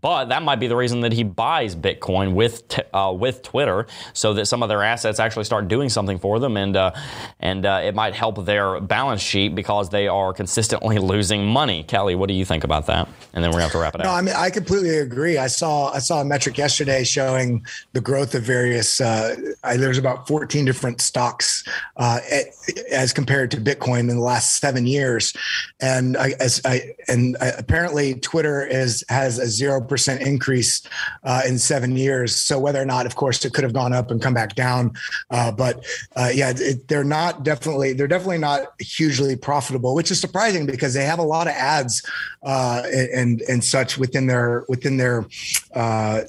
but 0.00 0.26
that 0.26 0.42
might 0.42 0.56
be 0.60 0.66
the 0.66 0.76
reason 0.76 1.00
that 1.00 1.12
he 1.12 1.22
buys 1.22 1.74
Bitcoin 1.76 2.34
with 2.34 2.66
t- 2.68 2.82
uh, 2.92 3.12
with 3.16 3.42
Twitter, 3.42 3.86
so 4.12 4.34
that 4.34 4.46
some 4.46 4.62
of 4.62 4.68
their 4.68 4.82
assets 4.82 5.20
actually 5.20 5.44
start 5.44 5.68
doing 5.68 5.88
something 5.88 6.18
for 6.18 6.38
them, 6.38 6.56
and 6.56 6.76
uh, 6.76 6.92
and 7.40 7.64
uh, 7.64 7.80
it 7.84 7.94
might 7.94 8.14
help 8.14 8.44
their 8.44 8.80
balance 8.80 9.22
sheet 9.22 9.54
because 9.54 9.90
they 9.90 10.08
are 10.08 10.32
consistently 10.32 10.98
losing 11.12 11.46
money. 11.46 11.82
Kelly, 11.84 12.14
what 12.14 12.28
do 12.28 12.34
you 12.34 12.44
think 12.44 12.64
about 12.64 12.86
that? 12.86 13.08
And 13.34 13.44
then 13.44 13.50
we're 13.50 13.58
gonna 13.58 13.64
have 13.64 13.72
to 13.72 13.78
wrap 13.78 13.94
it 13.94 13.98
No, 13.98 14.10
up. 14.10 14.16
I 14.16 14.20
mean 14.22 14.34
I 14.36 14.50
completely 14.50 14.98
agree. 14.98 15.38
I 15.38 15.46
saw 15.46 15.92
I 15.92 15.98
saw 15.98 16.20
a 16.20 16.24
metric 16.24 16.58
yesterday 16.58 17.04
showing 17.04 17.64
the 17.92 18.00
growth 18.00 18.34
of 18.34 18.42
various. 18.42 19.00
Uh, 19.00 19.36
I, 19.62 19.76
there's 19.76 19.98
about 19.98 20.26
14 20.26 20.64
different 20.64 21.00
stocks 21.00 21.62
uh, 21.96 22.18
a- 22.30 22.50
as 22.92 23.12
compared 23.12 23.50
to 23.52 23.58
Bitcoin 23.58 24.00
in 24.00 24.08
the 24.08 24.20
last 24.20 24.55
seven 24.56 24.86
years, 24.86 25.32
and 25.80 26.16
I, 26.16 26.34
as 26.40 26.60
I 26.64 26.94
and 27.08 27.36
I, 27.40 27.48
apparently 27.48 28.14
Twitter 28.14 28.66
is 28.66 29.04
has 29.08 29.38
a 29.38 29.46
zero 29.46 29.80
percent 29.80 30.22
increase 30.22 30.82
uh, 31.24 31.42
in 31.46 31.58
seven 31.58 31.96
years. 31.96 32.34
So 32.34 32.58
whether 32.58 32.80
or 32.80 32.86
not, 32.86 33.06
of 33.06 33.16
course, 33.16 33.44
it 33.44 33.52
could 33.52 33.64
have 33.64 33.72
gone 33.72 33.92
up 33.92 34.10
and 34.10 34.20
come 34.20 34.34
back 34.34 34.54
down, 34.54 34.92
uh, 35.30 35.52
but 35.52 35.84
uh, 36.16 36.30
yeah, 36.32 36.52
it, 36.56 36.88
they're 36.88 37.04
not 37.04 37.44
definitely 37.44 37.92
they're 37.92 38.08
definitely 38.08 38.38
not 38.38 38.80
hugely 38.80 39.36
profitable, 39.36 39.94
which 39.94 40.10
is 40.10 40.20
surprising 40.20 40.66
because 40.66 40.94
they 40.94 41.04
have 41.04 41.18
a 41.18 41.22
lot 41.22 41.46
of 41.46 41.52
ads 41.54 42.02
uh, 42.42 42.82
and 43.14 43.42
and 43.42 43.62
such 43.62 43.98
within 43.98 44.26
their 44.26 44.64
within 44.68 44.96
their 44.96 45.26
uh, 45.74 46.22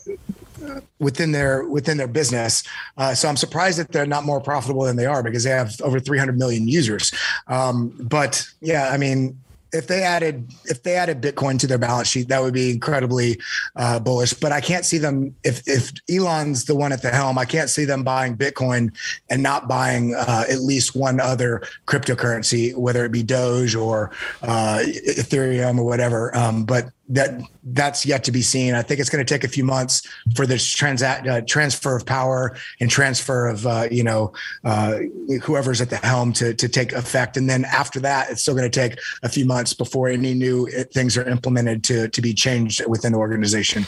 within 1.00 1.32
their 1.32 1.68
within 1.68 1.98
their 1.98 2.08
business. 2.08 2.64
Uh, 2.98 3.14
so 3.14 3.28
I'm 3.28 3.38
surprised 3.38 3.80
that 3.80 3.92
they're 3.92 4.06
not 4.06 4.24
more 4.24 4.42
profitable 4.42 4.84
than 4.84 4.96
they 4.96 5.06
are 5.06 5.24
because 5.24 5.44
they 5.44 5.52
have 5.52 5.80
over 5.82 6.00
300 6.00 6.38
million 6.38 6.68
users. 6.68 7.12
Um, 7.48 7.96
but 8.00 8.48
yeah, 8.62 8.90
I 8.92 8.98
mean. 8.98 9.40
If 9.74 9.88
they 9.88 10.02
added 10.02 10.50
if 10.64 10.84
they 10.84 10.96
added 10.96 11.22
Bitcoin 11.22 11.60
to 11.60 11.68
their 11.68 11.78
balance 11.78 12.08
sheet, 12.08 12.30
that 12.30 12.42
would 12.42 12.54
be 12.54 12.72
incredibly 12.72 13.38
uh, 13.76 14.00
bullish. 14.00 14.32
But 14.32 14.54
I 14.54 14.62
can't 14.62 14.86
see 14.86 14.98
them 14.98 15.36
if 15.44 15.68
if 15.68 15.92
Elon's 16.10 16.64
the 16.66 16.74
one 16.74 16.94
at 16.94 17.02
the 17.02 17.10
helm. 17.10 17.38
I 17.38 17.44
can't 17.44 17.70
see 17.70 17.84
them 17.84 18.02
buying 18.02 18.38
Bitcoin 18.38 18.96
and 19.30 19.44
not 19.44 19.68
buying 19.68 20.16
uh, 20.16 20.46
at 20.50 20.62
least 20.62 20.96
one 20.96 21.20
other 21.20 21.64
cryptocurrency, 21.86 22.74
whether 22.78 23.04
it 23.04 23.12
be 23.12 23.24
Doge 23.24 23.76
or 23.76 24.12
uh, 24.42 24.84
Ethereum 24.86 25.80
or 25.80 25.84
whatever. 25.84 26.34
Um, 26.34 26.64
but 26.64 26.90
that 27.10 27.42
that's 27.64 28.06
yet 28.06 28.24
to 28.26 28.32
be 28.32 28.42
seen. 28.42 28.74
I 28.74 28.82
think 28.82 29.00
it's 29.00 29.10
going 29.10 29.26
to 29.26 29.34
take 29.34 29.44
a 29.44 29.48
few 29.48 29.64
months 29.64 30.08
for 30.36 30.46
this 30.46 30.82
uh, 30.82 31.42
transfer 31.48 31.96
of 31.96 32.06
power 32.06 32.56
and 32.80 32.90
transfer 32.90 33.48
of 33.48 33.66
uh, 33.66 33.88
you 33.90 34.04
know 34.04 34.34
uh, 34.64 35.00
whoever's 35.44 35.82
at 35.82 35.90
the 35.90 35.98
helm 35.98 36.34
to 36.34 36.54
to 36.54 36.68
take 36.68 36.94
effect, 36.94 37.38
and 37.38 37.50
then 37.50 37.66
after 37.66 38.00
that, 38.02 38.30
it's 38.30 38.42
still 38.42 38.56
going 38.56 38.70
to 38.70 38.80
take 38.80 39.00
a 39.24 39.30
few 39.30 39.46
months 39.46 39.74
before 39.74 40.10
any 40.10 40.34
new 40.34 40.68
uh, 40.78 40.84
things 40.94 41.18
are 41.18 41.28
implemented 41.28 41.84
to 41.86 42.10
to 42.10 42.22
be 42.22 42.34
changed 42.34 42.86
within 42.88 43.14
the 43.14 43.18
organization. 43.18 43.86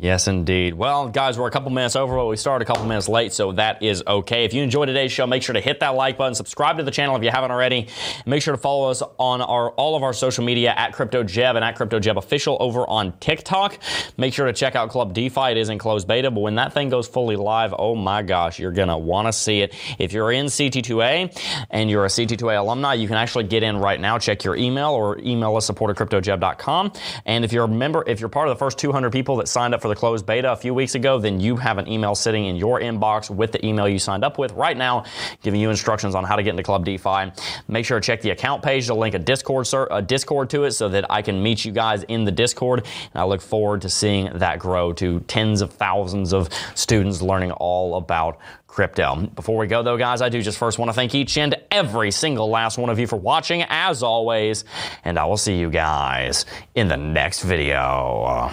Yes, 0.00 0.28
indeed. 0.28 0.74
Well, 0.74 1.08
guys, 1.08 1.36
we're 1.36 1.48
a 1.48 1.50
couple 1.50 1.70
minutes 1.70 1.96
over, 1.96 2.14
but 2.14 2.26
we 2.26 2.36
started 2.36 2.62
a 2.62 2.66
couple 2.66 2.86
minutes 2.86 3.08
late, 3.08 3.32
so 3.32 3.50
that 3.52 3.82
is 3.82 4.00
okay. 4.06 4.44
If 4.44 4.54
you 4.54 4.62
enjoyed 4.62 4.86
today's 4.86 5.10
show, 5.10 5.26
make 5.26 5.42
sure 5.42 5.54
to 5.54 5.60
hit 5.60 5.80
that 5.80 5.96
like 5.96 6.16
button, 6.16 6.36
subscribe 6.36 6.76
to 6.76 6.84
the 6.84 6.92
channel 6.92 7.16
if 7.16 7.24
you 7.24 7.30
haven't 7.30 7.50
already, 7.50 7.88
and 8.18 8.26
make 8.26 8.40
sure 8.40 8.54
to 8.54 8.60
follow 8.60 8.90
us 8.90 9.02
on 9.18 9.40
our 9.42 9.70
all 9.70 9.96
of 9.96 10.04
our 10.04 10.12
social 10.12 10.44
media 10.44 10.72
at 10.76 10.94
CryptoJeb 10.94 11.56
and 11.56 11.64
at 11.64 11.76
CryptoJeb 11.76 12.16
Official 12.16 12.56
over 12.60 12.88
on 12.88 13.12
TikTok. 13.18 13.80
Make 14.16 14.34
sure 14.34 14.46
to 14.46 14.52
check 14.52 14.76
out 14.76 14.88
Club 14.90 15.14
DeFi. 15.14 15.50
It 15.50 15.56
is 15.56 15.68
in 15.68 15.78
closed 15.78 16.06
beta, 16.06 16.30
but 16.30 16.42
when 16.42 16.54
that 16.54 16.72
thing 16.72 16.90
goes 16.90 17.08
fully 17.08 17.34
live, 17.34 17.74
oh 17.76 17.96
my 17.96 18.22
gosh, 18.22 18.60
you're 18.60 18.70
gonna 18.70 18.98
want 18.98 19.26
to 19.26 19.32
see 19.32 19.62
it. 19.62 19.74
If 19.98 20.12
you're 20.12 20.30
in 20.30 20.46
CT2A 20.46 21.66
and 21.70 21.90
you're 21.90 22.04
a 22.04 22.08
CT2A 22.08 22.60
alumni, 22.60 22.94
you 22.94 23.08
can 23.08 23.16
actually 23.16 23.44
get 23.44 23.64
in 23.64 23.76
right 23.76 24.00
now. 24.00 24.16
Check 24.16 24.44
your 24.44 24.54
email 24.54 24.90
or 24.90 25.18
email 25.18 25.56
us 25.56 25.66
support 25.66 25.90
at 25.90 26.08
cryptojeb.com. 26.08 26.92
And 27.26 27.44
if 27.44 27.52
you're 27.52 27.64
a 27.64 27.68
member, 27.68 28.04
if 28.06 28.20
you're 28.20 28.28
part 28.28 28.46
of 28.46 28.54
the 28.54 28.58
first 28.58 28.78
200 28.78 29.10
people 29.10 29.34
that 29.38 29.48
signed 29.48 29.74
up 29.74 29.77
up 29.78 29.82
for 29.82 29.88
the 29.88 29.94
closed 29.94 30.26
beta 30.26 30.50
a 30.50 30.56
few 30.56 30.74
weeks 30.74 30.96
ago, 30.96 31.20
then 31.20 31.38
you 31.38 31.56
have 31.56 31.78
an 31.78 31.86
email 31.86 32.16
sitting 32.16 32.46
in 32.46 32.56
your 32.56 32.80
inbox 32.80 33.30
with 33.30 33.52
the 33.52 33.64
email 33.64 33.88
you 33.88 33.98
signed 33.98 34.24
up 34.24 34.36
with 34.36 34.50
right 34.52 34.76
now, 34.76 35.04
giving 35.40 35.60
you 35.60 35.70
instructions 35.70 36.16
on 36.16 36.24
how 36.24 36.34
to 36.34 36.42
get 36.42 36.50
into 36.50 36.64
Club 36.64 36.84
DeFi. 36.84 37.30
Make 37.68 37.84
sure 37.84 38.00
to 38.00 38.04
check 38.04 38.20
the 38.20 38.30
account 38.30 38.62
page 38.62 38.86
to 38.86 38.94
link 38.94 39.14
a 39.14 39.18
Discord 39.20 39.68
a 39.90 40.02
Discord 40.02 40.50
to 40.50 40.64
it 40.64 40.72
so 40.72 40.88
that 40.88 41.10
I 41.10 41.22
can 41.22 41.42
meet 41.42 41.64
you 41.64 41.70
guys 41.70 42.02
in 42.04 42.24
the 42.24 42.32
Discord. 42.32 42.86
And 43.14 43.22
I 43.22 43.24
look 43.24 43.40
forward 43.40 43.82
to 43.82 43.88
seeing 43.88 44.30
that 44.38 44.58
grow 44.58 44.92
to 44.94 45.20
tens 45.20 45.60
of 45.60 45.72
thousands 45.72 46.32
of 46.32 46.48
students 46.74 47.22
learning 47.22 47.52
all 47.52 47.96
about 47.96 48.38
crypto. 48.66 49.26
Before 49.34 49.56
we 49.56 49.66
go, 49.66 49.82
though, 49.82 49.96
guys, 49.96 50.20
I 50.22 50.28
do 50.28 50.42
just 50.42 50.58
first 50.58 50.78
want 50.78 50.88
to 50.88 50.92
thank 50.92 51.14
each 51.14 51.38
and 51.38 51.54
every 51.70 52.10
single 52.10 52.48
last 52.50 52.78
one 52.78 52.90
of 52.90 52.98
you 52.98 53.06
for 53.06 53.16
watching, 53.16 53.62
as 53.68 54.02
always, 54.02 54.64
and 55.04 55.18
I 55.18 55.24
will 55.24 55.36
see 55.36 55.56
you 55.56 55.70
guys 55.70 56.46
in 56.74 56.88
the 56.88 56.96
next 56.96 57.42
video. 57.42 58.52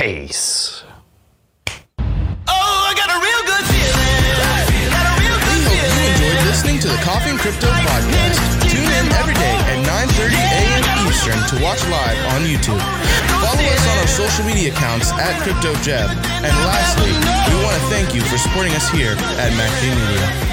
Peace. 0.00 0.82
Oh, 2.48 2.88
enjoyed 6.08 6.40
listening 6.48 6.78
to 6.78 6.88
the 6.88 6.96
Coffee 7.04 7.28
and 7.28 7.38
Crypto 7.38 7.68
podcast. 7.68 8.40
Tune 8.70 8.80
in 8.80 9.12
every 9.20 9.34
day 9.34 9.52
at 9.68 9.84
9:30 9.84 10.40
a.m. 10.40 11.06
Eastern 11.06 11.36
to 11.52 11.62
watch 11.62 11.84
live 11.92 12.16
on 12.32 12.48
YouTube. 12.48 12.80
Follow 13.44 13.60
us 13.60 13.84
on 13.92 13.98
our 13.98 14.08
social 14.08 14.46
media 14.46 14.72
accounts 14.72 15.12
at 15.12 15.36
CryptoJeb. 15.44 16.08
And 16.48 16.54
lastly, 16.64 17.12
we 17.12 17.62
want 17.62 17.76
to 17.76 17.84
thank 17.92 18.14
you 18.14 18.22
for 18.22 18.38
supporting 18.38 18.72
us 18.72 18.88
here 18.88 19.12
at 19.36 19.52
MacD 19.52 19.84
Media. 19.84 20.49